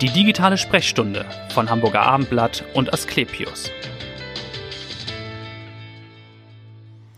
Die 0.00 0.10
digitale 0.10 0.58
Sprechstunde 0.58 1.24
von 1.50 1.70
Hamburger 1.70 2.02
Abendblatt 2.02 2.64
und 2.74 2.92
Asklepios. 2.92 3.70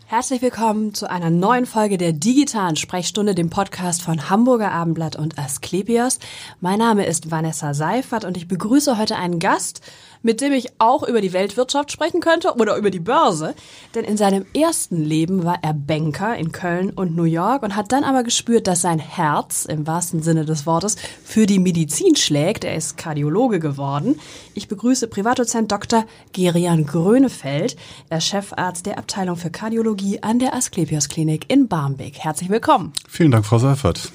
Herzlich 0.05 0.43
willkommen 0.43 0.93
zu 0.93 1.09
einer 1.09 1.31
neuen 1.31 1.65
Folge 1.65 1.97
der 1.97 2.13
digitalen 2.13 2.77
Sprechstunde, 2.77 3.35
dem 3.35 3.49
Podcast 3.49 4.03
von 4.03 4.29
Hamburger 4.29 4.73
Abendblatt 4.73 5.17
und 5.17 5.39
Asklepios. 5.39 6.19
Mein 6.61 6.79
Name 6.79 7.07
ist 7.07 7.31
Vanessa 7.31 7.73
Seifert 7.73 8.27
und 8.27 8.37
ich 8.37 8.47
begrüße 8.47 8.99
heute 8.99 9.17
einen 9.17 9.39
Gast, 9.39 9.81
mit 10.23 10.41
dem 10.41 10.53
ich 10.53 10.69
auch 10.79 11.03
über 11.03 11.21
die 11.21 11.33
Weltwirtschaft 11.33 11.93
sprechen 11.93 12.21
könnte 12.21 12.55
oder 12.55 12.77
über 12.77 12.91
die 12.91 13.01
Börse. 13.01 13.55
Denn 13.95 14.05
in 14.05 14.17
seinem 14.17 14.47
ersten 14.55 15.03
Leben 15.03 15.45
war 15.45 15.59
er 15.63 15.75
Banker 15.75 16.37
in 16.37 16.53
Köln 16.53 16.91
und 16.91 17.17
New 17.17 17.25
York 17.25 17.63
und 17.63 17.77
hat 17.77 17.93
dann 17.93 18.05
aber 18.05 18.23
gespürt, 18.23 18.67
dass 18.67 18.83
sein 18.83 18.99
Herz 18.99 19.65
im 19.65 19.87
wahrsten 19.87 20.23
Sinne 20.23 20.45
des 20.45 20.67
Wortes 20.67 20.97
für 21.25 21.47
die 21.47 21.59
Medizin 21.59 22.17
schlägt. 22.17 22.65
Er 22.65 22.77
ist 22.77 22.97
Kardiologe 22.97 23.61
geworden. 23.61 24.19
Ich 24.55 24.69
begrüße 24.69 25.09
Privatdozent 25.09 25.73
Dr. 25.73 26.05
Gerian 26.33 26.87
Grönefeld. 26.87 27.77
Er 28.09 28.19
ist 28.19 28.27
Chefarzt 28.27 28.87
der 28.87 28.99
Abteilung 28.99 29.37
für 29.37 29.51
Kardiologie 29.51 30.23
an 30.23 30.39
der 30.39 30.55
Asklepios 30.55 31.09
Klinik 31.09 31.47
in 31.49 31.69
Barmbek. 31.69 32.19
Herzlich 32.19 32.51
willkommen. 32.51 32.93
Vielen 33.09 33.31
Dank, 33.31 33.47
Frau 33.47 33.59
Seifert 33.59 34.11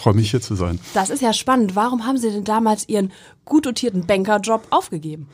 freue 0.00 0.14
mich 0.14 0.30
hier 0.30 0.40
zu 0.40 0.54
sein. 0.54 0.80
Das 0.94 1.10
ist 1.10 1.20
ja 1.20 1.32
spannend. 1.32 1.76
Warum 1.76 2.06
haben 2.06 2.16
Sie 2.16 2.30
denn 2.30 2.44
damals 2.44 2.88
Ihren 2.88 3.12
gut 3.44 3.66
dotierten 3.66 4.06
Bankerjob 4.06 4.66
aufgegeben? 4.70 5.28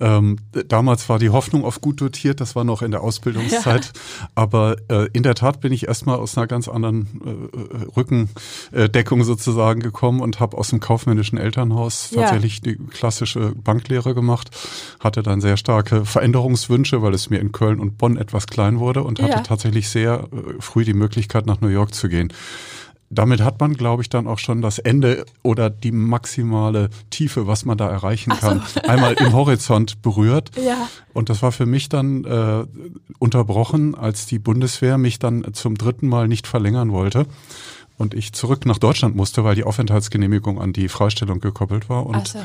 Ähm, 0.00 0.38
damals 0.66 1.08
war 1.08 1.18
die 1.18 1.30
Hoffnung 1.30 1.64
auf 1.64 1.80
gut 1.80 2.00
dotiert, 2.00 2.40
das 2.40 2.56
war 2.56 2.64
noch 2.64 2.82
in 2.82 2.90
der 2.90 3.02
Ausbildungszeit. 3.02 3.92
Ja. 4.02 4.28
Aber 4.34 4.76
äh, 4.88 5.08
in 5.12 5.22
der 5.22 5.34
Tat 5.34 5.60
bin 5.60 5.72
ich 5.72 5.86
erstmal 5.86 6.16
aus 6.16 6.36
einer 6.36 6.46
ganz 6.46 6.68
anderen 6.68 7.50
äh, 7.52 7.96
Rückendeckung 7.96 9.24
sozusagen 9.24 9.80
gekommen 9.80 10.20
und 10.20 10.40
habe 10.40 10.56
aus 10.58 10.68
dem 10.68 10.80
kaufmännischen 10.80 11.38
Elternhaus 11.38 12.10
ja. 12.10 12.22
tatsächlich 12.22 12.60
die 12.60 12.76
klassische 12.76 13.52
Banklehre 13.54 14.14
gemacht, 14.14 14.50
hatte 15.00 15.22
dann 15.22 15.40
sehr 15.40 15.56
starke 15.56 16.04
Veränderungswünsche, 16.04 17.02
weil 17.02 17.14
es 17.14 17.30
mir 17.30 17.40
in 17.40 17.52
Köln 17.52 17.80
und 17.80 17.98
Bonn 17.98 18.16
etwas 18.16 18.46
klein 18.46 18.78
wurde 18.78 19.02
und 19.02 19.20
hatte 19.20 19.32
ja. 19.32 19.40
tatsächlich 19.40 19.88
sehr 19.88 20.28
äh, 20.32 20.60
früh 20.60 20.84
die 20.84 20.94
Möglichkeit, 20.94 21.46
nach 21.46 21.60
New 21.60 21.68
York 21.68 21.94
zu 21.94 22.08
gehen 22.08 22.32
damit 23.12 23.42
hat 23.42 23.60
man, 23.60 23.74
glaube 23.74 24.02
ich, 24.02 24.08
dann 24.08 24.26
auch 24.26 24.38
schon 24.38 24.62
das 24.62 24.78
Ende 24.78 25.26
oder 25.42 25.70
die 25.70 25.92
maximale 25.92 26.88
Tiefe, 27.10 27.46
was 27.46 27.64
man 27.64 27.76
da 27.76 27.88
erreichen 27.88 28.30
kann, 28.30 28.62
so. 28.66 28.80
einmal 28.82 29.14
im 29.14 29.32
Horizont 29.32 30.02
berührt. 30.02 30.50
Ja. 30.62 30.88
Und 31.12 31.28
das 31.28 31.42
war 31.42 31.50
für 31.50 31.66
mich 31.66 31.88
dann 31.88 32.24
äh, 32.24 32.64
unterbrochen, 33.18 33.96
als 33.96 34.26
die 34.26 34.38
Bundeswehr 34.38 34.96
mich 34.96 35.18
dann 35.18 35.52
zum 35.54 35.76
dritten 35.76 36.06
Mal 36.06 36.28
nicht 36.28 36.46
verlängern 36.46 36.92
wollte 36.92 37.26
und 38.02 38.14
ich 38.14 38.32
zurück 38.32 38.66
nach 38.66 38.78
Deutschland 38.78 39.14
musste, 39.14 39.44
weil 39.44 39.54
die 39.54 39.62
Aufenthaltsgenehmigung 39.62 40.60
an 40.60 40.72
die 40.72 40.88
Freistellung 40.88 41.38
gekoppelt 41.38 41.88
war. 41.88 42.04
Und 42.04 42.28
so, 42.28 42.38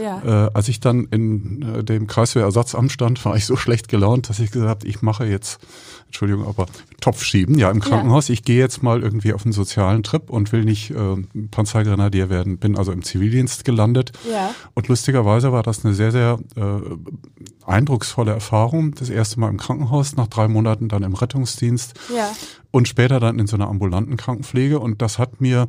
ja. 0.00 0.46
äh, 0.46 0.50
als 0.52 0.68
ich 0.68 0.80
dann 0.80 1.06
in 1.10 1.62
äh, 1.62 1.82
dem 1.82 2.06
Kreiswehrersatzamt 2.06 2.92
stand, 2.92 3.24
war 3.24 3.34
ich 3.34 3.46
so 3.46 3.56
schlecht 3.56 3.88
gelaunt, 3.88 4.28
dass 4.28 4.38
ich 4.38 4.50
gesagt 4.50 4.68
habe, 4.68 4.86
ich 4.86 5.00
mache 5.00 5.24
jetzt, 5.24 5.60
Entschuldigung, 6.06 6.46
aber 6.46 6.66
Topf 7.00 7.24
schieben, 7.24 7.58
ja, 7.58 7.70
im 7.70 7.80
Krankenhaus. 7.80 8.28
Ja. 8.28 8.34
Ich 8.34 8.44
gehe 8.44 8.58
jetzt 8.58 8.82
mal 8.82 9.02
irgendwie 9.02 9.32
auf 9.32 9.44
einen 9.46 9.52
sozialen 9.52 10.02
Trip 10.02 10.28
und 10.28 10.52
will 10.52 10.64
nicht 10.64 10.90
äh, 10.90 11.16
Panzergrenadier 11.50 12.28
werden, 12.28 12.58
bin 12.58 12.76
also 12.76 12.92
im 12.92 13.02
Zivildienst 13.02 13.64
gelandet. 13.64 14.12
Ja. 14.30 14.54
Und 14.74 14.88
lustigerweise 14.88 15.52
war 15.52 15.62
das 15.62 15.86
eine 15.86 15.94
sehr, 15.94 16.12
sehr 16.12 16.38
äh, 16.54 17.66
eindrucksvolle 17.66 18.32
Erfahrung. 18.32 18.94
Das 18.94 19.08
erste 19.08 19.40
Mal 19.40 19.48
im 19.48 19.56
Krankenhaus, 19.56 20.16
nach 20.16 20.26
drei 20.26 20.48
Monaten 20.48 20.88
dann 20.88 21.02
im 21.02 21.14
Rettungsdienst. 21.14 21.94
Ja 22.14 22.30
und 22.70 22.88
später 22.88 23.20
dann 23.20 23.38
in 23.38 23.46
so 23.46 23.56
einer 23.56 23.68
ambulanten 23.68 24.16
Krankenpflege. 24.16 24.78
Und 24.78 25.02
das 25.02 25.18
hat 25.18 25.40
mir 25.40 25.68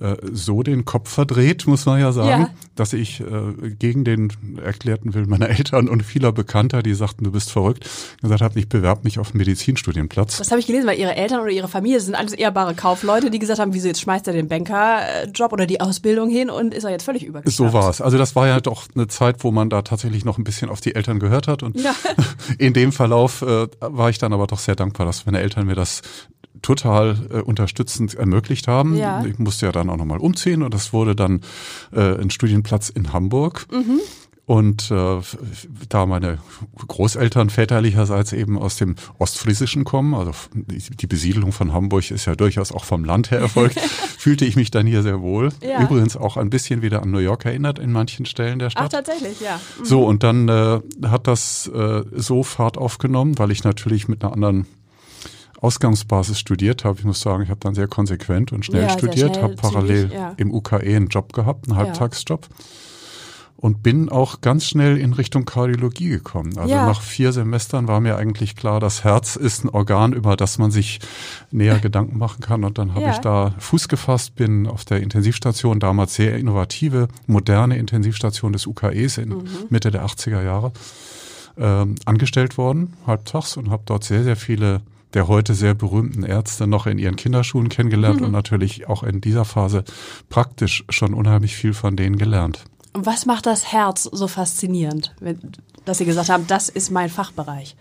äh, 0.00 0.16
so 0.32 0.62
den 0.62 0.84
Kopf 0.84 1.10
verdreht, 1.10 1.66
muss 1.66 1.86
man 1.86 2.00
ja 2.00 2.12
sagen, 2.12 2.42
ja. 2.42 2.50
dass 2.74 2.92
ich 2.92 3.20
äh, 3.20 3.70
gegen 3.70 4.04
den 4.04 4.32
erklärten 4.62 5.14
Willen 5.14 5.28
meiner 5.28 5.48
Eltern 5.56 5.88
und 5.88 6.02
vieler 6.02 6.32
Bekannter, 6.32 6.82
die 6.82 6.94
sagten, 6.94 7.24
du 7.24 7.32
bist 7.32 7.50
verrückt, 7.50 7.88
gesagt 8.20 8.42
habe, 8.42 8.58
ich 8.58 8.68
bewerbe 8.68 9.02
mich 9.04 9.18
auf 9.18 9.30
einen 9.30 9.38
Medizinstudienplatz. 9.38 10.38
Das 10.38 10.50
habe 10.50 10.60
ich 10.60 10.66
gelesen, 10.66 10.86
weil 10.86 10.98
ihre 10.98 11.14
Eltern 11.16 11.40
oder 11.40 11.50
ihre 11.50 11.68
Familie 11.68 12.00
sind 12.00 12.14
alles 12.14 12.32
ehrbare 12.32 12.74
Kaufleute, 12.74 13.30
die 13.30 13.38
gesagt 13.38 13.58
haben, 13.58 13.74
wieso 13.74 13.88
jetzt 13.88 14.00
schmeißt 14.00 14.26
er 14.26 14.32
den 14.32 14.48
Bankerjob 14.48 15.52
oder 15.52 15.66
die 15.66 15.80
Ausbildung 15.80 16.28
hin 16.28 16.50
und 16.50 16.74
ist 16.74 16.84
er 16.84 16.90
jetzt 16.90 17.04
völlig 17.04 17.24
übergeschnappt. 17.24 17.72
So 17.72 17.72
war 17.72 17.88
es. 17.88 18.00
Also 18.00 18.18
das 18.18 18.36
war 18.36 18.46
ja 18.46 18.60
doch 18.60 18.86
eine 18.94 19.08
Zeit, 19.08 19.44
wo 19.44 19.50
man 19.50 19.70
da 19.70 19.82
tatsächlich 19.82 20.24
noch 20.24 20.38
ein 20.38 20.44
bisschen 20.44 20.68
auf 20.68 20.80
die 20.80 20.94
Eltern 20.94 21.18
gehört 21.18 21.48
hat 21.48 21.62
und 21.62 21.80
ja. 21.80 21.94
in 22.58 22.72
dem 22.72 22.92
Verlauf 22.92 23.42
äh, 23.42 23.66
war 23.80 24.10
ich 24.10 24.18
dann 24.18 24.32
aber 24.32 24.46
doch 24.46 24.58
sehr 24.58 24.76
dankbar, 24.76 25.06
dass 25.06 25.26
meine 25.26 25.40
Eltern 25.40 25.66
mir 25.66 25.74
das 25.74 26.02
total 26.62 27.16
äh, 27.30 27.40
unterstützend 27.40 28.14
ermöglicht 28.14 28.68
haben. 28.68 28.96
Ja. 28.96 29.24
Ich 29.24 29.38
musste 29.38 29.66
ja 29.66 29.72
dann 29.72 29.90
auch 29.90 29.96
nochmal 29.96 30.18
umziehen 30.18 30.62
und 30.62 30.74
das 30.74 30.92
wurde 30.92 31.14
dann 31.14 31.40
äh, 31.92 32.20
ein 32.20 32.30
Studienplatz 32.30 32.88
in 32.88 33.12
Hamburg. 33.12 33.66
Mhm. 33.72 34.00
Und 34.46 34.92
äh, 34.92 35.18
da 35.88 36.06
meine 36.06 36.38
Großeltern 36.86 37.50
väterlicherseits 37.50 38.32
eben 38.32 38.60
aus 38.60 38.76
dem 38.76 38.94
Ostfriesischen 39.18 39.82
kommen, 39.82 40.14
also 40.14 40.30
die 40.54 41.06
Besiedelung 41.08 41.50
von 41.50 41.72
Hamburg 41.72 42.12
ist 42.12 42.26
ja 42.26 42.36
durchaus 42.36 42.70
auch 42.70 42.84
vom 42.84 43.04
Land 43.04 43.32
her 43.32 43.40
erfolgt, 43.40 43.80
fühlte 44.18 44.44
ich 44.44 44.54
mich 44.54 44.70
dann 44.70 44.86
hier 44.86 45.02
sehr 45.02 45.20
wohl. 45.20 45.48
Ja. 45.62 45.82
Übrigens 45.82 46.16
auch 46.16 46.36
ein 46.36 46.48
bisschen 46.48 46.80
wieder 46.80 47.02
an 47.02 47.10
New 47.10 47.18
York 47.18 47.44
erinnert 47.44 47.80
in 47.80 47.90
manchen 47.90 48.24
Stellen 48.24 48.60
der 48.60 48.70
Stadt. 48.70 48.84
Ach, 48.84 48.88
tatsächlich, 48.88 49.40
ja. 49.40 49.60
Mhm. 49.80 49.84
So, 49.84 50.06
und 50.06 50.22
dann 50.22 50.48
äh, 50.48 50.80
hat 51.04 51.26
das 51.26 51.66
äh, 51.66 52.04
so 52.14 52.44
Fahrt 52.44 52.78
aufgenommen, 52.78 53.40
weil 53.40 53.50
ich 53.50 53.64
natürlich 53.64 54.06
mit 54.06 54.22
einer 54.22 54.32
anderen 54.32 54.66
Ausgangsbasis 55.60 56.38
studiert 56.38 56.84
habe. 56.84 56.98
Ich 56.98 57.04
muss 57.04 57.20
sagen, 57.20 57.42
ich 57.42 57.50
habe 57.50 57.60
dann 57.60 57.74
sehr 57.74 57.88
konsequent 57.88 58.52
und 58.52 58.64
schnell 58.64 58.82
ja, 58.82 58.90
studiert, 58.90 59.40
habe 59.40 59.54
parallel 59.54 60.10
ja. 60.12 60.34
im 60.36 60.52
UKE 60.52 60.76
einen 60.76 61.08
Job 61.08 61.32
gehabt, 61.32 61.68
einen 61.68 61.76
Halbtagsjob. 61.76 62.46
Und 63.58 63.82
bin 63.82 64.10
auch 64.10 64.42
ganz 64.42 64.66
schnell 64.66 64.98
in 64.98 65.14
Richtung 65.14 65.46
Kardiologie 65.46 66.10
gekommen. 66.10 66.58
Also 66.58 66.74
nach 66.74 67.00
vier 67.00 67.32
Semestern 67.32 67.88
war 67.88 68.00
mir 68.00 68.16
eigentlich 68.16 68.54
klar, 68.54 68.80
das 68.80 69.02
Herz 69.02 69.34
ist 69.34 69.64
ein 69.64 69.70
Organ, 69.70 70.12
über 70.12 70.36
das 70.36 70.58
man 70.58 70.70
sich 70.70 71.00
näher 71.50 71.78
Gedanken 71.78 72.18
machen 72.18 72.42
kann. 72.42 72.64
Und 72.64 72.76
dann 72.76 72.94
habe 72.94 73.08
ich 73.10 73.16
da 73.18 73.54
Fuß 73.58 73.88
gefasst, 73.88 74.36
bin 74.36 74.66
auf 74.66 74.84
der 74.84 75.00
Intensivstation, 75.00 75.80
damals 75.80 76.14
sehr 76.14 76.36
innovative, 76.36 77.08
moderne 77.26 77.78
Intensivstation 77.78 78.52
des 78.52 78.66
UKEs 78.66 79.16
in 79.16 79.30
mhm. 79.30 79.44
Mitte 79.70 79.90
der 79.90 80.04
80er 80.04 80.42
Jahre, 80.42 80.72
ähm, 81.56 81.94
angestellt 82.04 82.58
worden, 82.58 82.92
halbtags, 83.06 83.56
und 83.56 83.70
habe 83.70 83.84
dort 83.86 84.04
sehr, 84.04 84.22
sehr 84.22 84.36
viele 84.36 84.82
der 85.16 85.28
heute 85.28 85.54
sehr 85.54 85.72
berühmten 85.72 86.24
Ärzte 86.24 86.66
noch 86.66 86.86
in 86.86 86.98
ihren 86.98 87.16
Kinderschuhen 87.16 87.70
kennengelernt 87.70 88.20
mhm. 88.20 88.26
und 88.26 88.32
natürlich 88.32 88.86
auch 88.86 89.02
in 89.02 89.22
dieser 89.22 89.46
Phase 89.46 89.82
praktisch 90.28 90.84
schon 90.90 91.14
unheimlich 91.14 91.56
viel 91.56 91.72
von 91.72 91.96
denen 91.96 92.18
gelernt. 92.18 92.64
Was 92.92 93.24
macht 93.24 93.46
das 93.46 93.72
Herz 93.72 94.04
so 94.04 94.28
faszinierend, 94.28 95.16
dass 95.86 95.98
Sie 95.98 96.04
gesagt 96.04 96.28
haben, 96.28 96.46
das 96.46 96.68
ist 96.68 96.90
mein 96.90 97.08
Fachbereich? 97.08 97.76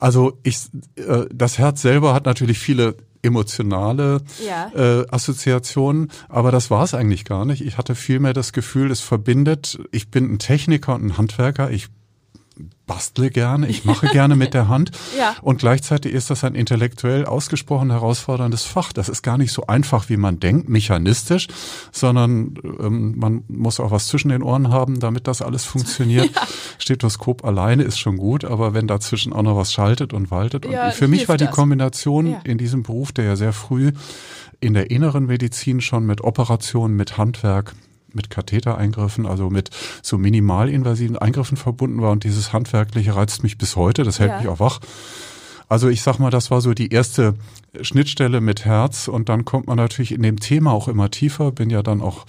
Also 0.00 0.36
ich, 0.42 0.58
äh, 0.96 1.26
das 1.32 1.58
Herz 1.58 1.80
selber 1.80 2.12
hat 2.12 2.26
natürlich 2.26 2.58
viele 2.58 2.96
emotionale 3.22 4.20
ja. 4.44 4.72
äh, 4.74 5.06
Assoziationen, 5.10 6.10
aber 6.28 6.50
das 6.50 6.72
war 6.72 6.82
es 6.82 6.92
eigentlich 6.92 7.24
gar 7.24 7.44
nicht. 7.44 7.64
Ich 7.64 7.78
hatte 7.78 7.94
vielmehr 7.94 8.32
das 8.32 8.52
Gefühl, 8.52 8.90
es 8.90 9.00
verbindet, 9.00 9.78
ich 9.92 10.10
bin 10.10 10.32
ein 10.32 10.38
Techniker 10.40 10.96
und 10.96 11.04
ein 11.04 11.18
Handwerker, 11.18 11.70
ich 11.70 11.88
bastle 12.86 13.30
gerne, 13.30 13.68
ich 13.68 13.84
mache 13.84 14.08
gerne 14.08 14.36
mit 14.36 14.54
der 14.54 14.68
Hand. 14.68 14.90
Ja. 15.18 15.34
Und 15.42 15.58
gleichzeitig 15.58 16.12
ist 16.12 16.30
das 16.30 16.44
ein 16.44 16.54
intellektuell 16.54 17.24
ausgesprochen 17.24 17.90
herausforderndes 17.90 18.64
Fach. 18.64 18.92
Das 18.92 19.08
ist 19.08 19.22
gar 19.22 19.36
nicht 19.36 19.52
so 19.52 19.66
einfach, 19.66 20.08
wie 20.08 20.16
man 20.16 20.38
denkt, 20.38 20.68
mechanistisch, 20.68 21.48
sondern 21.90 22.54
ähm, 22.78 23.18
man 23.18 23.42
muss 23.48 23.80
auch 23.80 23.90
was 23.90 24.06
zwischen 24.06 24.28
den 24.28 24.42
Ohren 24.42 24.70
haben, 24.70 25.00
damit 25.00 25.26
das 25.26 25.42
alles 25.42 25.64
funktioniert. 25.64 26.30
Ja. 26.34 26.42
Stethoskop 26.78 27.44
alleine 27.44 27.82
ist 27.82 27.98
schon 27.98 28.16
gut, 28.16 28.44
aber 28.44 28.74
wenn 28.74 28.86
dazwischen 28.86 29.32
auch 29.32 29.42
noch 29.42 29.56
was 29.56 29.72
schaltet 29.72 30.12
und 30.12 30.30
waltet. 30.30 30.66
Und 30.66 30.72
ja, 30.72 30.90
für 30.90 31.08
mich 31.08 31.28
war 31.28 31.36
die 31.36 31.46
das. 31.46 31.54
Kombination 31.54 32.36
in 32.44 32.58
diesem 32.58 32.82
Beruf, 32.82 33.12
der 33.12 33.24
ja 33.24 33.36
sehr 33.36 33.52
früh 33.52 33.92
in 34.60 34.74
der 34.74 34.90
inneren 34.90 35.26
Medizin 35.26 35.80
schon 35.80 36.06
mit 36.06 36.22
Operationen, 36.22 36.96
mit 36.96 37.16
Handwerk, 37.16 37.74
mit 38.12 38.30
Kathetereingriffen, 38.30 39.26
also 39.26 39.50
mit 39.50 39.70
so 40.02 40.18
minimalinvasiven 40.18 41.18
Eingriffen 41.18 41.56
verbunden 41.56 42.00
war. 42.02 42.12
Und 42.12 42.24
dieses 42.24 42.52
Handwerkliche 42.52 43.14
reizt 43.14 43.42
mich 43.42 43.58
bis 43.58 43.76
heute, 43.76 44.04
das 44.04 44.18
hält 44.18 44.30
ja. 44.30 44.38
mich 44.38 44.48
auch 44.48 44.60
wach. 44.60 44.80
Also 45.68 45.88
ich 45.88 46.00
sag 46.00 46.18
mal, 46.18 46.30
das 46.30 46.50
war 46.50 46.62
so 46.62 46.72
die 46.72 46.92
erste 46.92 47.34
Schnittstelle 47.82 48.40
mit 48.40 48.64
Herz 48.64 49.06
und 49.06 49.28
dann 49.28 49.44
kommt 49.44 49.66
man 49.66 49.76
natürlich 49.76 50.12
in 50.12 50.22
dem 50.22 50.40
Thema 50.40 50.72
auch 50.72 50.88
immer 50.88 51.10
tiefer. 51.10 51.52
Bin 51.52 51.68
ja 51.68 51.82
dann 51.82 52.00
auch, 52.00 52.24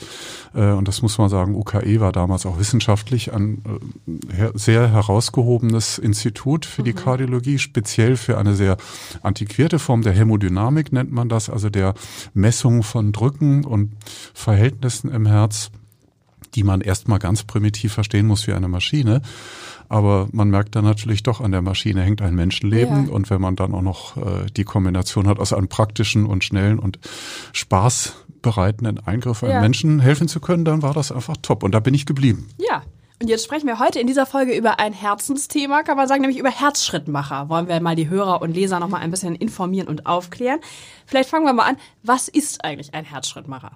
äh, 0.53 0.71
und 0.71 0.89
das 0.89 1.01
muss 1.01 1.17
man 1.17 1.29
sagen, 1.29 1.55
UKE 1.55 2.01
war 2.01 2.11
damals 2.11 2.45
auch 2.45 2.59
wissenschaftlich 2.59 3.33
ein 3.33 3.63
äh, 4.07 4.49
sehr 4.53 4.91
herausgehobenes 4.91 5.97
Institut 5.99 6.65
für 6.65 6.81
mhm. 6.81 6.85
die 6.85 6.93
Kardiologie, 6.93 7.59
speziell 7.59 8.17
für 8.17 8.37
eine 8.37 8.55
sehr 8.55 8.75
antiquierte 9.21 9.79
Form 9.79 10.01
der 10.01 10.13
Hämodynamik 10.13 10.91
nennt 10.91 11.11
man 11.11 11.29
das, 11.29 11.49
also 11.49 11.69
der 11.69 11.93
Messung 12.33 12.83
von 12.83 13.13
Drücken 13.13 13.63
und 13.63 13.93
Verhältnissen 14.33 15.09
im 15.09 15.25
Herz. 15.25 15.71
die 16.55 16.63
man 16.63 16.81
erstmal 16.81 17.19
ganz 17.19 17.43
primitiv 17.43 17.93
verstehen 17.93 18.25
muss 18.25 18.47
wie 18.47 18.53
eine 18.53 18.67
Maschine. 18.67 19.21
Aber 19.89 20.27
man 20.31 20.49
merkt 20.49 20.75
dann 20.75 20.85
natürlich 20.85 21.23
doch, 21.23 21.41
an 21.41 21.51
der 21.51 21.63
Maschine 21.63 22.03
hängt 22.03 22.21
ein 22.21 22.35
Menschenleben. 22.35 23.07
Ja. 23.07 23.11
Und 23.11 23.29
wenn 23.31 23.41
man 23.41 23.55
dann 23.55 23.73
auch 23.73 23.81
noch 23.81 24.17
äh, 24.17 24.45
die 24.55 24.63
Kombination 24.63 25.27
hat 25.27 25.39
aus 25.39 25.51
einem 25.51 25.67
praktischen 25.67 26.27
und 26.27 26.43
schnellen 26.43 26.77
und 26.77 26.99
spaßbereitenden 27.53 29.05
Eingriff 29.05 29.43
einem 29.43 29.53
ja. 29.53 29.61
Menschen 29.61 29.99
helfen 29.99 30.27
zu 30.27 30.39
können, 30.39 30.63
dann 30.63 30.83
war 30.83 30.93
das 30.93 31.11
einfach 31.11 31.37
top. 31.41 31.63
Und 31.63 31.71
da 31.71 31.79
bin 31.79 31.95
ich 31.95 32.05
geblieben. 32.05 32.47
Ja. 32.59 32.83
Und 33.21 33.27
jetzt 33.27 33.43
sprechen 33.43 33.67
wir 33.67 33.79
heute 33.79 33.99
in 33.99 34.07
dieser 34.07 34.25
Folge 34.25 34.55
über 34.55 34.79
ein 34.79 34.93
Herzensthema, 34.93 35.83
kann 35.83 35.97
man 35.97 36.07
sagen, 36.07 36.21
nämlich 36.21 36.39
über 36.39 36.51
Herzschrittmacher. 36.51 37.49
Wollen 37.49 37.67
wir 37.67 37.81
mal 37.81 37.95
die 37.95 38.07
Hörer 38.07 38.41
und 38.41 38.53
Leser 38.53 38.79
noch 38.79 38.87
mal 38.87 38.99
ein 38.99 39.11
bisschen 39.11 39.35
informieren 39.35 39.89
und 39.89 40.05
aufklären. 40.05 40.61
Vielleicht 41.05 41.29
fangen 41.29 41.45
wir 41.45 41.51
mal 41.51 41.65
an. 41.65 41.77
Was 42.01 42.29
ist 42.29 42.63
eigentlich 42.63 42.93
ein 42.93 43.03
Herzschrittmacher? 43.03 43.71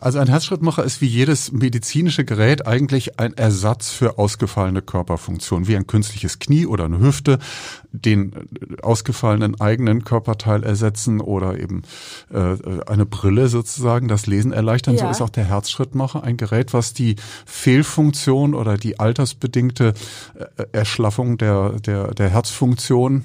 Also 0.00 0.18
ein 0.18 0.28
Herzschrittmacher 0.28 0.82
ist 0.82 1.02
wie 1.02 1.06
jedes 1.06 1.52
medizinische 1.52 2.24
Gerät 2.24 2.66
eigentlich 2.66 3.20
ein 3.20 3.34
Ersatz 3.34 3.90
für 3.90 4.18
ausgefallene 4.18 4.80
Körperfunktionen, 4.80 5.68
wie 5.68 5.76
ein 5.76 5.86
künstliches 5.86 6.38
Knie 6.38 6.64
oder 6.64 6.86
eine 6.86 7.00
Hüfte, 7.00 7.38
den 7.92 8.32
äh, 8.32 8.82
ausgefallenen 8.82 9.60
eigenen 9.60 10.04
Körperteil 10.04 10.64
ersetzen 10.64 11.20
oder 11.20 11.58
eben 11.58 11.82
äh, 12.32 12.56
eine 12.86 13.04
Brille 13.04 13.48
sozusagen, 13.48 14.08
das 14.08 14.26
Lesen 14.26 14.52
erleichtern. 14.52 14.94
Ja. 14.94 15.04
So 15.04 15.10
ist 15.10 15.20
auch 15.20 15.28
der 15.28 15.44
Herzschrittmacher 15.44 16.24
ein 16.24 16.38
Gerät, 16.38 16.72
was 16.72 16.94
die 16.94 17.16
Fehlfunktion 17.44 18.54
oder 18.54 18.78
die 18.78 18.98
altersbedingte 18.98 19.92
äh, 20.34 20.64
Erschlaffung 20.72 21.36
der, 21.36 21.78
der, 21.78 22.14
der 22.14 22.30
Herzfunktion 22.30 23.24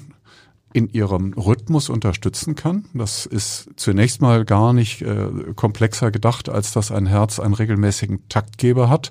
in 0.76 0.90
ihrem 0.92 1.32
Rhythmus 1.32 1.88
unterstützen 1.88 2.54
kann. 2.54 2.84
Das 2.92 3.24
ist 3.24 3.70
zunächst 3.76 4.20
mal 4.20 4.44
gar 4.44 4.74
nicht 4.74 5.00
äh, 5.00 5.28
komplexer 5.54 6.10
gedacht, 6.10 6.50
als 6.50 6.72
dass 6.72 6.90
ein 6.90 7.06
Herz 7.06 7.40
einen 7.40 7.54
regelmäßigen 7.54 8.28
Taktgeber 8.28 8.90
hat, 8.90 9.08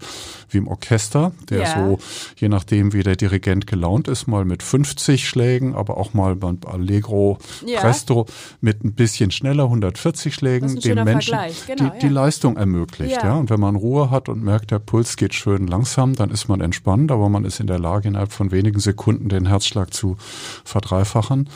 wie 0.47 0.59
im 0.59 0.67
Orchester, 0.67 1.31
der 1.49 1.61
ja. 1.61 1.75
so, 1.75 1.97
je 2.37 2.49
nachdem 2.49 2.93
wie 2.93 3.01
der 3.01 3.15
Dirigent 3.15 3.65
gelaunt 3.65 4.07
ist, 4.07 4.27
mal 4.27 4.45
mit 4.45 4.61
50 4.61 5.27
Schlägen, 5.27 5.73
aber 5.73 5.97
auch 5.97 6.13
mal 6.13 6.35
beim 6.35 6.59
Allegro 6.67 7.39
ja. 7.65 7.79
Presto 7.79 8.27
mit 8.61 8.83
ein 8.83 8.93
bisschen 8.93 9.31
schneller, 9.31 9.63
140 9.63 10.35
Schlägen, 10.35 10.79
dem 10.79 11.03
Menschen 11.03 11.35
genau, 11.65 11.89
die, 11.89 11.99
die 11.99 12.09
Leistung 12.09 12.57
ermöglicht. 12.57 13.23
Ja. 13.23 13.37
Und 13.37 13.49
wenn 13.49 13.59
man 13.59 13.75
Ruhe 13.75 14.11
hat 14.11 14.29
und 14.29 14.43
merkt, 14.43 14.69
der 14.69 14.77
Puls 14.77 15.17
geht 15.17 15.33
schön 15.33 15.65
langsam, 15.65 16.13
dann 16.13 16.29
ist 16.29 16.47
man 16.47 16.61
entspannt, 16.61 17.11
aber 17.11 17.27
man 17.27 17.43
ist 17.43 17.59
in 17.59 17.65
der 17.65 17.79
Lage, 17.79 18.09
innerhalb 18.09 18.31
von 18.31 18.51
wenigen 18.51 18.79
Sekunden 18.79 19.29
den 19.29 19.47
Herzschlag 19.47 19.95
zu 19.95 20.15
verdreifachen. 20.63 21.49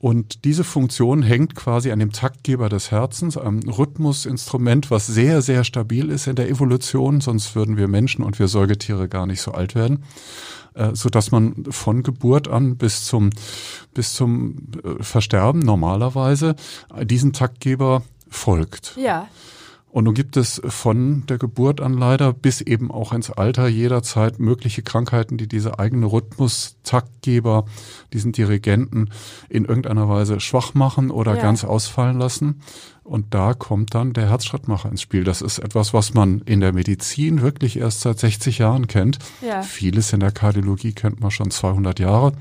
Und 0.00 0.44
diese 0.44 0.62
Funktion 0.62 1.22
hängt 1.22 1.56
quasi 1.56 1.90
an 1.90 1.98
dem 1.98 2.12
Taktgeber 2.12 2.68
des 2.68 2.92
Herzens, 2.92 3.36
einem 3.36 3.68
Rhythmusinstrument, 3.68 4.92
was 4.92 5.08
sehr, 5.08 5.42
sehr 5.42 5.64
stabil 5.64 6.10
ist 6.10 6.28
in 6.28 6.36
der 6.36 6.48
Evolution, 6.48 7.20
sonst 7.20 7.56
würden 7.56 7.76
wir 7.76 7.88
Menschen 7.88 8.22
und 8.22 8.38
wir 8.38 8.46
Säugetiere 8.46 9.08
gar 9.08 9.26
nicht 9.26 9.40
so 9.40 9.50
alt 9.50 9.74
werden, 9.74 10.04
äh, 10.74 10.90
so 10.94 11.08
dass 11.08 11.32
man 11.32 11.64
von 11.70 12.04
Geburt 12.04 12.46
an 12.46 12.76
bis 12.76 13.06
zum, 13.06 13.30
bis 13.92 14.14
zum 14.14 14.68
äh, 14.84 15.02
Versterben 15.02 15.60
normalerweise 15.60 16.54
diesen 17.02 17.32
Taktgeber 17.32 18.02
folgt. 18.30 18.96
Ja. 18.96 19.26
Und 19.90 20.04
nun 20.04 20.14
gibt 20.14 20.36
es 20.36 20.60
von 20.66 21.24
der 21.26 21.38
Geburt 21.38 21.80
an 21.80 21.94
leider 21.94 22.32
bis 22.32 22.60
eben 22.60 22.90
auch 22.90 23.12
ins 23.12 23.30
Alter 23.30 23.68
jederzeit 23.68 24.38
mögliche 24.38 24.82
Krankheiten, 24.82 25.38
die 25.38 25.48
diese 25.48 25.78
eigene 25.78 26.06
Rhythmus-Taktgeber, 26.06 27.64
diesen 28.12 28.32
Dirigenten 28.32 29.08
in 29.48 29.64
irgendeiner 29.64 30.08
Weise 30.08 30.40
schwach 30.40 30.74
machen 30.74 31.10
oder 31.10 31.36
ja. 31.36 31.42
ganz 31.42 31.64
ausfallen 31.64 32.18
lassen. 32.18 32.60
Und 33.02 33.32
da 33.32 33.54
kommt 33.54 33.94
dann 33.94 34.12
der 34.12 34.28
Herzschrittmacher 34.28 34.90
ins 34.90 35.00
Spiel. 35.00 35.24
Das 35.24 35.40
ist 35.40 35.58
etwas, 35.58 35.94
was 35.94 36.12
man 36.12 36.40
in 36.40 36.60
der 36.60 36.74
Medizin 36.74 37.40
wirklich 37.40 37.78
erst 37.78 38.02
seit 38.02 38.18
60 38.18 38.58
Jahren 38.58 38.86
kennt. 38.86 39.18
Ja. 39.40 39.62
Vieles 39.62 40.12
in 40.12 40.20
der 40.20 40.32
Kardiologie 40.32 40.92
kennt 40.92 41.20
man 41.20 41.30
schon 41.30 41.50
200 41.50 41.98
Jahre. 41.98 42.32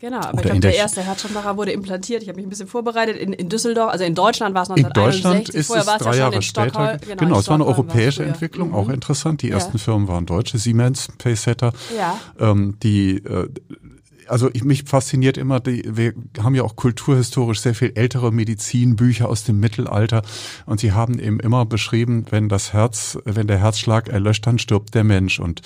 Genau, 0.00 0.18
aber 0.18 0.28
Oder 0.28 0.38
ich 0.38 0.42
glaube, 0.42 0.60
der, 0.60 0.70
der 0.70 0.78
erste 0.78 1.02
Herzschrittmacher 1.02 1.56
wurde 1.56 1.72
implantiert. 1.72 2.22
Ich 2.22 2.28
habe 2.28 2.36
mich 2.36 2.46
ein 2.46 2.50
bisschen 2.50 2.68
vorbereitet 2.68 3.16
in, 3.16 3.32
in 3.32 3.48
Düsseldorf, 3.48 3.90
also 3.90 4.04
in 4.04 4.14
Deutschland 4.14 4.54
war 4.54 4.62
es 4.62 4.70
1961. 4.70 5.24
In 5.24 5.30
Deutschland 5.30 5.48
ist 5.48 5.70
es 5.70 6.04
drei 6.04 6.16
Jahre 6.16 6.42
später. 6.42 6.98
Genau, 6.98 7.16
genau 7.16 7.38
es 7.40 7.48
war 7.48 7.54
eine 7.54 7.66
europäische 7.66 8.24
Entwicklung, 8.24 8.68
mhm. 8.68 8.74
auch 8.76 8.88
interessant. 8.90 9.42
Die 9.42 9.50
ersten 9.50 9.76
ja. 9.76 9.82
Firmen 9.82 10.06
waren 10.06 10.24
deutsche, 10.24 10.58
Siemens, 10.58 11.08
Paysetter. 11.18 11.72
Ja. 11.96 12.16
Ähm, 12.38 12.76
die 12.80 13.16
äh, 13.16 13.48
also 14.28 14.50
ich, 14.52 14.64
mich 14.64 14.84
fasziniert 14.84 15.36
immer, 15.36 15.60
die, 15.60 15.84
wir 15.88 16.14
haben 16.42 16.54
ja 16.54 16.62
auch 16.62 16.76
kulturhistorisch 16.76 17.60
sehr 17.60 17.74
viel 17.74 17.92
ältere 17.94 18.32
Medizinbücher 18.32 19.28
aus 19.28 19.44
dem 19.44 19.60
Mittelalter 19.60 20.22
und 20.66 20.80
sie 20.80 20.92
haben 20.92 21.18
eben 21.18 21.40
immer 21.40 21.64
beschrieben, 21.64 22.26
wenn 22.30 22.48
das 22.48 22.72
Herz, 22.72 23.18
wenn 23.24 23.46
der 23.46 23.58
Herzschlag 23.58 24.08
erlöscht, 24.08 24.46
dann 24.46 24.58
stirbt 24.58 24.94
der 24.94 25.04
Mensch. 25.04 25.40
Und 25.40 25.62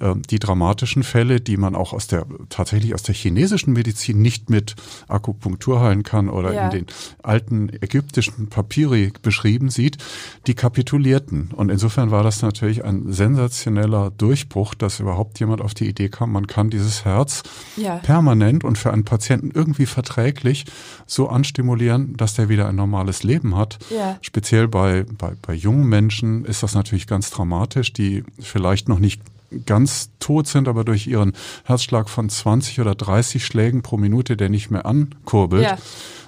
äh, 0.00 0.14
die 0.30 0.38
dramatischen 0.38 1.02
Fälle, 1.02 1.40
die 1.40 1.56
man 1.56 1.74
auch 1.74 1.92
aus 1.92 2.06
der 2.06 2.26
tatsächlich 2.48 2.94
aus 2.94 3.02
der 3.02 3.14
chinesischen 3.14 3.72
Medizin 3.72 4.20
nicht 4.20 4.50
mit 4.50 4.74
Akupunktur 5.08 5.80
heilen 5.80 6.02
kann 6.02 6.28
oder 6.28 6.52
ja. 6.52 6.64
in 6.66 6.70
den 6.70 6.86
alten 7.22 7.70
ägyptischen 7.80 8.48
Papyri 8.48 9.12
beschrieben 9.22 9.70
sieht, 9.70 9.98
die 10.46 10.54
kapitulierten. 10.54 11.50
Und 11.54 11.70
insofern 11.70 12.10
war 12.10 12.22
das 12.22 12.42
natürlich 12.42 12.84
ein 12.84 13.12
sensationeller 13.12 14.10
Durchbruch, 14.10 14.74
dass 14.74 15.00
überhaupt 15.00 15.40
jemand 15.40 15.60
auf 15.60 15.74
die 15.74 15.88
Idee 15.88 16.08
kam, 16.08 16.32
man 16.32 16.46
kann 16.46 16.70
dieses 16.70 17.04
Herz 17.04 17.42
ja 17.76 18.01
permanent 18.02 18.64
und 18.64 18.78
für 18.78 18.92
einen 18.92 19.04
Patienten 19.04 19.50
irgendwie 19.54 19.86
verträglich 19.86 20.64
so 21.06 21.28
anstimulieren, 21.28 22.16
dass 22.16 22.34
der 22.34 22.48
wieder 22.48 22.68
ein 22.68 22.76
normales 22.76 23.22
Leben 23.22 23.56
hat. 23.56 23.78
Ja. 23.90 24.18
Speziell 24.20 24.68
bei, 24.68 25.04
bei, 25.18 25.32
bei 25.40 25.54
jungen 25.54 25.88
Menschen 25.88 26.44
ist 26.44 26.62
das 26.62 26.74
natürlich 26.74 27.06
ganz 27.06 27.30
dramatisch, 27.30 27.92
die 27.92 28.24
vielleicht 28.40 28.88
noch 28.88 28.98
nicht 28.98 29.20
ganz 29.66 30.10
tot 30.18 30.46
sind, 30.46 30.68
aber 30.68 30.84
durch 30.84 31.06
ihren 31.06 31.32
Herzschlag 31.64 32.08
von 32.08 32.28
20 32.28 32.80
oder 32.80 32.94
30 32.94 33.44
Schlägen 33.44 33.82
pro 33.82 33.96
Minute, 33.96 34.36
der 34.36 34.48
nicht 34.48 34.70
mehr 34.70 34.86
ankurbelt, 34.86 35.62
ja. 35.62 35.78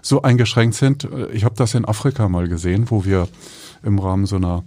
so 0.02 0.22
eingeschränkt 0.22 0.74
sind. 0.74 1.08
Ich 1.32 1.44
habe 1.44 1.54
das 1.56 1.74
in 1.74 1.84
Afrika 1.84 2.28
mal 2.28 2.48
gesehen, 2.48 2.90
wo 2.90 3.04
wir 3.04 3.28
im 3.82 3.98
Rahmen 3.98 4.26
so 4.26 4.36
einer 4.36 4.64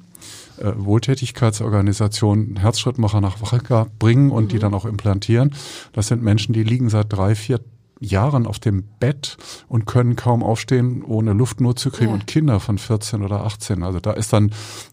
äh, 0.60 0.74
Wohltätigkeitsorganisation 0.76 2.58
Herzschrittmacher 2.58 3.22
nach 3.22 3.42
Afrika 3.42 3.88
bringen 4.00 4.32
und 4.32 4.46
mhm. 4.46 4.48
die 4.50 4.60
dann 4.60 4.74
auch 4.74 4.86
implantieren. 4.86 5.54
Das 5.94 6.08
sind 6.08 6.24
Menschen, 6.24 6.54
die 6.54 6.64
liegen 6.64 6.90
seit 6.90 7.12
drei, 7.12 7.36
vier 7.36 7.60
Jahren 8.00 8.46
auf 8.46 8.60
dem 8.60 8.84
Bett 9.00 9.38
und 9.68 9.86
können 9.86 10.16
kaum 10.16 10.44
aufstehen, 10.44 11.04
ohne 11.04 11.34
Luftnot 11.34 11.80
zu 11.80 11.92
kriegen 11.92 12.10
ja. 12.10 12.14
und 12.14 12.28
Kinder 12.28 12.60
von 12.60 12.78
14 12.78 13.24
oder 13.24 13.44
18. 13.44 13.84
Also 13.84 14.00
da 14.00 14.12
ist 14.12 14.34
dann 14.34 14.52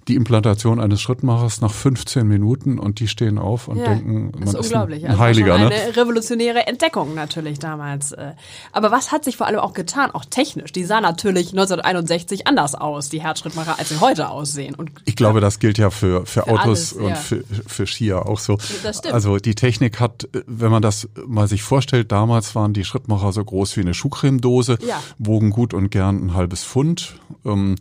die 0.08 0.14
Implantation 0.14 0.80
eines 0.80 1.00
Schrittmachers 1.00 1.60
nach 1.60 1.72
15 1.72 2.26
Minuten 2.26 2.78
und 2.78 3.00
die 3.00 3.08
stehen 3.08 3.38
auf 3.38 3.68
und 3.68 3.78
ja, 3.78 3.86
denken, 3.86 4.32
man 4.32 4.42
ist, 4.42 4.54
ist 4.54 4.74
ein, 4.74 4.92
ein 4.92 5.04
also 5.06 5.18
Heiliger. 5.18 5.54
Also 5.54 5.66
eine 5.66 5.74
ne? 5.74 5.96
revolutionäre 5.96 6.66
Entdeckung 6.66 7.14
natürlich 7.14 7.58
damals. 7.58 8.12
Äh. 8.12 8.32
Aber 8.72 8.90
was 8.90 9.12
hat 9.12 9.24
sich 9.24 9.36
vor 9.36 9.46
allem 9.46 9.60
auch 9.60 9.74
getan, 9.74 10.10
auch 10.10 10.24
technisch? 10.24 10.72
Die 10.72 10.84
sah 10.84 11.00
natürlich 11.00 11.48
1961 11.48 12.46
anders 12.46 12.74
aus, 12.74 13.08
die 13.08 13.22
Herzschrittmacher, 13.22 13.78
als 13.78 13.88
sie 13.90 14.00
heute 14.00 14.28
aussehen. 14.30 14.74
Und 14.74 14.90
ich 15.04 15.16
glaube, 15.16 15.40
das 15.40 15.58
gilt 15.58 15.78
ja 15.78 15.90
für, 15.90 16.26
für, 16.26 16.42
für 16.42 16.48
Autos 16.48 16.64
alles, 16.64 16.92
und 16.92 17.08
ja. 17.08 17.14
für, 17.16 17.44
für 17.66 17.86
Skier 17.86 18.26
auch 18.26 18.38
so. 18.38 18.58
Das 18.82 18.98
stimmt. 18.98 19.14
Also 19.14 19.36
die 19.38 19.54
Technik 19.54 20.00
hat, 20.00 20.28
wenn 20.46 20.70
man 20.70 20.82
das 20.82 21.08
mal 21.26 21.48
sich 21.48 21.62
vorstellt, 21.62 22.12
damals 22.12 22.54
waren 22.54 22.72
die 22.72 22.84
Schrittmacher 22.94 23.32
so 23.32 23.44
groß 23.44 23.76
wie 23.76 23.80
eine 23.80 23.92
Schuhcremedose, 23.92 24.78
ja. 24.86 25.02
wogen 25.18 25.50
gut 25.50 25.74
und 25.74 25.90
gern 25.90 26.26
ein 26.26 26.34
halbes 26.34 26.62
Pfund, 26.62 27.16
ähm, 27.44 27.74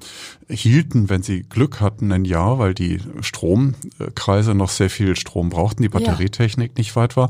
hielten, 0.50 1.08
wenn 1.08 1.22
sie 1.22 1.44
Glück 1.44 1.82
hatten, 1.82 2.12
ein 2.12 2.26
Jahr, 2.26 2.58
weil 2.58 2.74
die 2.74 3.00
Stromkreise 3.22 4.56
noch 4.56 4.70
sehr 4.70 4.90
viel 4.90 5.16
Strom 5.16 5.50
brauchten, 5.50 5.84
die 5.84 5.90
Batterietechnik 5.90 6.72
ja. 6.72 6.80
nicht 6.80 6.96
weit 6.96 7.16
war. 7.16 7.30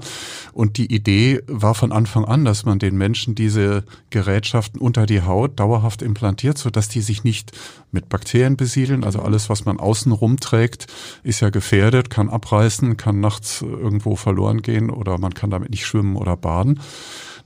Und 0.54 0.78
die 0.78 0.94
Idee 0.94 1.42
war 1.48 1.76
von 1.76 1.92
Anfang 1.92 2.24
an, 2.24 2.46
dass 2.46 2.64
man 2.64 2.80
den 2.80 2.96
Menschen 2.96 3.36
diese 3.36 3.84
Gerätschaften 4.12 4.80
unter 4.80 5.06
die 5.06 5.24
Haut 5.24 5.60
dauerhaft 5.60 6.02
implantiert, 6.02 6.58
so 6.58 6.70
dass 6.70 6.88
die 6.88 7.02
sich 7.02 7.26
nicht 7.26 7.52
mit 7.92 8.08
Bakterien 8.08 8.56
besiedeln. 8.56 9.04
Also 9.04 9.22
alles, 9.22 9.50
was 9.50 9.66
man 9.66 9.78
außen 9.78 10.14
rumträgt, 10.14 10.88
ist 11.24 11.42
ja 11.42 11.50
gefährdet, 11.50 12.10
kann 12.10 12.30
abreißen, 12.30 12.96
kann 12.96 13.20
nachts 13.20 13.62
irgendwo 13.62 14.16
verloren 14.16 14.62
gehen 14.62 14.90
oder 14.90 15.18
man 15.18 15.34
kann 15.34 15.50
damit 15.50 15.70
nicht 15.70 15.86
schwimmen 15.86 16.16
oder 16.16 16.38
baden. 16.38 16.80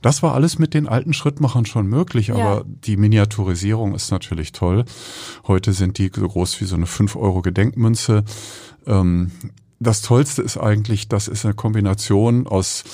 Das 0.02 0.22
war 0.22 0.34
alles 0.34 0.58
mit 0.58 0.74
den 0.74 0.88
alten 0.88 1.12
Schrittmachern 1.12 1.66
schon 1.66 1.86
möglich, 1.86 2.30
aber 2.32 2.58
ja. 2.58 2.62
die 2.66 2.96
Miniaturisierung 2.96 3.94
ist 3.94 4.10
natürlich 4.10 4.52
toll. 4.52 4.84
Heute 5.46 5.72
sind 5.72 5.98
die 5.98 6.10
so 6.14 6.28
groß 6.28 6.60
wie 6.60 6.66
so 6.66 6.76
eine 6.76 6.86
5 6.86 7.16
Euro 7.16 7.42
Gedenkmünze. 7.42 8.24
Ähm, 8.86 9.32
das 9.80 10.02
Tollste 10.02 10.42
ist 10.42 10.56
eigentlich, 10.56 11.08
das 11.08 11.28
ist 11.28 11.44
eine 11.44 11.54
Kombination 11.54 12.46
aus 12.46 12.84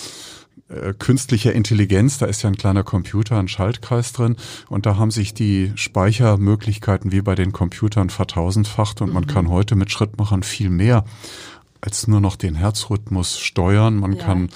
äh, 0.69 0.95
künstlicher 0.95 1.53
Intelligenz, 1.53 2.19
da 2.19 2.27
ist 2.27 2.43
ja 2.43 2.49
ein 2.49 2.57
kleiner 2.57 2.85
Computer, 2.85 3.39
ein 3.39 3.49
Schaltkreis 3.49 4.13
drin 4.13 4.37
und 4.69 4.87
da 4.87 4.97
haben 4.97 5.11
sich 5.11 5.35
die 5.35 5.73
Speichermöglichkeiten 5.75 7.13
wie 7.13 7.21
bei 7.21 7.35
den 7.35 7.53
Computern 7.53 8.09
vertausendfacht 8.09 9.03
und 9.03 9.09
mhm. 9.09 9.15
man 9.15 9.27
kann 9.27 9.49
heute 9.51 9.77
mit 9.77 9.91
Schrittmachern 9.91 10.43
viel 10.43 10.71
mehr 10.71 11.05
als 11.83 12.09
nur 12.09 12.21
noch 12.21 12.37
den 12.37 12.55
Herzrhythmus 12.55 13.39
steuern. 13.39 13.97
Man 13.97 14.15
ja. 14.15 14.25
kann 14.25 14.49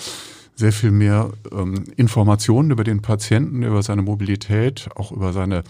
sehr 0.58 0.72
viel 0.72 0.90
mehr 0.90 1.30
ähm, 1.52 1.84
Informationen 1.96 2.72
über 2.72 2.82
den 2.82 3.00
Patienten, 3.00 3.62
über 3.62 3.80
seine 3.84 4.02
Mobilität, 4.02 4.88
auch 4.96 5.12
über 5.12 5.32
seine 5.32 5.62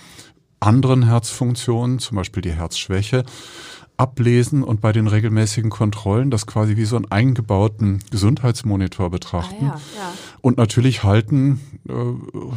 anderen 0.60 1.04
Herzfunktionen, 1.04 1.98
zum 1.98 2.16
Beispiel 2.16 2.40
die 2.42 2.52
Herzschwäche, 2.52 3.24
ablesen 3.98 4.62
und 4.62 4.80
bei 4.80 4.92
den 4.92 5.08
regelmäßigen 5.08 5.70
Kontrollen 5.70 6.30
das 6.30 6.46
quasi 6.46 6.76
wie 6.76 6.84
so 6.84 6.94
einen 6.96 7.10
eingebauten 7.10 7.98
Gesundheitsmonitor 8.12 9.10
betrachten. 9.10 9.66
Ah, 9.66 9.80
ja, 9.96 10.00
ja. 10.00 10.12
Und 10.40 10.56
natürlich 10.56 11.02
halten 11.02 11.60
äh, 11.88 11.92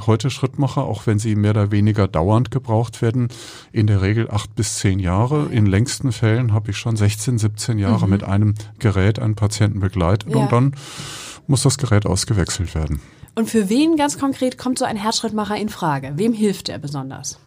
heute 0.05 0.29
Schrittmacher, 0.29 0.83
auch 0.83 1.07
wenn 1.07 1.17
sie 1.19 1.35
mehr 1.35 1.51
oder 1.51 1.71
weniger 1.71 2.07
dauernd 2.07 2.49
gebraucht 2.51 3.01
werden, 3.01 3.27
in 3.71 3.87
der 3.87 4.01
Regel 4.03 4.29
acht 4.31 4.55
bis 4.55 4.75
zehn 4.77 4.99
Jahre. 4.99 5.47
In 5.51 5.65
längsten 5.65 6.11
Fällen 6.11 6.53
habe 6.53 6.71
ich 6.71 6.77
schon 6.77 6.95
16, 6.95 7.39
17 7.39 7.77
Jahre 7.79 8.05
Mhm. 8.05 8.11
mit 8.11 8.23
einem 8.23 8.53
Gerät 8.79 9.17
einen 9.19 9.35
Patienten 9.35 9.79
begleitet 9.79 10.29
Ja. 10.31 10.37
und 10.37 10.51
dann 10.51 10.75
muss 11.51 11.61
das 11.61 11.77
Gerät 11.77 12.07
ausgewechselt 12.07 12.73
werden. 12.73 12.99
Und 13.35 13.49
für 13.49 13.69
wen 13.69 13.95
ganz 13.95 14.17
konkret 14.17 14.57
kommt 14.57 14.79
so 14.79 14.85
ein 14.85 14.97
Herzschrittmacher 14.97 15.55
in 15.55 15.69
Frage? 15.69 16.13
Wem 16.15 16.33
hilft 16.33 16.69
er 16.69 16.79
besonders? 16.79 17.39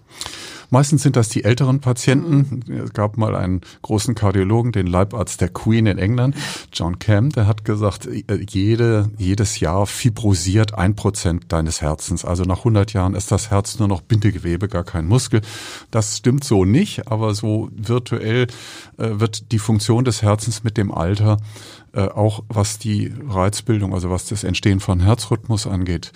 Meistens 0.75 1.05
sind 1.05 1.15
das 1.15 1.29
die 1.29 1.45
älteren 1.45 1.79
Patienten. 1.79 2.65
Es 2.85 2.93
gab 2.93 3.17
mal 3.17 3.37
einen 3.37 3.61
großen 3.83 4.17
Kardiologen, 4.17 4.73
den 4.73 4.89
Leibarzt 4.89 5.41
der 5.41 5.49
Queen 5.49 5.87
in 5.87 5.99
England, 5.99 6.35
John 6.73 6.99
Cam, 6.99 7.31
der 7.31 7.47
hat 7.47 7.65
gesagt, 7.65 8.07
äh, 8.07 8.25
jede, 8.51 9.09
jedes 9.17 9.61
Jahr 9.61 9.87
fibrosiert 9.87 10.75
ein 10.75 10.97
Prozent 10.97 11.45
deines 11.53 11.81
Herzens. 11.81 12.25
Also 12.25 12.43
nach 12.43 12.59
100 12.59 12.93
Jahren 12.93 13.15
ist 13.15 13.31
das 13.31 13.53
Herz 13.53 13.79
nur 13.79 13.87
noch 13.87 14.01
Bindegewebe, 14.01 14.67
gar 14.67 14.83
kein 14.83 15.07
Muskel. 15.07 15.43
Das 15.93 16.17
stimmt 16.17 16.43
so 16.43 16.65
nicht, 16.65 17.07
aber 17.07 17.37
so 17.37 17.69
virtuell 17.77 18.49
äh, 18.99 19.11
wird 19.21 19.53
die 19.53 19.61
Funktion 19.61 20.05
des 20.05 20.23
Herzens 20.23 20.65
mit 20.65 20.77
dem 20.77 20.91
Alter 20.91 21.37
äh, 21.93 22.09
auch 22.09 22.43
was 22.49 22.81
die 22.81 23.13
Reizbildung, 23.29 23.95
also 23.95 24.11
was 24.11 24.27
das 24.27 24.43
Entstehen 24.43 24.81
von 24.81 24.99
Herzrhythmus 24.99 25.69
angeht, 25.69 26.11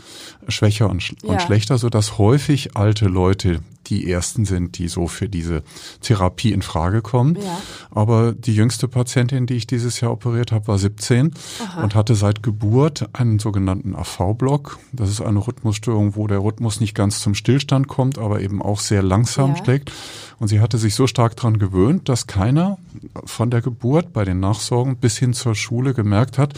schwächer 0.48 0.90
und, 0.90 1.00
sch 1.04 1.14
Ja. 1.22 1.30
und 1.30 1.42
schlechter, 1.42 1.78
so 1.78 1.88
dass 1.88 2.18
häufig 2.18 2.76
alte 2.76 3.06
Leute 3.06 3.60
die 3.88 4.10
ersten 4.10 4.44
sind, 4.44 4.78
die 4.78 4.88
so 4.88 5.06
für 5.08 5.28
diese 5.28 5.62
Therapie 6.00 6.52
in 6.52 6.62
Frage 6.62 7.02
kommen. 7.02 7.36
Ja. 7.36 7.60
Aber 7.90 8.32
die 8.32 8.54
jüngste 8.54 8.88
Patientin, 8.88 9.46
die 9.46 9.54
ich 9.54 9.66
dieses 9.66 10.00
Jahr 10.00 10.12
operiert 10.12 10.52
habe, 10.52 10.68
war 10.68 10.78
17 10.78 11.32
und 11.82 11.94
hatte 11.94 12.14
seit 12.14 12.42
Geburt 12.42 13.08
einen 13.12 13.38
sogenannten 13.38 13.94
AV-Block. 13.94 14.78
Das 14.92 15.10
ist 15.10 15.20
eine 15.20 15.46
Rhythmusstörung, 15.46 16.16
wo 16.16 16.26
der 16.26 16.38
Rhythmus 16.42 16.80
nicht 16.80 16.94
ganz 16.94 17.20
zum 17.20 17.34
Stillstand 17.34 17.88
kommt, 17.88 18.18
aber 18.18 18.40
eben 18.40 18.62
auch 18.62 18.80
sehr 18.80 19.02
langsam 19.02 19.54
Ja. 19.56 19.64
schlägt. 19.64 19.92
Und 20.40 20.48
sie 20.48 20.60
hatte 20.60 20.78
sich 20.78 20.94
so 20.94 21.06
stark 21.08 21.34
daran 21.36 21.58
gewöhnt, 21.58 22.08
dass 22.08 22.26
keiner 22.28 22.78
von 23.24 23.50
der 23.50 23.60
Geburt 23.60 24.12
bei 24.12 24.24
den 24.24 24.38
Nachsorgen 24.38 24.96
bis 24.96 25.18
hin 25.18 25.32
zur 25.32 25.54
Schule 25.56 25.94
gemerkt 25.94 26.38
hat, 26.38 26.54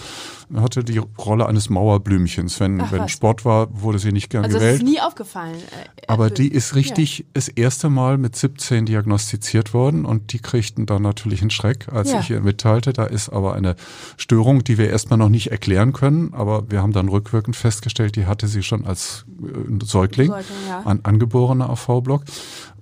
hatte 0.54 0.84
die 0.84 0.98
Rolle 0.98 1.46
eines 1.46 1.70
Mauerblümchens. 1.70 2.60
Wenn, 2.60 2.80
Ach, 2.80 2.92
wenn. 2.92 3.08
Sport 3.08 3.44
war, 3.44 3.68
wurde 3.70 3.98
sie 3.98 4.12
nicht 4.12 4.28
gern 4.30 4.44
Also 4.44 4.56
das 4.58 4.62
gewählt. 4.62 4.82
ist 4.82 4.88
nie 4.88 5.00
aufgefallen. 5.00 5.54
Äh, 5.54 6.02
Aber 6.08 6.28
die 6.28 6.48
ist 6.48 6.74
richtig 6.74 7.24
das 7.32 7.48
erste 7.48 7.88
Mal 7.88 8.18
mit 8.18 8.36
17 8.36 8.84
diagnostiziert 8.84 9.72
worden 9.72 10.04
und 10.04 10.32
die 10.32 10.40
kriegten 10.40 10.86
dann 10.86 11.02
natürlich 11.02 11.40
einen 11.40 11.50
Schreck, 11.50 11.86
als 11.92 12.10
Ja. 12.12 12.20
ich 12.20 12.30
ihr 12.30 12.40
mitteilte, 12.40 12.92
da 12.92 13.04
ist 13.04 13.28
aber 13.30 13.54
eine 13.54 13.76
Störung, 14.16 14.62
die 14.64 14.76
wir 14.76 14.90
erstmal 14.90 15.18
noch 15.18 15.28
nicht 15.28 15.50
erklären 15.52 15.92
können, 15.92 16.34
aber 16.34 16.70
wir 16.70 16.82
haben 16.82 16.92
dann 16.92 17.08
rückwirkend 17.08 17.56
festgestellt, 17.56 18.16
die 18.16 18.26
hatte 18.26 18.46
sie 18.48 18.62
schon 18.62 18.84
als 18.86 19.24
äh, 19.40 19.84
Säugling, 19.84 20.28
Säugling, 20.30 20.44
ja. 20.68 20.82
ein 20.84 21.04
angeborener 21.04 21.70
AV-Block. 21.70 22.24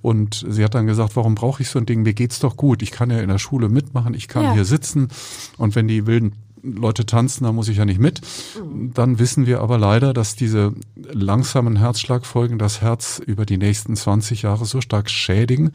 Und 0.03 0.45
sie 0.49 0.63
hat 0.65 0.75
dann 0.75 0.87
gesagt, 0.87 1.17
warum 1.17 1.35
brauche 1.35 1.63
ich 1.63 1.69
so 1.71 1.79
ein 1.79 1.87
Ding? 1.87 2.03
Mir 2.03 2.15
geht's 2.15 2.39
doch 2.39 2.57
gut. 2.57 2.83
Ich 2.83 2.91
kann 2.93 3.11
ja 3.11 3.19
in 3.21 3.29
der 3.29 3.39
Schule 3.39 3.69
mitmachen, 3.69 4.15
ich 4.15 4.29
kann 4.29 4.45
Ja. 4.45 4.53
hier 4.55 4.65
sitzen 4.65 5.09
und 5.57 5.75
wenn 5.75 5.89
die 5.89 6.07
wilden 6.07 6.33
Leute 6.63 7.07
tanzen, 7.07 7.45
da 7.45 7.53
muss 7.53 7.69
ich 7.69 7.77
ja 7.79 7.85
nicht 7.85 8.01
mit. 8.01 8.21
Mhm. 8.63 8.93
Dann 8.95 9.19
wissen 9.21 9.47
wir 9.47 9.61
aber 9.61 9.79
leider, 9.79 10.13
dass 10.13 10.35
diese 10.35 10.73
langsamen 10.97 11.77
Herzschlagfolgen 11.77 12.59
das 12.59 12.81
Herz 12.81 13.21
über 13.25 13.47
die 13.47 13.59
nächsten 13.59 13.95
20 13.97 14.43
Jahre 14.43 14.65
so 14.67 14.81
stark 14.81 15.09
schädigen, 15.09 15.71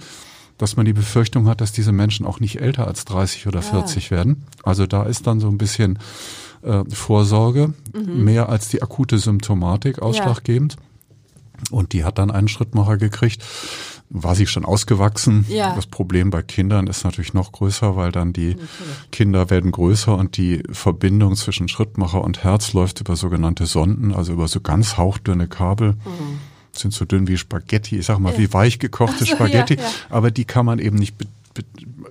dass 0.58 0.76
man 0.76 0.86
die 0.86 0.94
Befürchtung 0.94 1.48
hat, 1.48 1.62
dass 1.62 1.72
diese 1.72 1.92
Menschen 1.94 2.26
auch 2.26 2.40
nicht 2.40 2.60
älter 2.62 2.86
als 2.88 3.06
30 3.06 3.48
oder 3.48 3.62
40 3.62 4.12
werden. 4.12 4.44
Also 4.62 4.86
da 4.86 5.04
ist 5.04 5.26
dann 5.26 5.40
so 5.40 5.48
ein 5.48 5.58
bisschen 5.58 6.00
äh, 6.64 6.84
Vorsorge 6.90 7.74
Mhm. 7.94 8.24
mehr 8.24 8.50
als 8.50 8.68
die 8.70 8.82
akute 8.84 9.18
Symptomatik 9.20 10.02
ausschlaggebend. 10.02 10.76
Und 11.72 11.94
die 11.94 12.04
hat 12.04 12.18
dann 12.18 12.30
einen 12.32 12.48
Schrittmacher 12.50 12.98
gekriegt. 12.98 13.42
War 14.16 14.36
sie 14.36 14.46
schon 14.46 14.64
ausgewachsen. 14.64 15.44
Ja. 15.50 15.76
Das 15.76 15.88
Problem 15.88 16.30
bei 16.30 16.44
Kindern 16.44 16.86
ist 16.86 17.04
natürlich 17.04 17.34
noch 17.34 17.52
größer, 17.52 17.96
weil 17.96 18.12
dann 18.12 18.32
die 18.32 18.58
Kinder 19.12 19.50
werden 19.50 19.72
größer 19.72 20.16
und 20.16 20.38
die 20.38 20.62
Verbindung 20.72 21.36
zwischen 21.36 21.68
Schrittmacher 21.68 22.24
und 22.24 22.44
Herz 22.44 22.74
läuft 22.74 23.02
über 23.02 23.16
sogenannte 23.16 23.66
Sonden, 23.66 24.14
also 24.14 24.34
über 24.34 24.48
so 24.48 24.62
ganz 24.62 24.98
hauchdünne 24.98 25.48
Kabel. 25.48 25.96
Sind 26.74 26.94
so 26.94 27.06
dünn 27.06 27.28
wie 27.28 27.38
Spaghetti, 27.38 27.98
ich 27.98 28.06
sag 28.06 28.20
mal, 28.20 28.38
wie 28.38 28.54
weich 28.54 28.78
gekochte 28.80 29.26
so, 29.26 29.36
Spaghetti. 29.36 29.76
ja, 29.76 29.82
ja. 29.82 29.90
Aber 30.10 30.32
die 30.32 30.46
kann 30.46 30.66
man 30.66 30.80
eben 30.80 30.98
nicht 30.98 31.16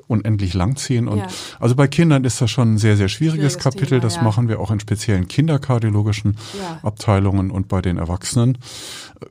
unendlich 0.07 0.55
langziehen. 0.55 1.09
Und 1.09 1.19
Ja. 1.19 1.27
also 1.61 1.75
bei 1.75 1.87
Kindern 1.89 2.25
ist 2.25 2.41
das 2.41 2.51
schon 2.51 2.75
ein 2.75 2.79
sehr, 2.79 2.97
sehr 2.97 3.09
schwieriges, 3.09 3.53
Schwieriges 3.55 3.59
Kapitel. 3.59 3.89
Thema, 3.89 4.01
das 4.03 4.17
ja. 4.17 4.23
machen 4.23 4.49
wir 4.49 4.61
auch 4.61 4.71
in 4.71 4.81
speziellen 4.81 5.29
kinderkardiologischen 5.29 6.37
Ja. 6.61 6.81
Abteilungen 6.83 7.51
und 7.51 7.69
bei 7.69 7.81
den 7.83 7.97
Erwachsenen 7.99 8.59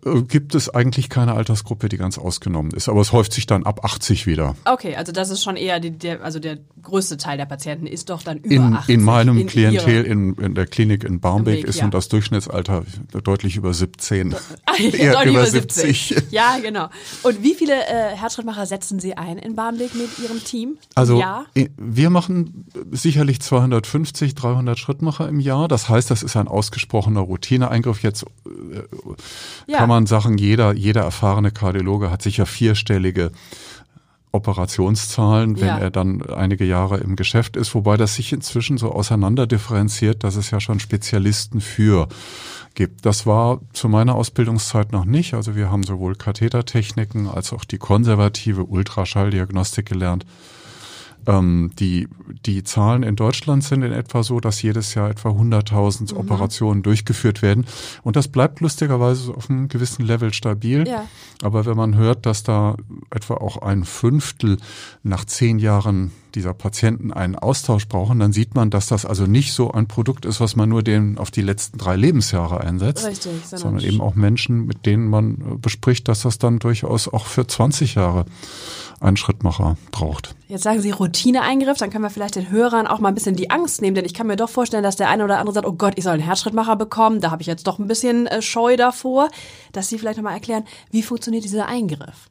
äh, 0.05 0.21
gibt 0.21 0.55
es 0.55 0.69
eigentlich 0.69 1.09
keine 1.09 1.33
Altersgruppe, 1.33 1.89
die 1.89 1.97
ganz 1.97 2.17
ausgenommen 2.17 2.71
ist. 2.71 2.89
Aber 2.89 3.01
es 3.01 3.11
häuft 3.11 3.33
sich 3.33 3.45
dann 3.45 3.63
ab 3.65 3.83
80 3.85 4.27
wieder. 4.27 4.55
Okay, 4.65 4.95
also 4.95 5.11
das 5.11 5.29
ist 5.29 5.43
schon 5.43 5.55
eher 5.55 5.79
die, 5.79 5.91
der, 5.91 6.23
also 6.23 6.39
der 6.39 6.57
größte 6.81 7.17
Teil 7.17 7.37
der 7.37 7.45
Patienten 7.45 7.87
ist 7.87 8.09
doch 8.09 8.23
dann 8.23 8.37
über 8.39 8.53
In, 8.55 8.73
80. 8.73 8.95
in 8.95 9.03
meinem 9.03 9.37
in 9.37 9.47
Klientel 9.47 10.03
in, 10.03 10.33
in 10.35 10.55
der 10.55 10.65
Klinik 10.65 11.03
in 11.03 11.19
Barmbek 11.19 11.63
ist 11.65 11.81
nun 11.81 11.91
das 11.91 12.07
Durchschnittsalter 12.09 12.83
deutlich 13.23 13.55
über 13.55 13.73
17. 13.73 14.33
Ah, 14.65 14.73
ja, 14.77 14.89
Eher 14.89 15.13
deutlich 15.13 15.31
über 15.33 15.41
über 15.41 15.45
70. 15.45 16.15
Ja, 16.31 16.57
genau. 16.61 16.89
Und 17.23 17.43
wie 17.43 17.53
viele 17.53 17.73
äh, 17.73 18.15
Herzschrittmacher 18.15 18.65
setzen 18.65 18.99
Sie 18.99 19.15
ein 19.17 19.37
in 19.37 19.55
Barmbek 19.55 19.93
mit 20.01 20.19
Ihrem 20.19 20.43
Team? 20.43 20.77
Also 20.95 21.19
ja. 21.19 21.45
i- 21.57 21.69
wir 21.77 22.09
machen 22.09 22.65
sicherlich 22.91 23.39
250, 23.41 24.35
300 24.35 24.77
Schrittmacher 24.79 25.27
im 25.29 25.39
Jahr. 25.39 25.67
Das 25.67 25.89
heißt, 25.89 26.09
das 26.11 26.23
ist 26.23 26.35
ein 26.35 26.47
ausgesprochener 26.47 27.21
Routineeingriff. 27.21 28.03
Jetzt 28.03 28.23
äh, 28.45 28.81
Ja. 29.67 29.77
kann 29.77 29.89
man 29.89 30.05
sagen, 30.07 30.37
jeder, 30.37 30.73
jeder 30.73 31.01
erfahrene 31.01 31.51
Kardiologe 31.51 32.09
hat 32.11 32.21
sicher 32.21 32.45
vierstellige 32.45 33.31
Operationszahlen, 34.31 35.59
wenn 35.59 35.67
Ja. 35.67 35.77
er 35.79 35.91
dann 35.91 36.21
einige 36.23 36.65
Jahre 36.65 36.97
im 36.97 37.15
Geschäft 37.15 37.57
ist, 37.57 37.75
wobei 37.75 37.97
das 37.97 38.15
sich 38.15 38.31
inzwischen 38.31 38.77
so 38.77 38.91
auseinander 38.91 39.47
differenziert, 39.47 40.23
dass 40.23 40.35
es 40.35 40.51
ja 40.51 40.59
schon 40.59 40.79
Spezialisten 40.79 41.59
für 41.61 42.07
gibt. 42.73 43.05
Das 43.05 43.25
war 43.25 43.59
zu 43.73 43.89
meiner 43.89 44.15
Ausbildungszeit 44.15 44.91
noch 44.93 45.05
nicht. 45.05 45.33
Also 45.33 45.55
wir 45.55 45.69
haben 45.69 45.83
sowohl 45.83 46.15
Kathetertechniken 46.15 47.27
als 47.27 47.51
auch 47.51 47.65
die 47.65 47.77
konservative 47.77 48.63
Ultraschalldiagnostik 48.63 49.85
gelernt. 49.87 50.25
Ähm, 51.27 51.71
die, 51.79 52.07
die 52.45 52.63
Zahlen 52.63 53.03
in 53.03 53.15
Deutschland 53.15 53.63
sind 53.63 53.83
in 53.83 53.91
etwa 53.91 54.23
so, 54.23 54.39
dass 54.39 54.61
jedes 54.61 54.95
Jahr 54.95 55.09
etwa 55.09 55.29
100.000 55.29 56.15
Operationen 56.15 56.83
durchgeführt 56.83 57.41
werden. 57.41 57.65
Und 58.03 58.15
das 58.15 58.27
bleibt 58.27 58.59
lustigerweise 58.59 59.23
so 59.23 59.35
auf 59.35 59.49
einem 59.49 59.67
gewissen 59.67 60.05
Level 60.05 60.33
stabil. 60.33 60.87
Ja. 60.87 61.05
Aber 61.41 61.65
wenn 61.65 61.77
man 61.77 61.95
hört, 61.95 62.25
dass 62.25 62.43
da 62.43 62.75
etwa 63.09 63.35
auch 63.35 63.57
ein 63.57 63.83
Fünftel 63.83 64.57
nach 65.03 65.25
zehn 65.25 65.59
Jahren 65.59 66.11
dieser 66.35 66.53
Patienten 66.53 67.11
einen 67.11 67.35
Austausch 67.35 67.87
brauchen, 67.87 68.19
dann 68.19 68.33
sieht 68.33 68.55
man, 68.55 68.69
dass 68.69 68.87
das 68.87 69.05
also 69.05 69.25
nicht 69.25 69.53
so 69.53 69.71
ein 69.71 69.87
Produkt 69.87 70.25
ist, 70.25 70.39
was 70.39 70.55
man 70.55 70.69
nur 70.69 70.83
den 70.83 71.17
auf 71.17 71.31
die 71.31 71.41
letzten 71.41 71.77
drei 71.77 71.95
Lebensjahre 71.95 72.61
einsetzt, 72.61 73.05
Richtig, 73.05 73.31
sondern 73.45 73.59
sondern 73.59 73.85
eben 73.85 74.01
auch 74.01 74.15
Menschen, 74.15 74.65
mit 74.65 74.85
denen 74.85 75.07
man 75.07 75.33
äh, 75.35 75.57
bespricht, 75.57 76.07
dass 76.07 76.21
das 76.21 76.37
dann 76.37 76.59
durchaus 76.59 77.07
auch 77.07 77.25
für 77.25 77.45
20 77.45 77.95
Jahre 77.95 78.25
einen 78.99 79.17
Schrittmacher 79.17 79.77
braucht. 79.91 80.35
Jetzt 80.47 80.63
sagen 80.63 80.81
Sie 80.81 80.91
Routineeingriff, 80.91 81.77
dann 81.77 81.89
können 81.89 82.03
wir 82.03 82.09
vielleicht 82.09 82.35
den 82.35 82.51
Hörern 82.51 82.87
auch 82.87 82.99
mal 82.99 83.09
ein 83.09 83.15
bisschen 83.15 83.35
die 83.35 83.49
Angst 83.49 83.81
nehmen, 83.81 83.95
denn 83.95 84.05
ich 84.05 84.13
kann 84.13 84.27
mir 84.27 84.35
doch 84.35 84.49
vorstellen, 84.49 84.83
dass 84.83 84.95
der 84.95 85.09
eine 85.09 85.23
oder 85.23 85.39
andere 85.39 85.53
sagt, 85.53 85.67
oh 85.67 85.73
Gott, 85.73 85.93
ich 85.97 86.03
soll 86.03 86.13
einen 86.13 86.23
Herzschrittmacher 86.23 86.75
bekommen, 86.75 87.19
da 87.19 87.31
habe 87.31 87.41
ich 87.41 87.47
jetzt 87.47 87.67
doch 87.67 87.79
ein 87.79 87.87
bisschen 87.87 88.27
äh, 88.27 88.41
Scheu 88.41 88.77
davor, 88.77 89.29
dass 89.71 89.89
Sie 89.89 89.97
vielleicht 89.97 90.17
nochmal 90.17 90.33
erklären, 90.33 90.63
wie 90.91 91.03
funktioniert 91.03 91.43
dieser 91.43 91.67
Eingriff? 91.67 92.30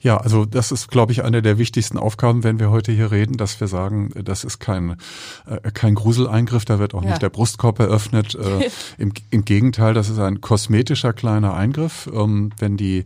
Ja, 0.00 0.16
also 0.16 0.44
das 0.44 0.72
ist, 0.72 0.88
glaube 0.90 1.12
ich, 1.12 1.24
eine 1.24 1.42
der 1.42 1.58
wichtigsten 1.58 1.98
Aufgaben, 1.98 2.42
wenn 2.44 2.58
wir 2.58 2.70
heute 2.70 2.92
hier 2.92 3.10
reden, 3.10 3.36
dass 3.36 3.60
wir 3.60 3.66
sagen, 3.68 4.10
das 4.24 4.44
ist 4.44 4.58
kein, 4.58 4.96
äh, 5.46 5.70
kein 5.72 5.94
Gruseleingriff, 5.94 6.64
da 6.64 6.78
wird 6.78 6.94
auch 6.94 7.02
Ja. 7.02 7.10
nicht 7.10 7.22
der 7.22 7.28
Brustkorb 7.30 7.78
eröffnet. 7.80 8.34
Äh, 8.34 8.70
im, 8.98 9.12
Im 9.30 9.44
Gegenteil, 9.44 9.94
das 9.94 10.08
ist 10.08 10.18
ein 10.18 10.40
kosmetischer 10.40 11.12
kleiner 11.12 11.54
Eingriff. 11.54 12.08
Ähm, 12.12 12.50
wenn 12.58 12.76
die 12.76 13.04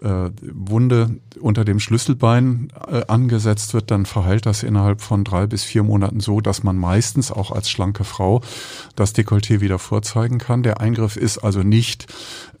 äh, 0.00 0.30
Wunde 0.52 1.16
unter 1.40 1.64
dem 1.64 1.80
Schlüsselbein 1.80 2.68
äh, 2.88 3.02
angesetzt 3.08 3.74
wird, 3.74 3.90
dann 3.90 4.06
verheilt 4.06 4.46
das 4.46 4.62
innerhalb 4.62 5.00
von 5.00 5.24
drei 5.24 5.46
bis 5.48 5.64
vier 5.64 5.82
Monaten 5.82 6.20
so, 6.20 6.40
dass 6.40 6.62
man 6.62 6.76
meistens 6.76 7.32
auch 7.32 7.50
als 7.50 7.68
schlanke 7.68 8.04
Frau 8.04 8.40
das 8.94 9.12
Dekolleté 9.14 9.60
wieder 9.60 9.80
vorzeigen 9.80 10.38
kann. 10.38 10.62
Der 10.62 10.80
Eingriff 10.80 11.16
ist 11.16 11.38
also 11.38 11.64
nicht 11.64 12.06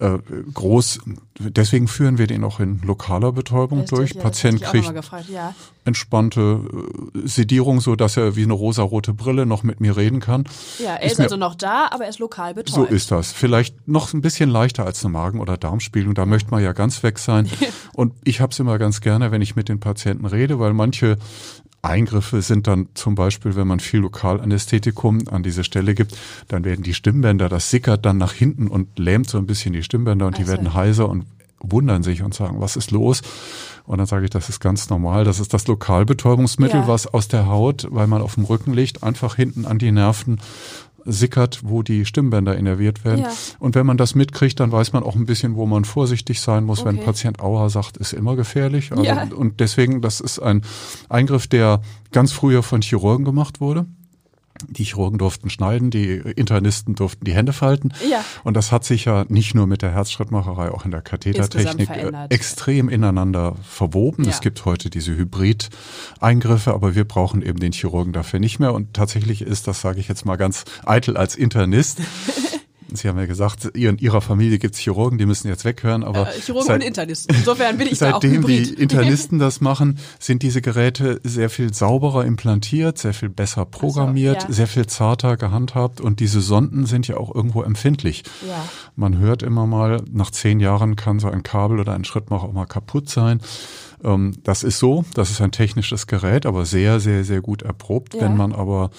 äh, 0.00 0.18
groß. 0.52 0.98
Deswegen 1.38 1.86
führen 1.86 2.18
wir 2.18 2.26
den 2.26 2.42
auch 2.42 2.58
in 2.58 2.80
lokaler 3.18 3.32
Betäubung 3.32 3.80
Richtig, 3.80 3.98
durch. 3.98 4.14
ja, 4.14 4.22
Patient 4.22 4.62
kriegt 4.62 4.94
gefragt, 4.94 5.28
ja. 5.28 5.54
entspannte 5.84 6.60
äh, 7.14 7.26
Sedierung, 7.26 7.80
so 7.80 7.96
dass 7.96 8.16
er 8.16 8.36
wie 8.36 8.42
eine 8.44 8.52
rosarote 8.52 9.12
Brille 9.14 9.46
noch 9.46 9.62
mit 9.62 9.80
mir 9.80 9.96
reden 9.96 10.20
kann. 10.20 10.44
Ja, 10.78 10.94
er 10.94 11.02
Ist 11.02 11.12
ist, 11.12 11.20
also 11.20 11.36
noch 11.36 11.54
da, 11.54 11.88
aber 11.90 12.04
er 12.04 12.10
ist 12.10 12.18
lokal 12.18 12.54
betäubt. 12.54 12.74
So 12.74 12.84
ist 12.84 13.10
das. 13.10 13.32
Vielleicht 13.32 13.88
noch 13.88 14.12
ein 14.12 14.20
bisschen 14.20 14.50
leichter 14.50 14.84
als 14.84 15.04
eine 15.04 15.12
Magen- 15.12 15.40
oder 15.40 15.56
Darmspiegelung. 15.56 16.14
Da 16.14 16.26
möchte 16.26 16.50
man 16.50 16.62
ja 16.62 16.72
ganz 16.72 17.02
weg 17.02 17.18
sein. 17.18 17.48
Und 17.94 18.12
ich 18.24 18.40
habe 18.40 18.52
es 18.52 18.58
immer 18.58 18.78
ganz 18.78 19.00
gerne, 19.00 19.30
wenn 19.32 19.42
ich 19.42 19.56
mit 19.56 19.68
den 19.68 19.80
Patienten 19.80 20.26
rede, 20.26 20.58
weil 20.58 20.72
manche 20.72 21.18
Eingriffe 21.80 22.42
sind 22.42 22.66
dann 22.66 22.88
zum 22.94 23.14
Beispiel, 23.14 23.54
wenn 23.54 23.68
man 23.68 23.78
viel 23.78 24.00
Lokalanästhetikum 24.00 25.28
an 25.30 25.44
diese 25.44 25.62
Stelle 25.62 25.94
gibt, 25.94 26.16
dann 26.48 26.64
werden 26.64 26.82
die 26.82 26.92
Stimmbänder, 26.92 27.48
das 27.48 27.70
sickert 27.70 28.04
dann 28.04 28.18
nach 28.18 28.32
hinten 28.32 28.66
und 28.66 28.98
lähmt 28.98 29.30
so 29.30 29.38
ein 29.38 29.46
bisschen 29.46 29.72
die 29.72 29.84
Stimmbänder 29.84 30.26
und 30.26 30.36
die 30.38 30.42
Also. 30.42 30.52
werden 30.54 30.74
heiser 30.74 31.08
und 31.08 31.24
wundern 31.60 32.02
sich 32.02 32.22
und 32.22 32.34
sagen, 32.34 32.60
was 32.60 32.76
ist 32.76 32.90
los? 32.90 33.22
Und 33.84 33.98
dann 33.98 34.06
sage 34.06 34.24
ich, 34.24 34.30
das 34.30 34.48
ist 34.48 34.60
ganz 34.60 34.90
normal. 34.90 35.24
Das 35.24 35.40
ist 35.40 35.52
das 35.54 35.66
Lokalbetäubungsmittel, 35.66 36.80
Ja. 36.80 36.88
was 36.88 37.06
aus 37.06 37.28
der 37.28 37.46
Haut, 37.48 37.86
weil 37.90 38.06
man 38.06 38.22
auf 38.22 38.34
dem 38.34 38.44
Rücken 38.44 38.72
liegt, 38.74 39.02
einfach 39.02 39.34
hinten 39.36 39.64
an 39.66 39.78
die 39.78 39.90
Nerven 39.92 40.40
sickert, 41.04 41.60
wo 41.64 41.82
die 41.82 42.04
Stimmbänder 42.04 42.56
innerviert 42.56 43.04
werden. 43.04 43.20
Ja. 43.22 43.30
Und 43.58 43.74
wenn 43.74 43.86
man 43.86 43.96
das 43.96 44.14
mitkriegt, 44.14 44.60
dann 44.60 44.70
weiß 44.72 44.92
man 44.92 45.02
auch 45.02 45.14
ein 45.16 45.24
bisschen, 45.24 45.54
wo 45.56 45.64
man 45.64 45.84
vorsichtig 45.86 46.40
sein 46.40 46.64
muss. 46.64 46.84
Wenn 46.84 46.96
Okay. 46.96 46.98
ein 47.00 47.04
Patient 47.06 47.40
Aua 47.40 47.70
sagt, 47.70 47.96
ist 47.96 48.12
immer 48.12 48.36
gefährlich. 48.36 48.90
Also, 48.92 49.04
Ja. 49.04 49.22
Und 49.34 49.60
deswegen, 49.60 50.02
das 50.02 50.20
ist 50.20 50.38
ein 50.38 50.62
Eingriff, 51.08 51.46
der 51.46 51.80
ganz 52.12 52.32
früher 52.32 52.62
von 52.62 52.82
Chirurgen 52.82 53.24
gemacht 53.24 53.60
wurde. 53.60 53.86
Die 54.68 54.84
Chirurgen 54.84 55.18
durften 55.18 55.50
schneiden, 55.50 55.90
die 55.90 56.16
Internisten 56.36 56.94
durften 56.94 57.24
die 57.24 57.32
Hände 57.32 57.52
falten. 57.52 57.92
Ja. 58.10 58.24
Und 58.44 58.56
das 58.56 58.72
hat 58.72 58.84
sich 58.84 59.04
ja 59.04 59.24
nicht 59.28 59.54
nur 59.54 59.66
mit 59.66 59.82
der 59.82 59.92
Herzschrittmacherei, 59.92 60.70
auch 60.70 60.84
in 60.84 60.90
der 60.90 61.02
Kathetertechnik 61.02 61.90
äh, 61.90 62.12
extrem 62.30 62.88
ineinander 62.88 63.56
verwoben. 63.62 64.24
Ja. 64.24 64.30
Es 64.30 64.40
gibt 64.40 64.64
heute 64.64 64.90
diese 64.90 65.16
Hybrid-Eingriffe, 65.16 66.72
aber 66.72 66.94
wir 66.94 67.04
brauchen 67.04 67.42
eben 67.42 67.58
den 67.58 67.72
Chirurgen 67.72 68.12
dafür 68.12 68.40
nicht 68.40 68.58
mehr. 68.58 68.74
Und 68.74 68.94
tatsächlich 68.94 69.42
ist, 69.42 69.68
das 69.68 69.80
sage 69.80 70.00
ich 70.00 70.08
jetzt 70.08 70.24
mal 70.24 70.36
ganz 70.36 70.64
eitel 70.84 71.16
als 71.16 71.34
Internist, 71.34 72.00
Sie 72.92 73.08
haben 73.08 73.18
ja 73.18 73.26
gesagt, 73.26 73.64
in 73.66 73.98
Ihrer 73.98 74.20
Familie 74.20 74.58
gibt 74.58 74.74
es 74.74 74.80
Chirurgen, 74.80 75.18
die 75.18 75.26
müssen 75.26 75.48
jetzt 75.48 75.64
weghören, 75.64 76.04
aber 76.04 76.28
Äh, 76.28 76.40
Chirurgen 76.40 76.66
seit- 76.66 76.80
und 76.80 76.86
Internisten. 76.86 77.36
Insofern 77.36 77.76
bin 77.76 77.88
ich 77.88 77.98
da 77.98 78.14
auch 78.14 78.22
Seitdem 78.22 78.46
die. 78.46 78.74
Internisten 78.74 79.38
das 79.38 79.60
machen, 79.60 79.98
sind 80.18 80.42
diese 80.42 80.62
Geräte 80.62 81.20
sehr 81.22 81.50
viel 81.50 81.74
sauberer 81.74 82.24
implantiert, 82.24 82.98
sehr 82.98 83.14
viel 83.14 83.28
besser 83.28 83.64
programmiert, 83.64 84.44
ja. 84.44 84.52
sehr 84.52 84.66
viel 84.66 84.86
zarter 84.86 85.36
gehandhabt 85.36 86.00
und 86.00 86.20
diese 86.20 86.40
Sonden 86.40 86.86
sind 86.86 87.06
ja 87.08 87.16
auch 87.18 87.34
irgendwo 87.34 87.62
empfindlich. 87.62 88.22
Ja. 88.46 88.64
Man 88.96 89.18
hört 89.18 89.42
immer 89.42 89.66
mal, 89.66 90.02
nach 90.10 90.30
zehn 90.30 90.60
Jahren 90.60 90.96
kann 90.96 91.18
so 91.18 91.28
ein 91.28 91.42
Kabel 91.42 91.80
oder 91.80 91.92
ein 91.94 92.04
Schrittmacher 92.04 92.44
auch 92.44 92.52
mal 92.52 92.66
kaputt 92.66 93.08
sein. 93.08 93.40
Ähm, 94.02 94.34
Das 94.44 94.62
ist 94.62 94.78
so, 94.78 95.04
das 95.14 95.30
ist 95.30 95.40
ein 95.40 95.52
technisches 95.52 96.06
Gerät, 96.06 96.46
aber 96.46 96.64
sehr, 96.64 97.00
sehr, 97.00 97.24
sehr 97.24 97.40
gut 97.40 97.62
erprobt. 97.62 98.14
Ja. 98.14 98.22
Wenn 98.22 98.36
man 98.36 98.52
aber 98.52 98.90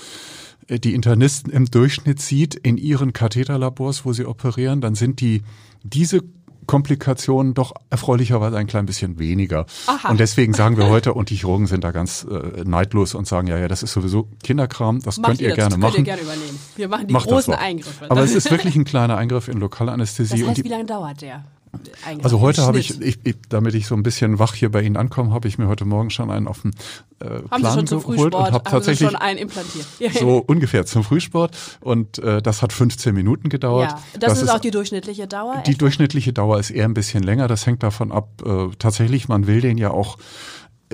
die 0.70 0.94
Internisten 0.94 1.52
im 1.52 1.66
Durchschnitt 1.66 2.22
sieht 2.22 2.56
in 2.56 2.78
ihren 2.78 3.14
Katheterlabors, 3.14 4.06
wo 4.06 4.14
sie 4.14 4.26
operieren, 4.26 4.82
dann 4.82 4.96
sind 4.96 5.20
die 5.22 5.42
diese 5.84 6.22
Komplikationen 6.70 7.56
doch 7.56 7.74
erfreulicherweise 7.90 8.56
ein 8.56 8.68
klein 8.68 8.86
bisschen 8.86 9.18
weniger. 9.18 9.66
Aha. 9.88 10.10
Und 10.12 10.20
deswegen 10.20 10.54
sagen 10.54 10.78
wir 10.78 10.88
heute, 10.88 11.16
und 11.16 11.32
die 11.32 11.36
Chirurgen 11.36 11.66
sind 11.66 11.84
da 11.84 11.90
ganz 11.90 12.28
äh, 12.30 12.64
neidlos 12.64 13.16
und 13.16 13.28
sagen, 13.28 13.48
ja, 13.48 13.58
ja, 13.58 13.68
das 13.68 13.82
ist 13.82 13.92
sowieso 13.92 14.28
Kinderkram, 14.44 15.02
das 15.02 15.18
Macht 15.18 15.30
könnt 15.30 15.42
ihr 15.42 15.48
das, 15.50 15.56
gerne 15.56 15.72
könnt 15.72 15.82
machen. 15.82 15.98
ihr 15.98 16.04
gerne 16.04 16.22
übernehmen. 16.22 16.60
Wir 16.76 16.88
machen 16.88 17.08
die 17.08 17.14
Macht 17.14 17.26
das 17.26 17.46
großen. 17.46 17.56
Eingriffe. 17.56 18.12
Aber 18.12 18.22
es 18.22 18.36
ist 18.36 18.52
wirklich 18.52 18.76
ein 18.76 18.86
kleiner 18.86 19.18
Eingriff 19.18 19.48
in 19.48 19.60
Lokalanästhesie. 19.60 20.34
das 20.34 20.42
und 20.42 20.48
heißt, 20.50 20.58
die, 20.60 20.64
wie 20.64 20.70
lange 20.70 20.86
dauert 20.86 21.24
der? 21.24 21.44
Also 22.24 22.40
heute 22.40 22.64
habe 22.64 22.80
ich, 22.80 23.00
ich, 23.02 23.20
ich, 23.24 23.36
damit 23.50 23.76
ich 23.76 23.86
so 23.86 23.96
ein 23.96 24.04
bisschen 24.04 24.40
wach 24.40 24.56
hier 24.56 24.72
bei 24.72 24.82
Ihnen 24.82 24.98
ankomme, 24.98 25.32
habe 25.32 25.48
ich 25.48 25.58
mir 25.58 25.68
heute 25.68 25.86
Morgen 25.86 26.10
schon 26.10 26.32
einen 26.32 26.48
auf 26.48 26.62
den 26.62 26.72
äh, 27.20 27.42
Haben 27.52 27.62
Plan 27.62 27.86
geholt 27.86 28.34
und 28.34 28.52
habe 28.52 28.64
tatsächlich 28.64 29.10
schon 29.10 29.20
einen 29.20 29.40
implantiert? 29.40 29.86
So 30.20 30.38
ungefähr 30.38 30.86
zum 30.86 31.04
Frühsport 31.04 31.56
und 31.82 32.18
äh, 32.20 32.42
das 32.42 32.62
hat 32.62 32.74
15 32.74 33.14
Minuten 33.14 33.50
gedauert. 33.50 33.92
Ja, 33.92 34.20
das, 34.20 34.42
ist 34.42 34.50
auch 34.50 34.60
die 34.60 34.72
durchschnittliche 34.72 35.28
Dauer. 35.28 35.62
die 35.66 35.72
Echt? 35.72 35.82
durchschnittliche 35.82 36.34
Dauer 36.34 36.60
ist 36.60 36.72
eher 36.72 36.86
ein 36.86 36.94
bisschen 36.94 37.24
länger. 37.24 37.48
Das 37.48 37.66
hängt 37.66 37.84
davon 37.84 38.12
ab. 38.12 38.30
Äh, 38.46 38.70
tatsächlich, 38.80 39.28
man 39.28 39.48
will 39.48 39.62
den 39.62 39.78
ja 39.78 39.92
auch, 39.92 40.18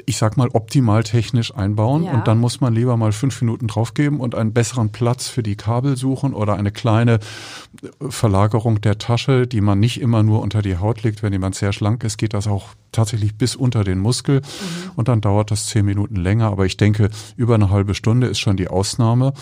ich 0.06 0.18
sag 0.18 0.36
mal, 0.36 0.50
optimal 0.50 1.04
technisch 1.04 1.56
einbauen. 1.56 2.04
Ja. 2.04 2.14
Und 2.14 2.28
dann 2.28 2.38
muss 2.38 2.60
man 2.60 2.74
lieber 2.74 2.98
mal 2.98 3.12
fünf 3.12 3.42
Minuten 3.42 3.68
draufgeben 3.68 4.20
und 4.20 4.36
einen 4.36 4.54
besseren 4.54 4.92
Platz 4.92 5.30
für 5.30 5.44
die 5.44 5.56
Kabel 5.56 5.96
suchen 5.96 6.34
oder 6.34 6.56
eine 6.56 6.72
kleine 6.72 7.14
äh, 7.14 7.90
Verlagerung 8.10 8.82
der 8.82 8.98
Tasche, 8.98 9.48
die 9.48 9.62
man 9.62 9.80
nicht 9.80 10.02
immer 10.02 10.24
nur 10.24 10.42
unter 10.42 10.62
die 10.62 10.78
Haut 10.78 11.04
legt. 11.04 11.24
Wenn 11.24 11.34
jemand 11.34 11.56
sehr 11.56 11.72
schlank 11.72 12.04
ist, 12.04 12.18
geht 12.18 12.34
das 12.34 12.48
auch 12.48 12.70
tatsächlich 12.92 13.38
bis 13.38 13.56
unter 13.56 13.84
den 13.84 14.00
Muskel. 14.00 14.42
Mhm. 14.42 14.92
Und 14.96 15.08
dann 15.08 15.22
dauert 15.22 15.52
das 15.52 15.68
zehn 15.68 15.86
Minuten 15.86 16.18
länger. 16.18 16.48
Aber 16.48 16.66
ich 16.66 16.78
denke, 16.78 17.10
über 17.38 17.56
eine 17.56 17.70
halbe 17.70 17.96
Stunde 17.96 18.28
ist 18.28 18.40
schon 18.40 18.58
die 18.58 18.68
Ausnahme. 18.68 19.34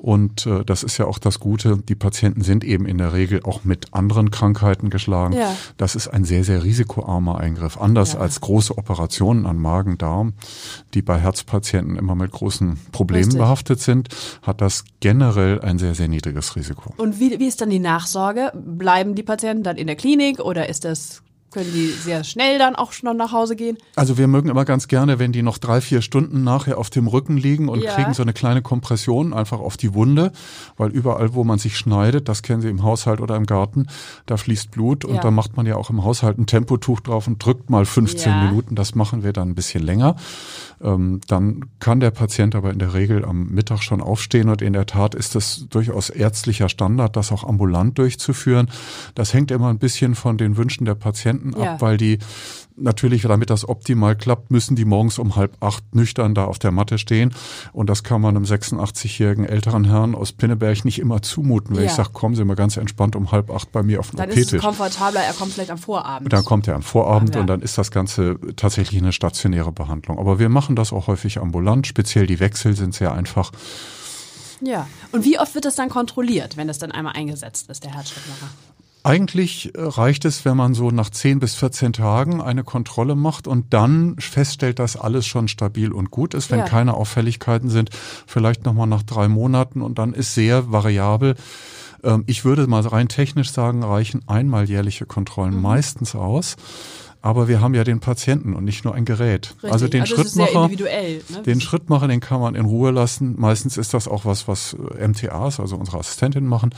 Und 0.00 0.46
äh, 0.46 0.64
das 0.64 0.82
ist 0.82 0.96
ja 0.96 1.04
auch 1.04 1.18
das 1.18 1.40
Gute. 1.40 1.76
Die 1.88 1.94
Patienten 1.94 2.40
sind 2.40 2.64
eben 2.64 2.86
in 2.86 2.96
der 2.96 3.12
Regel 3.12 3.42
auch 3.44 3.64
mit 3.64 3.92
anderen 3.92 4.30
Krankheiten 4.30 4.88
geschlagen. 4.88 5.34
Ja. 5.34 5.54
Das 5.76 5.94
ist 5.94 6.08
ein 6.08 6.24
sehr, 6.24 6.42
sehr 6.42 6.64
risikoarmer 6.64 7.38
Eingriff. 7.38 7.76
Anders 7.78 8.14
Ja. 8.14 8.20
als 8.20 8.40
große 8.40 8.78
Operationen 8.78 9.44
an 9.44 9.58
Magen, 9.58 9.98
Darm, 9.98 10.32
die 10.94 11.02
bei 11.02 11.18
Herzpatienten 11.18 11.96
immer 11.96 12.14
mit 12.14 12.30
großen 12.32 12.78
Problemen 12.92 13.24
Richtig. 13.24 13.38
behaftet 13.40 13.80
sind, 13.80 14.08
hat 14.42 14.62
das 14.62 14.84
generell 15.00 15.60
ein 15.60 15.78
sehr, 15.78 15.94
sehr 15.94 16.08
niedriges 16.08 16.56
Risiko. 16.56 16.94
Und 16.96 17.20
wie, 17.20 17.38
wie 17.38 17.46
ist 17.46 17.60
dann 17.60 17.68
die 17.70 17.78
Nachsorge? 17.78 18.52
Bleiben 18.54 19.14
die 19.14 19.22
Patienten 19.22 19.62
dann 19.64 19.76
in 19.76 19.86
der 19.86 19.96
Klinik 19.96 20.40
oder 20.40 20.68
ist 20.70 20.84
das, 20.86 21.22
können 21.50 21.72
die 21.72 21.88
sehr 21.88 22.24
schnell 22.24 22.58
dann 22.58 22.76
auch 22.76 22.92
schon 22.92 23.16
nach 23.16 23.32
Hause 23.32 23.56
gehen? 23.56 23.76
Also 23.96 24.18
wir 24.18 24.28
mögen 24.28 24.48
immer 24.48 24.64
ganz 24.64 24.88
gerne, 24.88 25.18
wenn 25.18 25.32
die 25.32 25.42
noch 25.42 25.58
drei, 25.58 25.80
vier 25.80 26.00
Stunden 26.02 26.44
nachher 26.44 26.78
auf 26.78 26.90
dem 26.90 27.06
Rücken 27.08 27.36
liegen 27.36 27.68
und 27.68 27.82
Ja. 27.82 27.94
kriegen 27.94 28.14
so 28.14 28.22
eine 28.22 28.32
kleine 28.32 28.62
Kompression 28.62 29.32
einfach 29.32 29.58
auf 29.60 29.76
die 29.76 29.94
Wunde, 29.94 30.32
weil 30.76 30.90
überall, 30.90 31.34
wo 31.34 31.44
man 31.44 31.58
sich 31.58 31.76
schneidet, 31.76 32.28
das 32.28 32.42
kennen 32.42 32.62
Sie 32.62 32.68
im 32.68 32.82
Haushalt 32.82 33.20
oder 33.20 33.36
im 33.36 33.46
Garten, 33.46 33.86
da 34.26 34.36
fließt 34.36 34.70
Blut 34.70 35.04
und 35.04 35.16
Ja. 35.16 35.20
da 35.20 35.30
macht 35.30 35.56
man 35.56 35.66
ja 35.66 35.76
auch 35.76 35.90
im 35.90 36.04
Haushalt 36.04 36.38
ein 36.38 36.46
Tempotuch 36.46 37.00
drauf 37.00 37.26
und 37.26 37.44
drückt 37.44 37.70
mal 37.70 37.84
15 37.84 38.32
Ja. 38.34 38.38
Minuten. 38.48 38.74
Das 38.74 38.94
machen 38.94 39.22
wir 39.22 39.32
dann 39.32 39.50
ein 39.50 39.54
bisschen 39.54 39.82
länger. 39.82 40.16
Ähm, 40.82 41.20
dann 41.26 41.66
kann 41.78 42.00
der 42.00 42.10
Patient 42.10 42.54
aber 42.54 42.70
in 42.70 42.78
der 42.78 42.94
Regel 42.94 43.24
am 43.24 43.48
Mittag 43.48 43.82
schon 43.82 44.00
aufstehen 44.00 44.48
und 44.48 44.62
in 44.62 44.72
der 44.72 44.86
Tat 44.86 45.14
ist 45.14 45.36
es 45.36 45.66
durchaus 45.68 46.10
ärztlicher 46.10 46.68
Standard, 46.68 47.16
das 47.16 47.32
auch 47.32 47.44
ambulant 47.44 47.98
durchzuführen. 47.98 48.70
Das 49.14 49.34
hängt 49.34 49.50
immer 49.50 49.68
ein 49.68 49.78
bisschen 49.78 50.14
von 50.14 50.38
den 50.38 50.56
Wünschen 50.56 50.84
der 50.84 50.94
Patienten 50.94 51.39
Ja. 51.56 51.74
ab, 51.74 51.80
weil 51.82 51.96
die 51.96 52.18
natürlich, 52.76 53.22
damit 53.22 53.50
das 53.50 53.68
optimal 53.68 54.16
klappt, 54.16 54.50
müssen 54.50 54.74
die 54.74 54.86
morgens 54.86 55.18
um 55.18 55.36
halb 55.36 55.54
acht 55.60 55.94
nüchtern 55.94 56.34
da 56.34 56.44
auf 56.44 56.58
der 56.58 56.70
Matte 56.70 56.96
stehen. 56.98 57.34
Und 57.72 57.90
das 57.90 58.02
kann 58.04 58.22
man 58.22 58.36
einem 58.36 58.46
86-jährigen 58.46 59.44
älteren 59.44 59.84
Herrn 59.84 60.14
aus 60.14 60.32
Pinneberg 60.32 60.84
nicht 60.86 60.98
immer 60.98 61.20
zumuten. 61.20 61.76
Wenn 61.76 61.84
Ja. 61.84 61.90
ich 61.90 61.94
sage, 61.96 62.10
kommen 62.10 62.34
Sie 62.36 62.44
mal 62.44 62.56
ganz 62.56 62.76
entspannt 62.78 63.16
um 63.16 63.32
halb 63.32 63.50
acht 63.50 63.70
bei 63.72 63.82
mir 63.82 64.00
auf 64.00 64.10
den 64.10 64.16
Dann 64.16 64.30
ist 64.30 64.52
es 64.52 64.62
komfortabler, 64.62 65.20
er 65.20 65.34
kommt 65.34 65.52
vielleicht 65.52 65.70
am 65.70 65.78
Vorabend. 65.78 66.32
Dann 66.32 66.44
kommt 66.44 66.68
er 66.68 66.74
am 66.76 66.82
Vorabend 66.82 67.34
Ja. 67.34 67.40
und 67.42 67.46
dann 67.48 67.60
ist 67.60 67.76
das 67.76 67.90
Ganze 67.90 68.38
tatsächlich 68.56 69.00
eine 69.02 69.12
stationäre 69.12 69.72
Behandlung. 69.72 70.18
Aber 70.18 70.38
wir 70.38 70.48
machen 70.48 70.74
das 70.74 70.92
auch 70.92 71.06
häufig 71.06 71.38
ambulant. 71.38 71.86
Speziell 71.86 72.26
die 72.26 72.40
Wechsel 72.40 72.74
sind 72.74 72.94
sehr 72.94 73.12
einfach. 73.12 73.50
ja. 74.62 74.86
Und 75.12 75.24
wie 75.24 75.38
oft 75.38 75.54
wird 75.54 75.64
das 75.64 75.74
dann 75.74 75.88
kontrolliert, 75.90 76.56
wenn 76.56 76.68
das 76.68 76.78
dann 76.78 76.92
einmal 76.92 77.14
eingesetzt 77.14 77.68
ist, 77.70 77.84
der 77.84 77.92
Herzschrittmacher? 77.94 78.48
Eigentlich 79.02 79.74
äh, 79.74 79.80
reicht 79.82 80.24
es, 80.24 80.44
wenn 80.44 80.56
man 80.56 80.74
so 80.74 80.90
nach 80.90 81.10
10 81.10 81.40
bis 81.40 81.54
14 81.54 81.92
Tagen 81.92 82.40
eine 82.42 82.64
Kontrolle 82.64 83.14
macht 83.14 83.46
und 83.46 83.72
dann 83.72 84.16
feststellt, 84.18 84.78
dass 84.78 84.96
alles 84.96 85.26
schon 85.26 85.48
stabil 85.48 85.92
und 85.92 86.10
gut 86.10 86.34
ist, 86.34 86.50
wenn 86.50 86.60
Ja. 86.60 86.64
keine 86.66 86.94
Auffälligkeiten 86.94 87.70
sind, 87.70 87.90
vielleicht 88.26 88.64
nochmal 88.64 88.86
nach 88.86 89.02
drei 89.02 89.28
Monaten 89.28 89.80
und 89.80 89.98
dann 89.98 90.12
ist 90.12 90.34
sehr 90.34 90.70
variabel. 90.70 91.34
Ähm, 92.02 92.24
Ich 92.26 92.44
würde 92.44 92.66
mal 92.66 92.80
rein 92.86 93.08
technisch 93.08 93.50
sagen, 93.50 93.82
reichen 93.82 94.22
einmal 94.26 94.68
jährliche 94.68 95.06
Kontrollen 95.06 95.56
Mhm. 95.56 95.62
meistens 95.62 96.14
aus. 96.14 96.56
Aber 97.22 97.48
wir 97.48 97.60
haben 97.60 97.74
ja 97.74 97.84
den 97.84 98.00
Patienten 98.00 98.54
und 98.54 98.64
nicht 98.64 98.84
nur 98.84 98.94
ein 98.94 99.04
Gerät. 99.04 99.50
Richtig. 99.54 99.72
Also 99.72 99.88
den 99.88 100.06
sehr 100.06 100.16
Schrittmacher. 100.16 100.68
Ne? 100.68 101.42
den 101.44 101.60
Schrittmacher, 101.60 102.08
den 102.08 102.20
kann 102.20 102.40
man 102.40 102.54
in 102.54 102.64
Ruhe 102.64 102.90
lassen. 102.90 103.34
Meistens 103.38 103.76
ist 103.76 103.92
das 103.92 104.08
auch 104.08 104.24
was, 104.24 104.48
was 104.48 104.74
äh, 104.98 105.06
MTAs, 105.06 105.60
also 105.60 105.76
unsere 105.76 105.98
Assistentinnen 105.98 106.48
machen. 106.48 106.70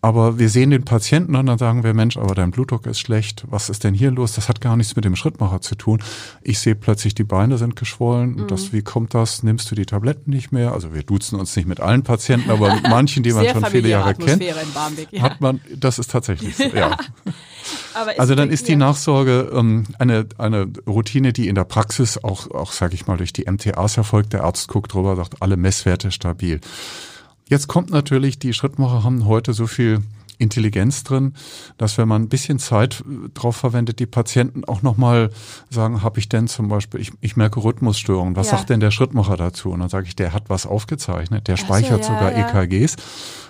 Aber 0.00 0.38
wir 0.38 0.48
sehen 0.48 0.70
den 0.70 0.84
Patienten 0.84 1.36
und 1.36 1.46
dann 1.46 1.58
sagen 1.58 1.84
wir, 1.84 1.94
Mensch, 1.94 2.16
aber 2.16 2.34
dein 2.34 2.50
Blutdruck 2.50 2.86
ist 2.86 2.98
schlecht. 2.98 3.44
Was 3.48 3.68
ist 3.68 3.84
denn 3.84 3.94
hier 3.94 4.10
los? 4.10 4.32
Das 4.32 4.48
hat 4.48 4.60
gar 4.60 4.76
nichts 4.76 4.96
mit 4.96 5.04
dem 5.04 5.14
Schrittmacher 5.14 5.60
zu 5.60 5.76
tun. 5.76 6.02
Ich 6.42 6.58
sehe 6.58 6.74
plötzlich, 6.74 7.14
die 7.14 7.24
Beine 7.24 7.56
sind 7.56 7.76
geschwollen. 7.76 8.34
Mhm. 8.34 8.48
Das, 8.48 8.72
wie 8.72 8.82
kommt 8.82 9.14
das? 9.14 9.44
Nimmst 9.44 9.70
du 9.70 9.76
die 9.76 9.86
Tabletten 9.86 10.30
nicht 10.30 10.50
mehr? 10.50 10.72
Also 10.72 10.92
wir 10.92 11.04
duzen 11.04 11.38
uns 11.38 11.54
nicht 11.54 11.68
mit 11.68 11.78
allen 11.78 12.02
Patienten, 12.02 12.50
aber 12.50 12.74
mit 12.74 12.88
manchen, 12.88 13.22
die 13.22 13.32
man 13.34 13.46
schon 13.46 13.64
viele 13.66 13.88
Jahre 13.88 14.14
kennt, 14.14 14.42
Atmosphäre 14.42 14.60
in 14.60 14.72
Barmbek. 14.72 15.08
Ja. 15.12 15.22
hat 15.22 15.40
man, 15.40 15.60
das 15.76 15.98
ist 15.98 16.10
tatsächlich 16.10 16.56
so, 16.56 16.64
ja. 16.64 16.96
Es 17.24 17.32
Also 17.94 18.34
dann 18.34 18.50
ist 18.50 18.68
die. 18.68 18.76
Nachsorge 18.76 19.50
ähm, 19.54 19.84
eine, 19.98 20.26
eine 20.36 20.66
Routine, 20.86 21.32
die 21.32 21.48
in 21.48 21.54
der 21.54 21.64
Praxis 21.64 22.18
auch, 22.22 22.50
auch 22.50 22.72
sage 22.72 22.94
ich 22.94 23.06
mal, 23.06 23.16
durch 23.16 23.32
die 23.32 23.44
MTAs 23.50 23.96
erfolgt. 23.96 24.32
Der 24.32 24.44
Arzt 24.44 24.68
guckt 24.68 24.92
drüber, 24.92 25.16
sagt, 25.16 25.40
alle 25.42 25.56
Messwerte 25.56 26.10
stabil. 26.10 26.60
Jetzt 27.48 27.68
kommt 27.68 27.90
natürlich, 27.90 28.38
die 28.38 28.52
Schrittmacher 28.52 29.04
haben 29.04 29.26
heute 29.26 29.52
so 29.52 29.66
viel 29.66 30.00
Intelligenz 30.38 31.04
drin, 31.04 31.34
dass 31.78 31.96
wenn 31.98 32.08
man 32.08 32.22
ein 32.22 32.28
bisschen 32.28 32.58
Zeit 32.58 33.02
äh, 33.08 33.28
drauf 33.34 33.56
verwendet, 33.56 33.98
die 34.00 34.06
Patienten 34.06 34.64
auch 34.64 34.82
nochmal 34.82 35.30
sagen, 35.70 36.02
habe 36.02 36.18
ich 36.18 36.28
denn 36.28 36.48
zum 36.48 36.68
Beispiel, 36.68 37.00
ich, 37.00 37.12
ich 37.20 37.36
merke 37.36 37.62
Rhythmusstörungen, 37.62 38.34
was 38.34 38.50
Ja. 38.50 38.56
sagt 38.56 38.70
denn 38.70 38.80
der 38.80 38.90
Schrittmacher 38.90 39.36
dazu? 39.36 39.70
Und 39.70 39.80
dann 39.80 39.88
sage 39.88 40.06
ich, 40.08 40.16
der 40.16 40.32
hat 40.32 40.44
was 40.48 40.66
aufgezeichnet, 40.66 41.46
der 41.48 41.56
so, 41.56 41.64
speichert 41.64 42.00
ja, 42.00 42.06
sogar 42.06 42.32
ja. 42.32 42.48
EKGs. 42.48 42.96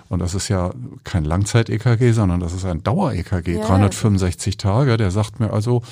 Und 0.09 0.19
das 0.21 0.35
ist 0.35 0.49
ja 0.49 0.71
kein 1.03 1.25
Langzeit-EKG, 1.25 2.13
sondern 2.13 2.41
das 2.41 2.53
ist 2.53 2.65
ein 2.65 2.83
Dauer-EKG, 2.83 3.57
Ja. 3.57 3.67
365 3.67 4.57
Tage. 4.57 4.97
Der 4.97 5.11
sagt 5.11 5.41
mir 5.41 5.53
also, 5.53 5.83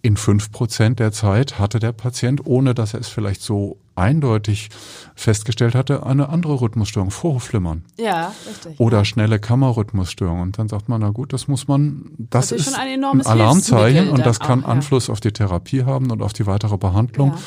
in 0.00 0.16
fünf 0.16 0.50
Prozent 0.50 0.98
der 0.98 1.12
Zeit 1.12 1.58
hatte 1.58 1.78
der 1.78 1.92
Patient, 1.92 2.44
ohne 2.44 2.74
dass 2.74 2.94
er 2.94 3.00
es 3.00 3.08
vielleicht 3.08 3.40
so 3.42 3.78
eindeutig 3.94 4.70
festgestellt 5.14 5.74
hatte, 5.74 6.04
eine 6.04 6.28
andere 6.30 6.60
Rhythmusstörung, 6.60 7.10
Vorhofflimmern. 7.10 7.84
Ja, 7.98 8.32
richtig. 8.48 8.80
Oder 8.80 9.04
schnelle 9.04 9.38
Kammerrhythmusstörung. 9.38 10.40
Und 10.40 10.58
dann 10.58 10.68
sagt 10.68 10.88
man, 10.88 11.02
na 11.02 11.10
gut, 11.10 11.32
das 11.32 11.46
muss 11.46 11.68
man, 11.68 12.06
das 12.18 12.46
Natürlich 12.46 12.66
ist 12.66 12.72
schon 12.72 12.80
ein 12.80 12.88
ein, 12.88 12.94
enormes 12.94 13.26
Alarmzeichen 13.26 14.08
und 14.08 14.24
das 14.26 14.40
kann 14.40 14.64
auch, 14.64 14.68
ja. 14.68 14.74
Einfluss 14.74 15.10
auf 15.10 15.20
die 15.20 15.32
Therapie 15.32 15.84
haben 15.84 16.10
und 16.10 16.22
auf 16.22 16.32
die 16.32 16.46
weitere 16.46 16.78
Behandlung. 16.78 17.32
Ja. 17.32 17.38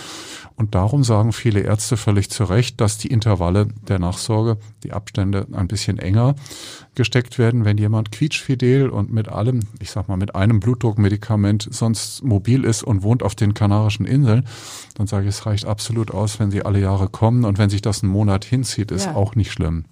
Und 0.57 0.73
darum 0.73 1.03
sagen 1.03 1.33
viele 1.33 1.59
Ärzte 1.59 1.97
völlig 1.97 2.29
zu 2.29 2.45
Recht, 2.45 2.79
dass 2.79 2.97
die 2.97 3.09
Intervalle 3.09 3.67
der 3.89 3.99
Nachsorge, 3.99 4.57
die 4.83 4.93
Abstände 4.93 5.45
ein 5.51 5.67
bisschen 5.67 5.99
enger 5.99 6.35
gesteckt 6.95 7.37
werden. 7.37 7.65
Wenn 7.65 7.77
jemand 7.77 8.13
quietschfidel 8.13 8.89
und 8.89 9.11
mit 9.11 9.27
allem, 9.27 9.61
ich 9.79 9.91
sag 9.91 10.07
mal, 10.07 10.15
mit 10.15 10.33
einem 10.33 10.61
Blutdruckmedikament 10.61 11.67
sonst 11.71 12.23
mobil 12.23 12.63
ist 12.63 12.83
und 12.83 13.03
wohnt 13.03 13.21
auf 13.21 13.35
den 13.35 13.53
Kanarischen 13.53 14.05
Inseln, 14.05 14.47
dann 14.95 15.07
sage 15.07 15.23
ich, 15.27 15.35
es 15.35 15.45
reicht 15.45 15.65
absolut 15.65 16.11
aus, 16.11 16.39
wenn 16.39 16.51
sie 16.51 16.63
alle 16.65 16.79
Jahre 16.79 17.09
kommen. 17.09 17.43
Und 17.43 17.57
wenn 17.57 17.69
sich 17.69 17.81
das 17.81 18.01
einen 18.01 18.13
Monat 18.13 18.45
hinzieht, 18.45 18.91
ist 18.91 19.05
Ja. 19.07 19.15
auch 19.15 19.35
nicht 19.35 19.51
schlimm. 19.51 19.83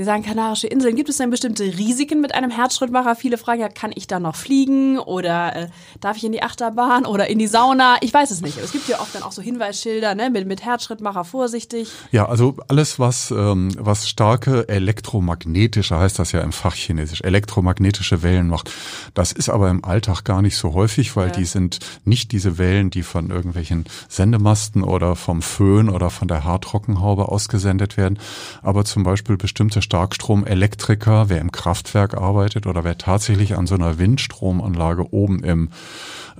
Sie 0.00 0.04
sagen 0.04 0.22
Kanarische 0.22 0.66
Inseln. 0.66 0.96
Gibt 0.96 1.10
es 1.10 1.18
denn 1.18 1.28
bestimmte 1.28 1.62
Risiken 1.62 2.22
mit 2.22 2.34
einem 2.34 2.50
Herzschrittmacher? 2.50 3.16
Viele 3.16 3.36
fragen 3.36 3.60
ja, 3.60 3.68
kann 3.68 3.92
ich 3.94 4.06
da 4.06 4.18
noch 4.18 4.34
fliegen 4.34 4.98
oder 4.98 5.54
äh, 5.54 5.68
darf 6.00 6.16
ich 6.16 6.24
in 6.24 6.32
die 6.32 6.42
Achterbahn 6.42 7.04
oder 7.04 7.26
in 7.26 7.38
die 7.38 7.46
Sauna? 7.46 7.96
Ich 8.00 8.14
weiß 8.14 8.30
es 8.30 8.40
nicht. 8.40 8.56
Es 8.56 8.72
gibt 8.72 8.88
ja 8.88 8.98
oft 8.98 9.14
dann 9.14 9.22
auch 9.22 9.32
so 9.32 9.42
Hinweisschilder 9.42 10.14
ne? 10.14 10.30
mit, 10.30 10.48
mit 10.48 10.64
Herzschrittmacher 10.64 11.24
vorsichtig. 11.24 11.90
Ja, 12.12 12.26
also 12.26 12.56
alles, 12.68 12.98
was, 12.98 13.30
ähm, 13.30 13.72
was 13.78 14.08
starke 14.08 14.70
elektromagnetische, 14.70 15.98
heißt 15.98 16.18
das 16.18 16.32
ja 16.32 16.40
im 16.40 16.52
Fachchinesisch, 16.52 17.20
elektromagnetische 17.20 18.22
Wellen 18.22 18.48
macht, 18.48 18.70
das 19.12 19.32
ist 19.32 19.50
aber 19.50 19.68
im 19.68 19.84
Alltag 19.84 20.24
gar 20.24 20.40
nicht 20.40 20.56
so 20.56 20.72
häufig, 20.72 21.14
weil 21.14 21.26
Ja. 21.26 21.32
die 21.34 21.44
sind 21.44 21.78
nicht 22.06 22.32
diese 22.32 22.56
Wellen, 22.56 22.88
die 22.88 23.02
von 23.02 23.28
irgendwelchen 23.28 23.84
Sendemasten 24.08 24.82
oder 24.82 25.14
vom 25.14 25.42
Föhn 25.42 25.90
oder 25.90 26.08
von 26.08 26.26
der 26.26 26.44
Haartrockenhaube 26.44 27.28
ausgesendet 27.28 27.98
werden. 27.98 28.18
Aber 28.62 28.86
zum 28.86 29.02
Beispiel 29.02 29.36
bestimmte 29.36 29.82
Starkstromelektriker, 29.90 31.30
wer 31.30 31.40
im 31.40 31.50
Kraftwerk 31.50 32.14
arbeitet 32.14 32.68
oder 32.68 32.84
wer 32.84 32.96
tatsächlich 32.96 33.56
an 33.56 33.66
so 33.66 33.74
einer 33.74 33.98
Windstromanlage 33.98 35.12
oben 35.12 35.42
im, 35.42 35.70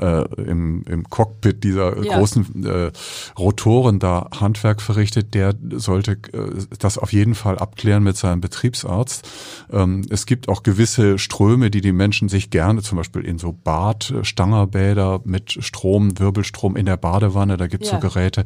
äh, 0.00 0.22
im, 0.42 0.82
im 0.88 1.04
Cockpit 1.08 1.62
dieser 1.64 2.02
Ja. 2.04 2.16
großen 2.18 2.64
äh, 2.64 2.90
Rotoren 3.38 3.98
da 3.98 4.28
Handwerk 4.40 4.80
verrichtet, 4.82 5.34
der 5.34 5.54
sollte 5.74 6.12
äh, 6.32 6.64
das 6.78 6.98
auf 6.98 7.12
jeden 7.12 7.34
Fall 7.34 7.58
abklären 7.58 8.02
mit 8.02 8.16
seinem 8.16 8.40
Betriebsarzt. 8.40 9.28
Ähm, 9.70 10.04
es 10.10 10.26
gibt 10.26 10.48
auch 10.48 10.62
gewisse 10.62 11.18
Ströme, 11.18 11.70
die 11.70 11.80
die 11.80 11.92
Menschen 11.92 12.28
sich 12.28 12.50
gerne, 12.50 12.82
zum 12.82 12.98
Beispiel 12.98 13.24
in 13.24 13.38
so 13.38 13.52
Bad, 13.52 14.10
äh, 14.10 14.24
Stangerbäder 14.24 15.20
mit 15.24 15.52
Strom, 15.64 16.18
Wirbelstrom 16.18 16.76
in 16.76 16.86
der 16.86 16.96
Badewanne, 16.96 17.56
da 17.56 17.66
gibt's 17.66 17.90
Ja. 17.90 17.96
so 18.00 18.00
Geräte 18.00 18.44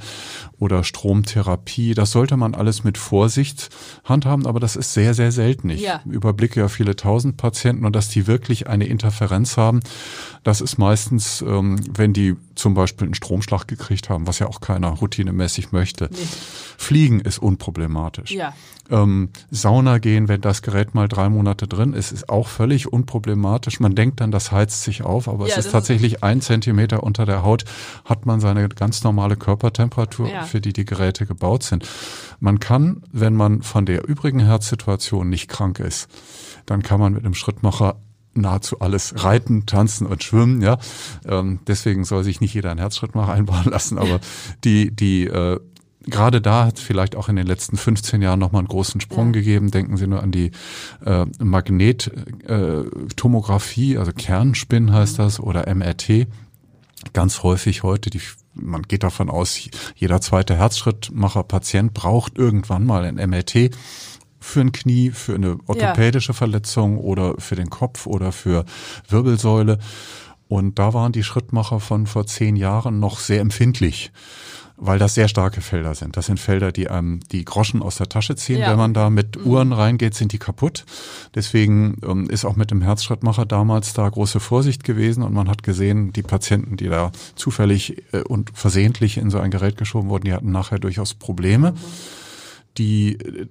oder 0.59 0.83
Stromtherapie. 0.85 1.95
Das 1.95 2.11
sollte 2.11 2.37
man 2.37 2.55
alles 2.55 2.85
mit 2.85 2.99
Vorsicht 2.99 3.71
handhaben, 4.05 4.47
aber 4.47 4.61
das 4.61 4.77
ist 4.77 4.93
sehr, 4.95 5.15
sehr 5.15 5.33
selten. 5.33 5.71
Ich 5.71 5.83
Ja. 5.83 6.01
überblicke 6.05 6.61
ja 6.61 6.69
viele 6.69 6.97
tausend 6.97 7.37
Patienten 7.37 7.85
und 7.85 7.95
dass 7.95 8.09
die 8.09 8.27
wirklich 8.27 8.67
eine 8.69 8.87
Interferenz 8.87 9.57
haben, 9.57 9.81
das 10.43 10.61
ist 10.61 10.79
meistens, 10.79 11.44
ähm, 11.47 11.81
wenn 11.95 12.13
die 12.13 12.37
zum 12.55 12.75
Beispiel 12.75 13.07
einen 13.07 13.15
Stromschlag 13.15 13.67
gekriegt 13.67 14.09
haben, 14.09 14.27
was 14.27 14.39
ja 14.39 14.47
auch 14.47 14.61
keiner 14.61 14.89
routinemäßig 14.89 15.73
möchte. 15.73 16.09
Fliegen 16.79 17.21
ist 17.21 17.39
unproblematisch. 17.39 18.31
Ja. 18.31 18.55
Ähm, 18.91 19.31
Sauna 19.51 19.99
gehen, 19.99 20.29
wenn 20.29 20.41
das 20.41 20.63
Gerät 20.63 20.95
mal 20.95 21.09
drei 21.09 21.29
Monate 21.31 21.67
drin 21.67 21.95
ist, 21.95 22.13
ist 22.13 22.29
auch 22.29 22.49
völlig 22.49 22.93
unproblematisch. 22.93 23.81
Man 23.81 23.95
denkt 23.95 24.21
dann, 24.21 24.31
das 24.31 24.53
heizt 24.53 24.83
sich 24.83 25.03
auf, 25.03 25.27
aber 25.29 25.47
Ja, 25.47 25.53
es 25.55 25.59
ist 25.61 25.67
ist- 25.67 25.73
tatsächlich 25.73 26.23
ein 26.23 26.41
Zentimeter 26.43 27.03
unter 27.03 27.25
der 27.27 27.43
Haut, 27.43 27.65
hat 28.05 28.27
man 28.27 28.41
seine 28.41 28.69
ganz 28.69 29.03
normale 29.03 29.37
Körpertemperatur, 29.37 30.29
Ja. 30.29 30.43
für 30.43 30.61
die 30.61 30.73
die 30.73 30.85
Geräte 30.85 31.27
gebaut 31.27 31.63
sind. 31.63 31.89
Man 32.41 32.61
kann, 32.61 33.03
wenn 33.11 33.35
man 33.35 33.63
von 33.63 33.87
der 33.87 34.07
übrigen 34.07 34.41
Herzsituation 34.41 35.29
nicht 35.31 35.49
krank 35.49 35.79
ist, 35.81 36.09
dann 36.67 36.83
kann 36.83 37.01
man 37.01 37.15
mit 37.15 37.25
einem 37.25 37.35
Schrittmacher 37.35 37.97
nahezu 38.35 38.81
alles 38.81 39.25
reiten, 39.25 39.67
tanzen 39.67 40.07
und 40.07 40.23
schwimmen, 40.23 40.63
ja. 40.63 40.79
Ähm, 41.27 41.61
deswegen 41.67 42.05
soll 42.05 42.23
sich 42.25 42.41
nicht 42.41 42.55
jeder 42.55 42.71
einen 42.71 42.81
Herzschrittmacher 42.81 43.33
einbauen 43.33 43.65
lassen, 43.71 43.99
aber 43.99 44.21
die, 44.65 44.91
die, 44.91 45.27
äh, 45.27 45.59
Gerade 46.07 46.43
da 46.43 46.67
hat 46.67 46.77
es 46.77 46.83
vielleicht 46.85 47.17
auch 47.17 47.31
in 47.31 47.37
den 47.37 47.47
letzten 47.47 47.79
15 47.79 48.21
Jahren 48.21 48.39
nochmal 48.39 48.59
einen 48.61 48.69
großen 48.69 49.01
Sprung 49.01 49.29
Ja. 49.29 49.33
gegeben. 49.33 49.71
Denken 49.71 49.97
Sie 49.97 50.07
nur 50.07 50.23
an 50.23 50.33
die 50.33 50.51
äh, 51.03 51.25
Magnettomographie, 51.39 53.97
also 53.97 54.13
Kernspin 54.13 54.93
heißt 54.93 55.19
das, 55.19 55.41
oder 55.41 55.75
MRT. 55.75 56.27
Ganz 57.15 57.43
häufig 57.43 57.85
heute, 57.85 58.11
die, 58.11 58.21
man 58.53 58.83
geht 58.83 59.03
davon 59.03 59.31
aus, 59.31 59.59
jeder 59.97 60.21
zweite 60.21 60.57
Herzschrittmacher-Patient 60.57 61.95
braucht 61.95 62.37
irgendwann 62.37 62.85
mal 62.85 63.05
ein 63.05 63.15
MRT 63.15 63.71
für 64.45 64.61
ein 64.61 64.73
Knie, 64.73 65.11
für 65.11 65.35
eine 65.35 65.57
orthopädische 65.67 66.35
Verletzung 66.35 66.99
oder 66.99 67.35
für 67.39 67.57
den 67.57 67.71
Kopf 67.71 68.07
oder 68.07 68.31
für 68.31 68.65
Wirbelsäule. 69.09 69.79
Und 70.49 70.79
da 70.79 70.93
waren 70.93 71.13
die 71.13 71.25
Schrittmacher 71.25 71.81
von 71.81 72.07
vor 72.07 72.27
zehn 72.27 72.55
Jahren 72.55 73.01
noch 73.01 73.19
sehr 73.19 73.41
empfindlich, 73.41 74.13
weil 74.77 74.99
das 74.99 75.15
sehr 75.15 75.29
starke 75.29 75.63
Felder 75.63 75.95
sind. 75.95 76.17
Das 76.17 76.27
sind 76.27 76.39
Felder, 76.39 76.71
die 76.71 76.91
einem 76.91 77.21
die 77.33 77.45
Groschen 77.45 77.83
aus 77.83 77.97
der 77.97 78.09
Tasche 78.09 78.37
ziehen. 78.37 78.59
Ja. 78.59 78.71
Wenn 78.71 78.77
man 78.77 78.93
da 78.93 79.09
mit 79.09 79.39
Uhren 79.45 79.73
reingeht, 79.73 80.15
sind 80.15 80.33
die 80.33 80.39
kaputt. 80.39 80.85
Deswegen 81.35 81.97
ähm, 82.07 82.29
ist 82.29 82.45
auch 82.45 82.55
mit 82.55 82.71
dem 82.71 82.83
Herzschrittmacher 82.83 83.47
damals 83.47 83.95
da 83.95 84.07
große 84.09 84.41
Vorsicht 84.41 84.85
gewesen 84.85 85.23
und 85.23 85.33
man 85.33 85.49
hat 85.49 85.63
gesehen, 85.63 86.13
die 86.13 86.23
Patienten, 86.23 86.77
die 86.77 86.89
da 86.89 87.11
zufällig 87.35 88.05
äh, 88.13 88.21
und 88.21 88.51
versehentlich 88.55 89.17
in 89.17 89.31
so 89.31 89.39
ein 89.39 89.51
Gerät 89.51 89.79
geschoben 89.79 90.11
wurden, 90.11 90.27
die 90.27 90.35
hatten 90.35 90.53
nachher 90.53 90.79
durchaus 90.79 91.15
Probleme. 91.15 91.75
Die 92.79 93.17
äh, 93.19 93.47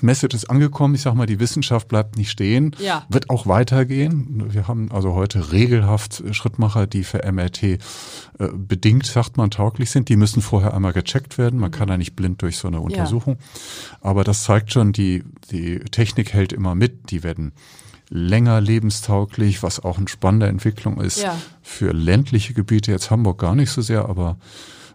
Message 0.00 0.34
ist 0.34 0.50
angekommen. 0.50 0.94
Ich 0.94 1.02
sag 1.02 1.14
mal, 1.14 1.26
die 1.26 1.40
Wissenschaft 1.40 1.88
bleibt 1.88 2.16
nicht 2.16 2.30
stehen. 2.30 2.76
Ja. 2.78 3.06
Wird 3.08 3.30
auch 3.30 3.46
weitergehen. 3.46 4.52
Wir 4.52 4.68
haben 4.68 4.90
also 4.92 5.14
heute 5.14 5.52
regelhaft 5.52 6.22
Schrittmacher, 6.32 6.86
die 6.86 7.04
für 7.04 7.30
MRT 7.30 7.62
äh, 7.62 7.78
bedingt, 8.54 9.06
sagt 9.06 9.36
man, 9.36 9.50
tauglich 9.50 9.90
sind. 9.90 10.08
Die 10.08 10.16
müssen 10.16 10.42
vorher 10.42 10.74
einmal 10.74 10.92
gecheckt 10.92 11.38
werden. 11.38 11.58
Man 11.58 11.70
kann 11.70 11.88
da 11.88 11.96
nicht 11.96 12.16
blind 12.16 12.42
durch 12.42 12.58
so 12.58 12.68
eine 12.68 12.80
Untersuchung. 12.80 13.38
Aber 14.00 14.24
das 14.24 14.44
zeigt 14.44 14.72
schon, 14.72 14.92
die, 14.92 15.24
die 15.50 15.78
Technik 15.78 16.32
hält 16.32 16.52
immer 16.52 16.74
mit. 16.74 17.10
Die 17.10 17.22
werden 17.22 17.52
länger 18.10 18.60
lebenstauglich, 18.60 19.62
was 19.62 19.80
auch 19.80 19.96
eine 19.96 20.08
spannende 20.08 20.48
Entwicklung 20.48 21.00
ist. 21.00 21.22
Ja. 21.22 21.40
Für 21.62 21.92
ländliche 21.92 22.52
Gebiete, 22.52 22.90
jetzt 22.90 23.10
Hamburg 23.10 23.38
gar 23.38 23.54
nicht 23.54 23.70
so 23.70 23.80
sehr, 23.80 24.08
aber 24.08 24.36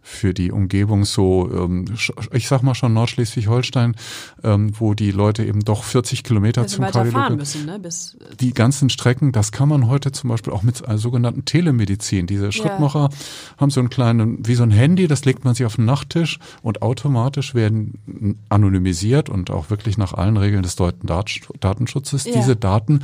für 0.07 0.35
die 0.35 0.51
Umgebung 0.51 1.03
so, 1.03 1.49
ähm, 1.51 1.85
ich 2.31 2.47
sag 2.47 2.61
mal 2.61 2.75
schon 2.75 2.93
Nordschleswig-Holstein, 2.93 3.95
ähm, 4.43 4.71
wo 4.79 4.93
die 4.93 5.09
Leute 5.09 5.43
eben 5.43 5.61
doch 5.65 5.83
40 5.83 6.23
Kilometer 6.23 6.67
zum 6.67 6.83
weiter 6.83 6.99
fahren 6.99 7.11
Kardiologen 7.11 7.37
müssen, 7.37 7.65
ne? 7.65 7.79
Bis, 7.79 8.13
äh, 8.13 8.35
die 8.39 8.53
ganzen 8.53 8.89
Strecken, 8.91 9.31
das 9.31 9.51
kann 9.51 9.67
man 9.67 9.87
heute 9.87 10.11
zum 10.11 10.29
Beispiel 10.29 10.53
auch 10.53 10.61
mit 10.61 10.87
einer 10.87 10.99
sogenannten 10.99 11.45
Telemedizin. 11.45 12.27
Diese 12.27 12.51
Schrittmacher 12.51 13.09
haben 13.57 13.71
so 13.71 13.79
einen 13.79 13.89
kleinen, 13.89 14.45
wie 14.45 14.53
so 14.53 14.61
ein 14.61 14.69
Handy, 14.69 15.07
das 15.07 15.25
legt 15.25 15.43
man 15.43 15.55
sich 15.55 15.65
auf 15.65 15.77
den 15.77 15.85
Nachttisch 15.85 16.37
und 16.61 16.83
automatisch 16.83 17.55
werden 17.55 18.37
anonymisiert 18.49 19.27
und 19.29 19.49
auch 19.49 19.71
wirklich 19.71 19.97
nach 19.97 20.13
allen 20.13 20.37
Regeln 20.37 20.61
des 20.61 20.75
deutschen 20.75 21.07
Dat- 21.07 21.39
Datenschutzes 21.61 22.25
Ja. 22.25 22.33
diese 22.35 22.55
Daten 22.55 22.99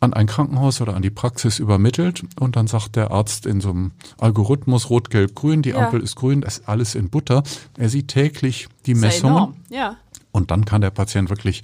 an 0.00 0.14
ein 0.14 0.26
Krankenhaus 0.26 0.80
oder 0.80 0.94
an 0.96 1.02
die 1.02 1.10
Praxis 1.10 1.58
übermittelt 1.58 2.22
und 2.40 2.56
dann 2.56 2.66
sagt 2.66 2.96
der 2.96 3.10
Arzt 3.10 3.44
in 3.46 3.60
so 3.60 3.70
einem 3.70 3.92
Algorithmus 4.18 4.88
rot, 4.90 5.10
gelb, 5.10 5.34
grün, 5.34 5.62
die 5.62 5.70
Ja. 5.70 5.84
Ampel 5.86 6.00
ist 6.00 6.16
grün, 6.16 6.40
das 6.40 6.58
ist 6.58 6.68
alles 6.68 6.94
in 6.94 7.10
Butter. 7.10 7.42
Er 7.76 7.88
sieht 7.90 8.08
täglich 8.08 8.68
die 8.86 8.92
ja 8.92 8.98
Messungen. 8.98 9.36
enorm. 9.36 9.54
Ja. 9.68 9.96
Und 10.32 10.50
dann 10.50 10.64
kann 10.64 10.80
der 10.80 10.90
Patient 10.90 11.28
wirklich 11.28 11.62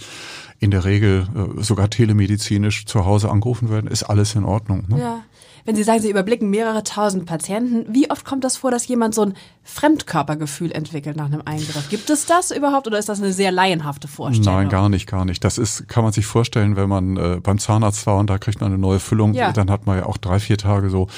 in 0.58 0.70
der 0.70 0.84
Regel 0.84 1.26
äh, 1.34 1.62
sogar 1.62 1.88
telemedizinisch 1.88 2.84
zu 2.86 3.04
Hause 3.06 3.30
angerufen 3.30 3.70
werden. 3.70 3.86
Ist 3.88 4.02
alles 4.02 4.34
in 4.34 4.44
Ordnung. 4.44 4.84
Ne? 4.88 4.98
Ja. 5.00 5.20
Wenn 5.66 5.76
Sie 5.76 5.82
sagen, 5.82 6.00
Sie 6.00 6.10
überblicken 6.10 6.48
mehrere 6.48 6.82
tausend 6.84 7.26
Patienten, 7.26 7.84
wie 7.92 8.10
oft 8.10 8.24
kommt 8.24 8.44
das 8.44 8.56
vor, 8.56 8.70
dass 8.70 8.86
jemand 8.88 9.14
so 9.14 9.22
ein 9.22 9.34
Fremdkörpergefühl 9.64 10.72
entwickelt 10.72 11.16
nach 11.16 11.26
einem 11.26 11.42
Eingriff? 11.44 11.88
Gibt 11.90 12.08
es 12.10 12.24
das 12.26 12.50
überhaupt 12.50 12.86
oder 12.86 12.98
ist 12.98 13.08
das 13.08 13.20
eine 13.20 13.32
sehr 13.32 13.50
laienhafte 13.52 14.08
Vorstellung? 14.08 14.54
Nein, 14.54 14.68
gar 14.68 14.88
nicht, 14.88 15.06
gar 15.06 15.24
nicht. 15.24 15.44
Das 15.44 15.58
ist, 15.58 15.88
kann 15.88 16.02
man 16.04 16.12
sich 16.12 16.26
vorstellen, 16.26 16.76
wenn 16.76 16.88
man 16.88 17.16
äh, 17.16 17.40
beim 17.42 17.58
Zahnarzt 17.58 18.06
war 18.06 18.16
und 18.18 18.30
da 18.30 18.38
kriegt 18.38 18.60
man 18.60 18.70
eine 18.72 18.78
neue 18.78 19.00
Füllung, 19.00 19.34
Ja. 19.34 19.52
dann 19.52 19.70
hat 19.70 19.86
man 19.86 19.98
ja 19.98 20.06
auch 20.06 20.16
drei, 20.16 20.38
vier 20.40 20.56
Tage 20.58 20.90
so, 20.90 21.08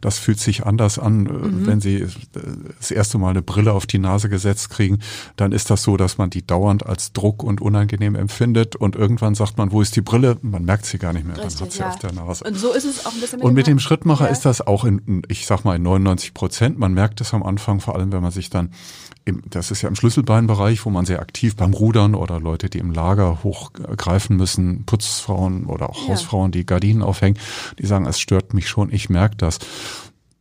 das 0.00 0.18
fühlt 0.18 0.40
sich 0.40 0.66
anders 0.66 0.98
an, 0.98 1.26
äh, 1.26 1.30
Mhm. 1.32 1.66
wenn 1.66 1.80
Sie 1.80 1.96
äh, 2.02 2.08
das 2.78 2.90
erste 2.90 3.18
Mal 3.18 3.30
eine 3.30 3.42
Brille 3.42 3.72
auf 3.72 3.86
die 3.86 3.98
Nase 3.98 4.28
gesetzt 4.28 4.70
kriegen, 4.70 4.98
dann 5.36 5.52
ist 5.52 5.70
das 5.70 5.82
so, 5.82 5.96
dass 5.96 6.18
man 6.18 6.30
die 6.30 6.46
dauernd 6.46 6.86
als 6.86 7.12
Druck 7.12 7.42
und 7.42 7.60
unangenehm 7.60 8.14
empfindet 8.14 8.74
und 8.76 8.96
irgendwann 8.96 9.34
sagt 9.34 9.58
man, 9.58 9.70
wo 9.72 9.80
ist 9.82 9.96
die 9.96 10.00
Brille? 10.02 10.38
Man 10.42 10.64
merkt 10.64 10.86
sie 10.86 10.98
gar 10.98 11.12
nicht 11.12 11.26
mehr, 11.26 11.36
dann 11.36 11.44
Richtig, 11.44 11.60
hat 11.62 11.72
sie 11.72 11.78
ja. 11.80 11.88
auf 11.90 11.98
der 11.98 12.12
Nase. 12.12 12.44
Und 12.44 12.54
so 12.56 12.72
ist 12.72 12.84
es 12.84 13.04
auch 13.06 13.12
ein 13.12 13.20
bisschen 13.20 13.40
Und 13.42 13.54
mit 13.54 13.66
dem 13.66 13.78
Schrittmacher 13.98 14.26
Ja. 14.26 14.30
ist 14.30 14.44
das 14.44 14.66
auch 14.66 14.84
in, 14.84 15.22
ich 15.28 15.46
sag 15.46 15.64
mal, 15.64 15.76
in 15.76 15.82
99 15.82 16.32
Prozent. 16.34 16.78
Man 16.78 16.94
merkt 16.94 17.20
es 17.20 17.34
am 17.34 17.42
Anfang, 17.42 17.80
vor 17.80 17.96
allem 17.96 18.12
wenn 18.12 18.22
man 18.22 18.30
sich 18.30 18.48
dann, 18.48 18.70
im, 19.24 19.42
das 19.50 19.70
ist 19.70 19.82
ja 19.82 19.88
im 19.88 19.96
Schlüsselbeinbereich, 19.96 20.84
wo 20.86 20.90
man 20.90 21.04
sehr 21.04 21.20
aktiv 21.20 21.56
beim 21.56 21.74
Rudern 21.74 22.14
oder 22.14 22.38
Leute, 22.40 22.70
die 22.70 22.78
im 22.78 22.92
Lager 22.92 23.42
hochgreifen 23.42 24.36
müssen, 24.36 24.84
Putzfrauen 24.86 25.66
oder 25.66 25.90
auch 25.90 26.02
Ja. 26.04 26.10
Hausfrauen, 26.14 26.52
die 26.52 26.64
Gardinen 26.64 27.02
aufhängen, 27.02 27.38
die 27.78 27.86
sagen, 27.86 28.06
es 28.06 28.20
stört 28.20 28.54
mich 28.54 28.68
schon, 28.68 28.92
ich 28.92 29.10
merke 29.10 29.36
das. 29.36 29.58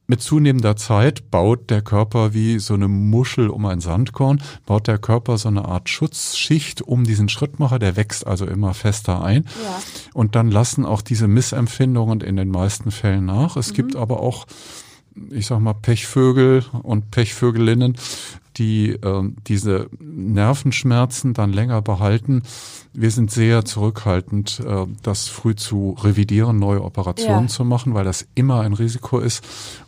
Mit 0.07 0.21
zunehmender 0.21 0.75
Zeit 0.75 1.29
baut 1.31 1.69
der 1.69 1.81
Körper 1.81 2.33
wie 2.33 2.59
so 2.59 2.73
eine 2.73 2.87
Muschel 2.87 3.49
um 3.49 3.65
ein 3.65 3.81
Sandkorn, 3.81 4.41
baut 4.65 4.87
der 4.87 4.97
Körper 4.97 5.37
so 5.37 5.49
eine 5.49 5.65
Art 5.65 5.89
Schutzschicht 5.89 6.81
um 6.81 7.03
diesen 7.03 7.29
Schrittmacher, 7.29 7.77
der 7.77 7.95
wächst 7.97 8.25
also 8.25 8.45
immer 8.45 8.73
fester 8.73 9.21
ein. 9.21 9.43
Ja. 9.63 9.79
Und 10.13 10.35
dann 10.35 10.49
lassen 10.49 10.85
auch 10.85 11.01
diese 11.01 11.27
Missempfindungen 11.27 12.21
in 12.21 12.37
den 12.37 12.49
meisten 12.49 12.91
Fällen 12.91 13.25
nach. 13.25 13.57
Es 13.57 13.71
mhm. 13.71 13.75
gibt 13.75 13.95
aber 13.95 14.21
auch 14.21 14.47
ich 15.31 15.47
sag 15.47 15.59
mal, 15.59 15.73
Pechvögel 15.73 16.63
und 16.83 17.11
Pechvögelinnen, 17.11 17.97
die 18.57 18.91
äh, 18.91 19.23
diese 19.47 19.89
Nervenschmerzen 19.99 21.33
dann 21.33 21.53
länger 21.53 21.81
behalten. 21.81 22.43
Wir 22.93 23.11
sind 23.11 23.29
sehr 23.29 23.63
zurückhaltend, 23.63 24.61
äh, 24.65 24.85
das 25.03 25.27
früh 25.27 25.55
zu 25.55 25.95
revidieren, 26.01 26.57
neue 26.57 26.83
Operationen 26.83 27.43
ja. 27.43 27.47
zu 27.47 27.63
machen, 27.63 27.93
weil 27.93 28.05
das 28.05 28.27
immer 28.35 28.61
ein 28.61 28.73
Risiko 28.73 29.19
ist. 29.19 29.43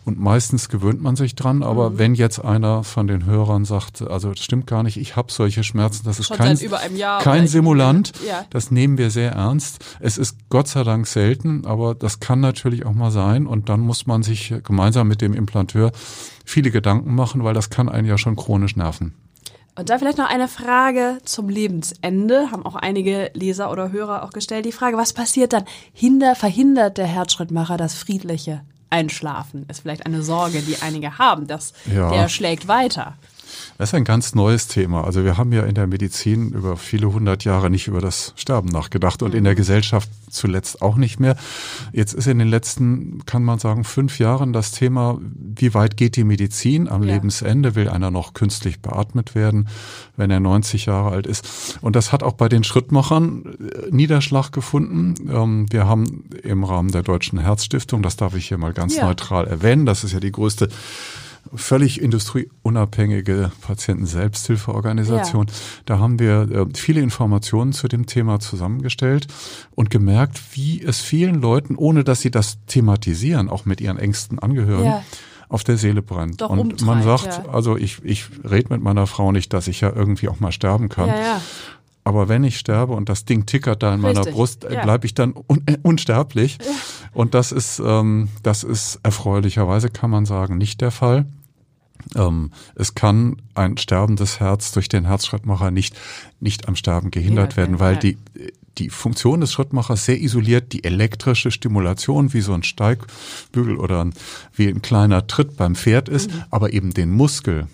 Und 0.06 0.20
meistens 0.20 0.70
gewöhnt 0.70 1.02
man 1.02 1.16
sich 1.16 1.36
dran. 1.36 1.62
Aber 1.64 1.92
mhm. 1.92 1.98
wenn 1.98 2.16
jetzt 2.16 2.40
einer 2.44 2.84
von 2.84 3.08
den 3.08 3.26
Hörern 3.26 3.66
sagt, 3.66 4.02
also 4.02 4.30
das 4.30 4.44
stimmt 4.44 4.68
gar 4.68 4.84
nicht, 4.84 4.98
ich 4.98 5.16
habe 5.16 5.32
solche 5.32 5.64
Schmerzen, 5.64 6.04
das 6.06 6.20
ist 6.20 6.28
Schon 6.28 6.38
kein, 6.38 6.58
kein 7.22 7.48
Simulant, 7.48 8.14
ja. 8.28 8.46
das 8.50 8.72
nehmen 8.72 8.98
wir 8.98 9.12
sehr 9.12 9.34
ernst. 9.34 9.84
Es 10.00 10.18
ist 10.18 10.38
Gott 10.50 10.68
sei 10.68 10.84
Dank 10.84 11.08
selten, 11.08 11.66
aber 11.66 11.96
das 11.96 12.20
kann 12.20 12.40
natürlich 12.40 12.86
auch 12.86 12.94
mal 12.94 13.12
sein. 13.12 13.46
Und 13.48 13.70
dann 13.70 13.82
muss 13.82 14.08
man 14.08 14.24
sich 14.24 14.54
gemeinsam 14.64 15.08
mit 15.08 15.22
dem 15.22 15.34
Implanteur 15.34 15.92
viele 16.50 16.72
Gedanken 16.72 17.14
machen, 17.16 17.44
weil 17.44 17.54
das 17.54 17.70
kann 17.70 17.90
einen 17.90 18.08
ja 18.08 18.18
schon 18.18 18.36
chronisch 18.36 18.76
nerven. 18.76 19.14
Und 19.76 19.90
da 19.90 19.98
vielleicht 19.98 20.18
noch 20.18 20.30
eine 20.30 20.50
Frage 20.50 21.20
zum 21.24 21.48
Lebensende, 21.48 22.52
haben 22.52 22.66
auch 22.66 22.76
einige 22.76 23.32
Leser 23.34 23.72
oder 23.72 23.92
Hörer 23.92 24.24
auch 24.24 24.32
gestellt. 24.32 24.66
Die 24.66 24.74
Frage, 24.74 24.98
was 24.98 25.14
passiert 25.14 25.54
dann? 25.54 25.64
Hinder, 25.94 26.36
verhindert 26.36 26.98
der 26.98 27.06
Herzschrittmacher 27.06 27.78
das 27.78 27.94
friedliche 27.94 28.62
Einschlafen? 28.90 29.66
Ist 29.70 29.82
vielleicht 29.82 30.06
eine 30.06 30.22
Sorge, 30.22 30.62
die 30.62 30.82
einige 30.82 31.18
haben, 31.18 31.48
dass 31.48 31.74
ja. 31.94 32.10
der 32.10 32.28
schlägt 32.28 32.68
weiter. 32.68 33.16
Das 33.78 33.90
ist 33.90 33.94
ein 33.96 34.04
ganz 34.04 34.36
neues 34.36 34.68
Thema. 34.68 35.04
Also 35.04 35.24
wir 35.24 35.38
haben 35.38 35.54
ja 35.54 35.64
in 35.64 35.76
der 35.76 35.88
Medizin 35.88 36.52
über 36.52 36.78
viele 36.78 37.12
hundert 37.12 37.44
Jahre 37.46 37.70
nicht 37.70 37.88
über 37.88 38.02
das 38.02 38.34
Sterben 38.36 38.70
nachgedacht 38.70 39.24
und 39.24 39.34
in 39.34 39.44
der 39.44 39.54
mhm. 39.54 39.58
Gesellschaft 39.58 40.10
zuletzt 40.30 40.82
auch 40.82 40.96
nicht 40.96 41.20
mehr. 41.20 41.36
Jetzt 41.92 42.14
ist 42.14 42.28
in 42.28 42.40
den 42.40 42.50
letzten, 42.50 43.26
kann 43.26 43.44
man 43.44 43.60
sagen, 43.60 43.84
fünf 43.84 44.20
Jahren 44.20 44.54
das 44.54 44.72
Thema, 44.72 45.20
wie 45.22 45.74
weit 45.74 45.98
geht 45.98 46.16
die 46.16 46.24
Medizin 46.24 46.88
am 46.88 47.04
ja. 47.04 47.14
Lebensende? 47.14 47.76
Will 47.76 47.90
einer 47.90 48.12
noch 48.12 48.34
künstlich 48.34 48.82
beatmet 48.82 49.36
werden, 49.36 49.70
wenn 50.18 50.32
er 50.32 50.40
90 50.40 50.86
Jahre 50.86 51.12
alt 51.12 51.28
ist? 51.28 51.78
Und 51.82 51.96
das 51.96 52.12
hat 52.12 52.24
auch 52.24 52.34
bei 52.34 52.50
den 52.50 52.64
Schrittmachern 52.64 53.44
äh, 53.46 53.90
Niederschlag 53.92 54.52
gefunden. 54.52 55.16
Ähm, 55.30 55.66
wir 55.70 55.88
haben 55.88 56.26
im 56.44 56.64
Rahmen 56.64 56.92
der 56.92 57.04
Deutschen 57.04 57.40
Herzstiftung, 57.40 58.04
das 58.04 58.18
darf 58.18 58.36
ich 58.36 58.48
hier 58.48 58.58
mal 58.58 58.74
ganz 58.74 58.96
ja. 58.96 59.06
neutral 59.06 59.48
erwähnen, 59.48 59.86
das 59.86 60.04
ist 60.04 60.14
ja 60.14 60.20
die 60.20 60.32
größte 60.32 60.70
völlig 61.54 62.02
industrieunabhängige 62.02 63.52
Patienten-Selbsthilfeorganisation. 63.62 65.48
Ja. 65.48 65.54
Da 65.86 66.00
haben 66.00 66.20
wir 66.20 66.50
äh, 66.52 66.66
viele 66.74 67.02
Informationen 67.02 67.74
zu 67.74 67.88
dem 67.88 68.06
Thema 68.06 68.40
zusammengestellt 68.40 69.28
und 69.76 69.90
gemerkt, 69.90 70.40
wie 70.54 70.82
es 70.82 71.02
vielen 71.02 71.42
Leuten, 71.42 71.76
ohne 71.76 72.04
dass 72.04 72.22
sie 72.22 72.32
das 72.32 72.60
thematisieren, 72.68 73.50
auch 73.50 73.66
mit 73.66 73.82
ihren 73.82 73.98
engsten 73.98 74.40
Angehörigen, 74.40 74.86
ja 74.86 75.04
auf 75.50 75.64
der 75.64 75.78
Seele 75.78 76.04
brennt. 76.04 76.42
Doch 76.42 76.52
und 76.52 76.60
umtreibt, 76.60 76.82
man 76.84 77.02
sagt, 77.02 77.26
ja. 77.26 77.52
also 77.52 77.76
ich, 77.76 77.98
ich 78.04 78.26
rede 78.50 78.72
mit 78.72 78.84
meiner 78.84 79.08
Frau 79.08 79.32
nicht, 79.32 79.52
dass 79.52 79.68
ich 79.68 79.82
ja 79.82 79.92
irgendwie 79.94 80.30
auch 80.30 80.40
mal 80.40 80.52
sterben 80.52 80.90
kann. 80.90 81.08
Ja, 81.08 81.20
ja. 81.20 81.42
Aber 82.04 82.30
wenn 82.30 82.44
ich 82.44 82.58
sterbe 82.58 82.94
und 82.94 83.10
das 83.10 83.26
Ding 83.26 83.46
tickert 83.46 83.84
da 83.84 83.94
in 83.94 84.04
Richtig. 84.04 84.24
meiner 84.24 84.36
Brust, 84.36 84.64
äh, 84.64 84.74
ja. 84.74 84.84
bleibe 84.84 85.06
ich 85.06 85.14
dann 85.14 85.34
un 85.34 85.62
äh, 85.66 85.78
unsterblich. 85.84 86.58
Ja. 86.60 86.72
Und 87.14 87.34
das 87.34 87.52
ist, 87.52 87.82
ähm, 87.84 88.30
das 88.44 88.64
ist 88.64 89.00
erfreulicherweise, 89.04 89.90
kann 89.90 90.10
man 90.10 90.26
sagen, 90.26 90.58
nicht 90.58 90.82
der 90.82 90.92
Fall. 90.92 91.26
Ähm, 92.16 92.52
es 92.76 92.96
kann 92.96 93.42
ein 93.56 93.78
sterbendes 93.78 94.40
Herz 94.40 94.72
durch 94.72 94.90
den 94.90 95.06
Herzschrittmacher 95.06 95.70
nicht, 95.70 96.00
nicht 96.40 96.68
am 96.68 96.76
Sterben 96.76 97.12
gehindert 97.12 97.54
ja, 97.54 97.58
werden, 97.58 97.80
weil 97.80 97.98
die, 97.98 98.18
die 98.78 98.90
Funktion 98.90 99.42
des 99.42 99.52
Schrittmachers 99.52 100.06
sehr 100.06 100.20
isoliert, 100.20 100.72
die 100.74 100.84
elektrische 100.86 101.52
Stimulation 101.52 102.34
wie 102.34 102.42
so 102.42 102.54
ein 102.54 102.64
Steigbügel 102.64 103.76
oder 103.78 104.10
wie 104.54 104.70
ein 104.70 104.82
kleiner 104.82 105.28
Tritt 105.28 105.58
beim 105.58 105.76
Pferd 105.76 106.10
ist, 106.10 106.32
mhm. 106.32 106.44
aber 106.50 106.74
eben 106.74 106.94
den 106.94 107.12
Muskel, 107.12 107.68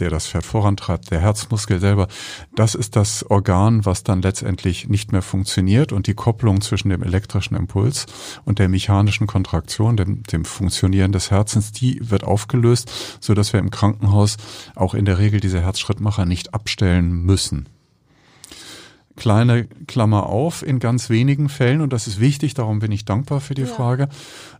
der 0.00 0.10
das 0.10 0.26
Pferd 0.26 0.44
vorantreibt, 0.44 1.10
der 1.10 1.20
Herzmuskel 1.20 1.80
selber, 1.80 2.08
das 2.54 2.74
ist 2.74 2.96
das 2.96 3.28
Organ, 3.28 3.84
was 3.84 4.04
dann 4.04 4.22
letztendlich 4.22 4.88
nicht 4.88 5.12
mehr 5.12 5.22
funktioniert 5.22 5.92
und 5.92 6.06
die 6.06 6.14
Kopplung 6.14 6.60
zwischen 6.60 6.88
dem 6.88 7.02
elektrischen 7.02 7.56
Impuls 7.56 8.06
und 8.44 8.58
der 8.58 8.68
mechanischen 8.68 9.26
Kontraktion, 9.26 9.96
dem, 9.96 10.22
dem 10.24 10.44
Funktionieren 10.44 11.12
des 11.12 11.30
Herzens, 11.30 11.72
die 11.72 11.98
wird 12.02 12.24
aufgelöst, 12.24 12.90
so 13.20 13.34
dass 13.34 13.52
wir 13.52 13.60
im 13.60 13.70
Krankenhaus 13.70 14.36
auch 14.74 14.94
in 14.94 15.04
der 15.04 15.18
Regel 15.18 15.40
diese 15.40 15.60
Herzschrittmacher 15.60 16.24
nicht 16.24 16.54
abstellen 16.54 17.10
müssen 17.10 17.68
kleine 19.16 19.66
Klammer 19.86 20.26
auf, 20.26 20.62
in 20.62 20.78
ganz 20.78 21.10
wenigen 21.10 21.48
Fällen, 21.48 21.80
und 21.80 21.92
das 21.92 22.06
ist 22.06 22.20
wichtig, 22.20 22.54
darum 22.54 22.78
bin 22.78 22.92
ich 22.92 23.04
dankbar 23.04 23.40
für 23.40 23.54
die 23.54 23.62
ja. 23.62 23.68
Frage, 23.68 24.08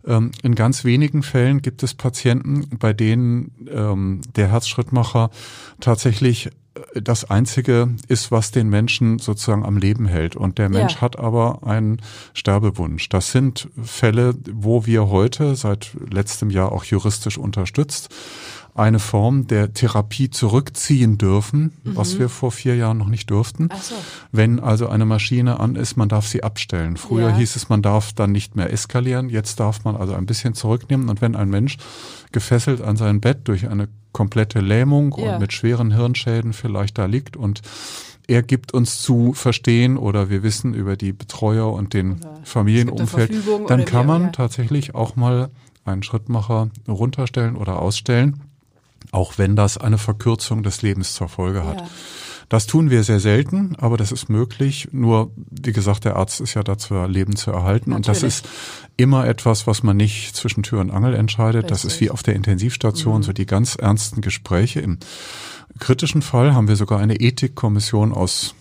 ähm, 0.05 0.31
in 0.43 0.55
ganz 0.55 0.83
wenigen 0.83 1.23
Fällen 1.23 1.61
gibt 1.61 1.83
es 1.83 1.93
Patienten, 1.93 2.67
bei 2.77 2.93
denen 2.93 3.51
ähm, 3.71 4.21
der 4.35 4.51
Herzschrittmacher 4.51 5.29
tatsächlich 5.79 6.47
äh, 6.47 7.01
das 7.01 7.29
Einzige 7.29 7.89
ist, 8.07 8.31
was 8.31 8.51
den 8.51 8.69
Menschen 8.69 9.19
sozusagen 9.19 9.65
am 9.65 9.77
Leben 9.77 10.07
hält. 10.07 10.35
Und 10.35 10.57
der 10.57 10.69
Mensch 10.69 10.95
ja. 10.95 11.01
hat 11.01 11.19
aber 11.19 11.63
einen 11.63 12.01
Sterbewunsch. 12.33 13.09
Das 13.09 13.31
sind 13.31 13.69
Fälle, 13.81 14.33
wo 14.51 14.85
wir 14.85 15.09
heute 15.09 15.55
seit 15.55 15.91
letztem 16.11 16.49
Jahr 16.49 16.71
auch 16.71 16.83
juristisch 16.83 17.37
unterstützt 17.37 18.09
eine 18.77 18.99
Form 18.99 19.47
der 19.47 19.73
Therapie 19.73 20.29
zurückziehen 20.29 21.17
dürfen, 21.17 21.73
mhm. 21.83 21.95
was 21.95 22.19
wir 22.19 22.29
vor 22.29 22.51
vier 22.51 22.75
Jahren 22.75 22.99
noch 22.99 23.07
nicht 23.07 23.31
durften. 23.31 23.69
So. 23.81 23.95
Wenn 24.31 24.59
also 24.59 24.87
eine 24.87 25.05
Maschine 25.05 25.59
an 25.59 25.75
ist, 25.75 25.97
man 25.97 26.09
darf 26.09 26.27
sie 26.27 26.43
abstellen. 26.43 26.95
Früher 26.95 27.29
ja. 27.29 27.35
hieß 27.35 27.55
es, 27.55 27.69
man 27.69 27.81
darf 27.81 28.13
dann 28.13 28.31
nicht 28.31 28.55
mehr 28.55 28.71
eskalieren. 28.71 29.29
Jetzt 29.29 29.59
darf 29.59 29.83
man 29.83 29.95
also 29.95 30.13
ein 30.13 30.27
bisschen 30.27 30.53
zurücknehmen. 30.53 31.09
Und 31.09 31.21
wenn 31.21 31.35
ein 31.35 31.49
Mensch 31.49 31.77
gefesselt 32.31 32.81
an 32.81 32.97
sein 32.97 33.19
Bett 33.19 33.47
durch 33.47 33.67
eine 33.67 33.87
komplette 34.11 34.59
Lähmung 34.59 35.15
ja. 35.17 35.33
und 35.33 35.41
mit 35.41 35.53
schweren 35.53 35.91
Hirnschäden 35.91 36.53
vielleicht 36.53 36.99
da 36.99 37.05
liegt 37.05 37.35
und 37.35 37.61
er 38.27 38.43
gibt 38.43 38.73
uns 38.73 39.01
zu 39.01 39.33
verstehen 39.33 39.97
oder 39.97 40.29
wir 40.29 40.43
wissen 40.43 40.73
über 40.73 40.97
die 40.97 41.13
Betreuer 41.13 41.71
und 41.71 41.93
den 41.93 42.17
Familienumfeld, 42.43 43.31
dann 43.67 43.85
kann 43.85 44.05
man 44.05 44.33
tatsächlich 44.33 44.93
auch 44.93 45.15
mal 45.15 45.49
einen 45.85 46.03
Schrittmacher 46.03 46.69
runterstellen 46.87 47.55
oder 47.55 47.81
ausstellen 47.81 48.41
auch 49.11 49.37
wenn 49.37 49.55
das 49.55 49.77
eine 49.77 49.97
Verkürzung 49.97 50.63
des 50.63 50.81
Lebens 50.81 51.13
zur 51.13 51.29
Folge 51.29 51.65
hat. 51.65 51.81
Ja. 51.81 51.87
Das 52.49 52.65
tun 52.65 52.89
wir 52.89 53.03
sehr 53.03 53.19
selten, 53.19 53.75
aber 53.77 53.97
das 53.97 54.13
ist 54.13 54.29
möglich. 54.29 54.87
Nur, 54.93 55.31
wie 55.35 55.73
gesagt, 55.73 56.05
der 56.05 56.15
Arzt 56.15 56.39
ist 56.39 56.53
ja 56.53 56.63
dazu, 56.63 56.95
Leben 57.05 57.35
zu 57.35 57.51
erhalten. 57.51 57.89
Natürlich. 57.89 58.07
Und 58.07 58.07
das 58.07 58.23
ist 58.23 58.49
immer 58.95 59.27
etwas, 59.27 59.67
was 59.67 59.83
man 59.83 59.97
nicht 59.97 60.33
zwischen 60.35 60.63
Tür 60.63 60.79
und 60.79 60.91
Angel 60.91 61.13
entscheidet. 61.13 61.63
Richtig. 61.65 61.69
Das 61.69 61.85
ist 61.85 61.99
wie 61.99 62.09
auf 62.09 62.23
der 62.23 62.35
Intensivstation, 62.35 63.17
mhm. 63.17 63.23
so 63.23 63.33
die 63.33 63.45
ganz 63.45 63.75
ernsten 63.75 64.21
Gespräche. 64.21 64.79
Im 64.79 64.97
kritischen 65.79 66.21
Fall 66.21 66.53
haben 66.53 66.69
wir 66.69 66.77
sogar 66.77 66.99
eine 66.99 67.19
Ethikkommission 67.19 68.13
aus 68.13 68.55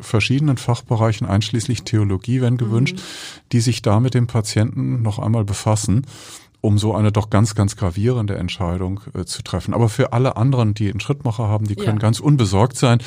verschiedenen 0.00 0.56
Fachbereichen, 0.56 1.26
einschließlich 1.26 1.82
Theologie, 1.82 2.40
wenn 2.40 2.56
gewünscht, 2.56 2.96
mhm. 2.96 3.02
die 3.50 3.60
sich 3.60 3.82
da 3.82 3.98
mit 3.98 4.14
dem 4.14 4.28
Patienten 4.28 5.02
noch 5.02 5.18
einmal 5.18 5.44
befassen 5.44 6.06
um 6.60 6.78
so 6.78 6.94
eine 6.94 7.12
doch 7.12 7.30
ganz, 7.30 7.54
ganz 7.54 7.76
gravierende 7.76 8.36
Entscheidung 8.36 9.00
äh, 9.14 9.24
zu 9.24 9.42
treffen. 9.42 9.74
Aber 9.74 9.88
für 9.88 10.12
alle 10.12 10.36
anderen, 10.36 10.74
die 10.74 10.90
einen 10.90 11.00
Schrittmacher 11.00 11.48
haben, 11.48 11.66
die 11.66 11.76
können 11.76 11.98
ja. 11.98 12.02
ganz 12.02 12.20
unbesorgt 12.20 12.76
sein. 12.76 12.98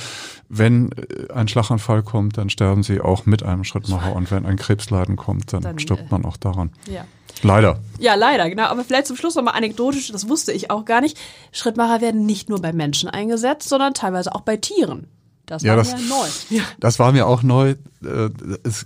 Wenn 0.47 0.91
äh, 0.91 1.33
ein 1.33 1.47
Schlaganfall 1.47 2.03
kommt, 2.03 2.37
dann 2.37 2.49
sterben 2.49 2.83
sie 2.83 3.01
auch 3.01 3.25
mit 3.25 3.43
einem 3.43 3.63
Schrittmacher. 3.63 4.15
Und 4.15 4.31
wenn 4.31 4.45
ein 4.45 4.55
Krebsleiden 4.55 5.17
kommt, 5.17 5.51
dann, 5.51 5.61
dann 5.61 5.79
stirbt 5.79 6.03
äh, 6.03 6.07
man 6.11 6.25
auch 6.25 6.37
daran. 6.37 6.71
Ja. 6.89 7.05
Leider. 7.43 7.79
Ja, 7.99 8.15
leider, 8.15 8.49
genau. 8.49 8.65
Aber 8.65 8.83
vielleicht 8.83 9.07
zum 9.07 9.17
Schluss 9.17 9.35
nochmal 9.35 9.55
anekdotisch, 9.55 10.11
das 10.11 10.29
wusste 10.29 10.51
ich 10.51 10.69
auch 10.69 10.85
gar 10.85 11.01
nicht. 11.01 11.17
Schrittmacher 11.51 12.01
werden 12.01 12.25
nicht 12.25 12.49
nur 12.49 12.61
bei 12.61 12.71
Menschen 12.71 13.09
eingesetzt, 13.09 13.67
sondern 13.67 13.93
teilweise 13.93 14.33
auch 14.33 14.41
bei 14.41 14.57
Tieren. 14.57 15.07
Das 15.45 15.63
ja, 15.63 15.71
war 15.71 15.77
das, 15.77 15.93
mir 15.93 16.07
neu. 16.07 16.27
Ja. 16.49 16.63
Das 16.79 16.99
war 16.99 17.11
mir 17.11 17.27
auch 17.27 17.43
neu. 17.43 17.75
Äh, 18.03 18.29
es 18.63 18.85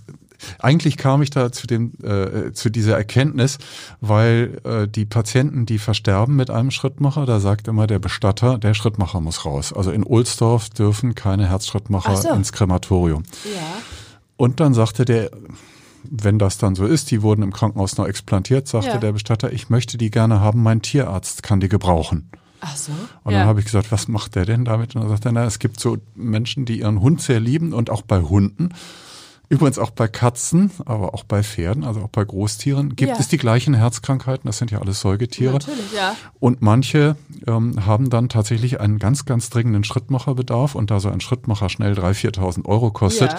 eigentlich 0.58 0.96
kam 0.96 1.22
ich 1.22 1.30
da 1.30 1.52
zu 1.52 1.66
dem 1.66 1.92
äh, 2.02 2.52
zu 2.52 2.70
dieser 2.70 2.96
Erkenntnis, 2.96 3.58
weil 4.00 4.60
äh, 4.64 4.88
die 4.88 5.04
Patienten, 5.04 5.66
die 5.66 5.78
versterben 5.78 6.36
mit 6.36 6.50
einem 6.50 6.70
Schrittmacher, 6.70 7.26
da 7.26 7.40
sagt 7.40 7.68
immer 7.68 7.86
der 7.86 7.98
Bestatter, 7.98 8.58
der 8.58 8.74
Schrittmacher 8.74 9.20
muss 9.20 9.44
raus. 9.44 9.72
Also 9.72 9.90
in 9.90 10.04
Ohlsdorf 10.04 10.70
dürfen 10.70 11.14
keine 11.14 11.48
Herzschrittmacher 11.48 12.16
so. 12.16 12.30
ins 12.30 12.52
Krematorium. 12.52 13.22
Ja. 13.44 13.60
Und 14.36 14.60
dann 14.60 14.74
sagte 14.74 15.04
der 15.04 15.30
wenn 16.10 16.38
das 16.38 16.58
dann 16.58 16.76
so 16.76 16.86
ist, 16.86 17.10
die 17.10 17.22
wurden 17.22 17.42
im 17.42 17.52
Krankenhaus 17.52 17.96
noch 17.96 18.06
explantiert, 18.06 18.68
sagte 18.68 18.90
ja. 18.90 18.98
der 18.98 19.12
Bestatter, 19.12 19.52
ich 19.52 19.70
möchte 19.70 19.98
die 19.98 20.10
gerne 20.10 20.40
haben, 20.40 20.62
mein 20.62 20.82
Tierarzt 20.82 21.42
kann 21.42 21.58
die 21.58 21.68
gebrauchen. 21.68 22.30
Ach 22.60 22.76
so. 22.76 22.92
Und 22.92 23.32
dann 23.32 23.42
ja. 23.42 23.46
habe 23.46 23.60
ich 23.60 23.66
gesagt, 23.66 23.92
was 23.92 24.08
macht 24.08 24.34
der 24.34 24.46
denn 24.46 24.64
damit? 24.64 24.94
Und 24.94 25.02
dann 25.02 25.10
sagt 25.10 25.24
er, 25.26 25.32
na, 25.32 25.44
es 25.44 25.58
gibt 25.58 25.78
so 25.78 25.98
Menschen, 26.14 26.64
die 26.64 26.80
ihren 26.80 27.00
Hund 27.00 27.20
sehr 27.20 27.40
lieben 27.40 27.72
und 27.72 27.90
auch 27.90 28.02
bei 28.02 28.20
Hunden 28.20 28.70
Übrigens 29.48 29.78
auch 29.78 29.90
bei 29.90 30.08
Katzen, 30.08 30.72
aber 30.86 31.14
auch 31.14 31.22
bei 31.22 31.42
Pferden, 31.44 31.84
also 31.84 32.00
auch 32.00 32.08
bei 32.08 32.24
Großtieren, 32.24 32.96
gibt 32.96 33.12
Ja. 33.12 33.18
es 33.18 33.28
die 33.28 33.36
gleichen 33.36 33.74
Herzkrankheiten. 33.74 34.46
Das 34.46 34.58
sind 34.58 34.72
ja 34.72 34.80
alles 34.80 35.00
Säugetiere. 35.00 35.52
Natürlich, 35.52 35.92
ja. 35.94 36.16
Und 36.40 36.62
manche 36.62 37.16
ähm, 37.46 37.86
haben 37.86 38.10
dann 38.10 38.28
tatsächlich 38.28 38.80
einen 38.80 38.98
ganz, 38.98 39.24
ganz 39.24 39.48
dringenden 39.48 39.84
Schrittmacherbedarf 39.84 40.74
und 40.74 40.90
da 40.90 40.98
so 40.98 41.08
ein 41.10 41.20
Schrittmacher 41.20 41.68
schnell 41.68 41.92
3.000, 41.94 42.36
4.000 42.38 42.64
Euro 42.66 42.90
kostet. 42.90 43.32
Ja. 43.32 43.38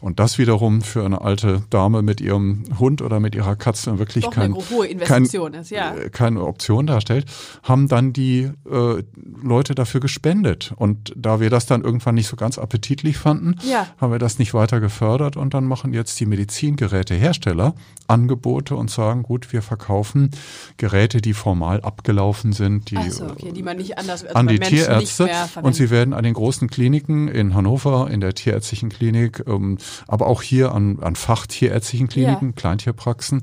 Und 0.00 0.20
das 0.20 0.38
wiederum 0.38 0.80
für 0.82 1.04
eine 1.04 1.20
alte 1.22 1.62
Dame 1.70 2.02
mit 2.02 2.20
ihrem 2.20 2.64
Hund 2.78 3.02
oder 3.02 3.20
mit 3.20 3.34
ihrer 3.34 3.56
Katze 3.56 3.98
wirklich 3.98 4.24
Doch 4.24 4.32
kein, 4.32 4.54
Investition 4.54 5.54
ist, 5.54 5.70
ja. 5.70 5.94
äh, 5.94 6.10
keine 6.10 6.44
Option 6.44 6.86
darstellt, 6.86 7.26
haben 7.62 7.88
dann 7.88 8.12
die 8.12 8.50
äh, 8.70 9.02
Leute 9.42 9.74
dafür 9.74 10.00
gespendet. 10.00 10.72
Und 10.76 11.12
da 11.16 11.40
wir 11.40 11.50
das 11.50 11.66
dann 11.66 11.82
irgendwann 11.82 12.14
nicht 12.14 12.28
so 12.28 12.36
ganz 12.36 12.58
appetitlich 12.58 13.16
fanden, 13.18 13.56
Ja. 13.68 13.86
haben 14.00 14.12
wir 14.12 14.18
das 14.18 14.38
nicht 14.38 14.54
weiter 14.54 14.80
gefördert 14.80 15.36
und 15.36 15.54
dann 15.54 15.64
machen 15.64 15.92
jetzt 15.92 16.18
die 16.20 16.26
Medizingerätehersteller 16.26 17.74
Angebote 18.06 18.74
und 18.76 18.90
sagen, 18.90 19.22
gut, 19.22 19.52
wir 19.52 19.62
verkaufen 19.62 20.30
Geräte, 20.76 21.20
die 21.20 21.34
formal 21.34 21.80
abgelaufen 21.80 22.52
sind, 22.52 22.90
die 22.90 23.10
so, 23.10 23.24
okay, 23.26 23.52
die 23.52 23.62
man 23.62 23.76
nicht 23.76 23.98
anders 23.98 24.24
also 24.24 24.34
an 24.34 24.46
die 24.46 24.58
Menschen 24.58 24.76
Tierärzte 24.78 25.28
und 25.62 25.74
sie 25.74 25.90
werden 25.90 26.14
an 26.14 26.24
den 26.24 26.34
großen 26.34 26.68
Kliniken 26.68 27.28
in 27.28 27.54
Hannover, 27.54 28.08
in 28.10 28.20
der 28.20 28.34
tierärztlichen 28.34 28.88
Klinik, 28.88 29.42
ähm, 29.46 29.78
aber 30.06 30.26
auch 30.26 30.42
hier 30.42 30.72
an, 30.72 30.98
an 31.00 31.16
Fachtierärztlichen 31.16 32.08
Kliniken, 32.08 32.48
Ja. 32.48 32.52
Kleintierpraxen, 32.54 33.42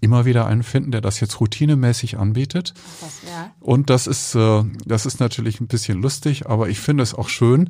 immer 0.00 0.24
wieder 0.24 0.46
einen 0.46 0.62
finden, 0.62 0.90
der 0.90 1.00
das 1.00 1.20
jetzt 1.20 1.40
routinemäßig 1.40 2.18
anbietet. 2.18 2.74
Was, 3.00 3.20
ja. 3.26 3.50
Und 3.60 3.90
das 3.90 4.06
ist, 4.06 4.34
äh, 4.34 4.64
das 4.84 5.06
ist 5.06 5.20
natürlich 5.20 5.60
ein 5.60 5.66
bisschen 5.66 6.00
lustig, 6.00 6.46
aber 6.46 6.68
ich 6.68 6.80
finde 6.80 7.02
es 7.02 7.14
auch 7.14 7.28
schön, 7.28 7.68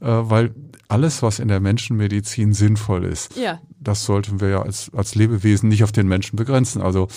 äh, 0.00 0.06
weil 0.06 0.54
alles, 0.88 1.22
was 1.22 1.38
in 1.40 1.48
der 1.48 1.60
Menschenmedizin 1.60 2.52
sinnvoll 2.52 3.04
ist, 3.04 3.36
Ja. 3.36 3.60
Das 3.86 4.04
sollten 4.04 4.40
wir 4.40 4.48
ja 4.48 4.62
als, 4.62 4.90
als 4.94 5.14
Lebewesen 5.14 5.68
nicht 5.68 5.84
auf 5.84 5.92
den 5.92 6.08
Menschen 6.08 6.36
begrenzen. 6.36 6.82
Also 6.82 7.08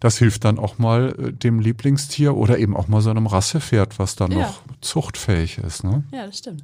das 0.00 0.18
hilft 0.18 0.44
dann 0.44 0.58
auch 0.58 0.78
mal 0.78 1.14
äh, 1.18 1.32
dem 1.32 1.60
Lieblingstier 1.60 2.36
oder 2.36 2.58
eben 2.58 2.76
auch 2.76 2.88
mal 2.88 3.00
so 3.00 3.10
einem 3.10 3.26
Rassepferd, 3.26 3.98
was 3.98 4.16
dann 4.16 4.32
Ja. 4.32 4.38
noch 4.38 4.62
zuchtfähig 4.80 5.58
ist. 5.58 5.84
Ne? 5.84 6.04
Ja, 6.12 6.26
das 6.26 6.38
stimmt. 6.38 6.62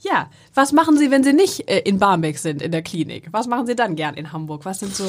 Ja, 0.00 0.30
was 0.54 0.72
machen 0.72 0.96
Sie, 0.98 1.10
wenn 1.10 1.22
Sie 1.24 1.32
nicht 1.32 1.68
äh, 1.70 1.78
in 1.80 1.98
Barmbek 1.98 2.38
sind, 2.38 2.62
in 2.62 2.72
der 2.72 2.82
Klinik? 2.82 3.28
Was 3.32 3.46
machen 3.46 3.66
Sie 3.66 3.74
dann 3.76 3.96
gern 3.96 4.14
in 4.14 4.32
Hamburg? 4.32 4.64
Was 4.64 4.80
sind 4.80 4.94
so 4.94 5.04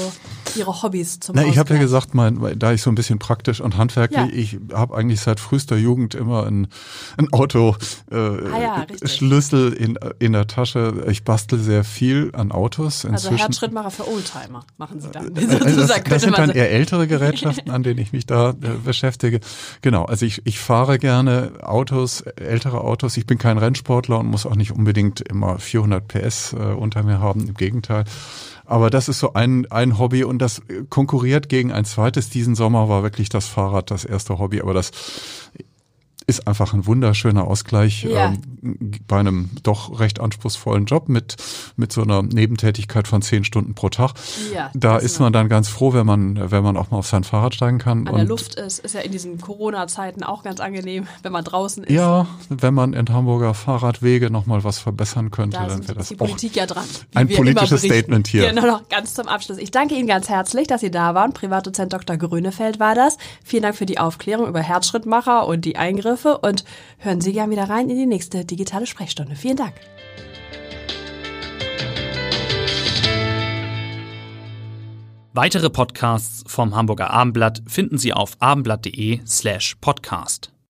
Ihre 0.55 0.81
Hobbys 0.83 1.19
zum 1.19 1.35
Na, 1.35 1.43
ich 1.45 1.57
habe 1.57 1.73
ja 1.73 1.79
gesagt, 1.79 2.13
mein, 2.13 2.39
da 2.59 2.73
ich 2.73 2.81
so 2.81 2.91
ein 2.91 2.95
bisschen 2.95 3.19
praktisch 3.19 3.59
und 3.61 3.77
handwerklich, 3.77 4.19
Ja. 4.53 4.57
ich 4.57 4.57
habe 4.73 4.95
eigentlich 4.95 5.21
seit 5.21 5.39
frühester 5.39 5.75
Jugend 5.77 6.13
immer 6.15 6.45
ein, 6.45 6.67
ein 7.17 7.31
Auto 7.33 7.75
äh, 8.11 8.15
Ah 8.15 8.59
ja, 8.61 8.75
richtig. 8.83 9.11
Schlüssel 9.11 9.73
in, 9.73 9.97
in 10.19 10.33
der 10.33 10.47
Tasche. 10.47 11.05
Ich 11.09 11.23
bastel 11.23 11.59
sehr 11.59 11.83
viel 11.83 12.31
an 12.33 12.51
Autos 12.51 13.05
Also 13.05 13.07
inzwischen. 13.29 13.37
Herzschrittmacher 13.37 13.91
für 13.93 14.07
Oldtimer 14.07 14.65
machen 14.77 14.99
Sie 14.99 15.09
dann. 15.09 15.33
Also 15.43 15.57
Sozusagen 15.57 16.03
das, 16.05 16.13
das 16.13 16.21
sind 16.23 16.37
dann 16.37 16.49
eher 16.49 16.71
ältere 16.71 17.07
Gerätschaften, 17.07 17.71
an 17.71 17.83
denen 17.83 17.99
ich 17.99 18.11
mich 18.11 18.25
da 18.25 18.49
äh, 18.49 18.53
beschäftige. 18.83 19.39
Genau, 19.81 20.05
also 20.05 20.25
ich, 20.25 20.41
ich 20.45 20.59
fahre 20.59 20.97
gerne 20.99 21.53
Autos, 21.61 22.21
ältere 22.21 22.81
Autos. 22.81 23.17
Ich 23.17 23.25
bin 23.25 23.37
kein 23.37 23.57
Rennsportler 23.57 24.19
und 24.19 24.27
muss 24.27 24.45
auch 24.45 24.55
nicht 24.55 24.71
unbedingt 24.71 25.21
immer 25.21 25.59
400 25.59 26.07
PS 26.07 26.53
äh, 26.53 26.57
unter 26.57 27.03
mir 27.03 27.19
haben, 27.19 27.47
im 27.47 27.53
Gegenteil. 27.53 28.05
Aber 28.65 28.89
das 28.89 29.09
ist 29.09 29.19
so 29.19 29.33
ein, 29.33 29.69
ein 29.71 29.99
Hobby 29.99 30.23
und 30.23 30.39
das 30.39 30.59
äh, 30.59 30.83
konkurriert 30.89 31.49
gegen 31.49 31.71
ein 31.71 31.85
zweites. 31.85 32.29
Diesen 32.29 32.55
Sommer 32.55 32.89
war 32.89 33.03
wirklich 33.03 33.29
das 33.29 33.47
Fahrrad 33.47 33.91
das 33.91 34.05
erste 34.05 34.39
Hobby, 34.39 34.61
aber 34.61 34.73
das 34.73 34.91
ist 36.27 36.47
einfach 36.47 36.73
ein 36.73 36.85
wunderschöner 36.85 37.45
Ausgleich 37.45 38.03
Ja. 38.03 38.33
ähm, 38.61 38.79
bei 39.07 39.19
einem 39.19 39.49
doch 39.63 39.99
recht 39.99 40.19
anspruchsvollen 40.21 40.85
Job 40.85 41.09
mit, 41.09 41.35
mit 41.75 41.91
so 41.91 42.01
einer 42.03 42.21
Nebentätigkeit 42.23 43.07
von 43.07 43.21
zehn 43.21 43.43
Stunden 43.43 43.73
pro 43.75 43.89
Tag. 43.89 44.13
Ja, 44.53 44.71
da 44.73 44.97
ist 44.97 45.19
man 45.19 45.33
dann 45.33 45.49
ganz 45.49 45.67
froh, 45.67 45.93
wenn 45.93 46.05
man, 46.05 46.49
wenn 46.51 46.63
man 46.63 46.77
auch 46.77 46.91
mal 46.91 46.97
auf 46.99 47.07
sein 47.07 47.23
Fahrrad 47.25 47.55
steigen 47.55 47.77
kann. 47.77 48.07
An 48.07 48.15
der 48.15 48.25
Luft 48.25 48.55
ist, 48.55 48.79
ist 48.79 48.95
ja 48.95 49.01
in 49.01 49.11
diesen 49.11 49.41
Corona-Zeiten 49.41 50.23
auch 50.23 50.43
ganz 50.43 50.59
angenehm, 50.61 51.07
wenn 51.23 51.31
man 51.33 51.43
draußen 51.43 51.83
ist. 51.83 51.91
Ja, 51.93 52.27
wenn 52.47 52.73
man 52.73 52.93
in 52.93 53.09
Hamburger 53.09 53.53
Fahrradwege 53.53 54.29
noch 54.29 54.45
mal 54.45 54.63
was 54.63 54.79
verbessern 54.79 55.29
könnte, 55.31 55.57
Da 55.57 55.67
dann 55.67 55.83
wäre 55.87 55.95
das 55.95 56.07
die 56.07 56.15
Politik 56.15 56.55
ja 56.55 56.65
dran. 56.65 56.85
ein 57.15 57.27
politisches. 57.27 57.81
Statement 57.83 58.27
hier. 58.27 58.47
Genau, 58.49 58.65
noch 58.65 58.87
ganz 58.87 59.13
zum 59.13 59.27
Abschluss. 59.27 59.57
Ich 59.57 59.71
danke 59.71 59.95
Ihnen 59.95 60.07
ganz 60.07 60.29
herzlich, 60.29 60.67
dass 60.67 60.79
Sie 60.81 60.91
da 60.91 61.13
waren. 61.15 61.33
Privatdozent 61.33 61.91
Dr. 61.91 62.15
Grönefeld 62.15 62.79
war 62.79 62.95
das. 62.95 63.17
Vielen 63.43 63.63
Dank 63.63 63.75
für 63.75 63.85
die 63.85 63.97
Aufklärung 63.99 64.47
über 64.47 64.61
Herzschrittmacher 64.61 65.45
und 65.47 65.65
die 65.65 65.75
Eingriffe 65.75 66.12
und 66.41 66.63
hören 66.99 67.21
Sie 67.21 67.33
gern 67.33 67.49
wieder 67.49 67.69
rein 67.69 67.89
in 67.89 67.97
die 67.97 68.05
nächste 68.05 68.45
digitale 68.45 68.85
Sprechstunde. 68.85 69.35
Vielen 69.35 69.57
Dank. 69.57 69.73
Weitere 75.35 75.71
Podcasts 75.71 76.43
vom 76.45 76.75
Hamburger 76.75 77.09
Abendblatt 77.09 77.63
finden 77.67 77.97
Sie 77.97 78.13
auf 78.13 78.35
abendblatt.de 78.39 79.21
slash 79.25 79.75
podcast. 79.81 80.52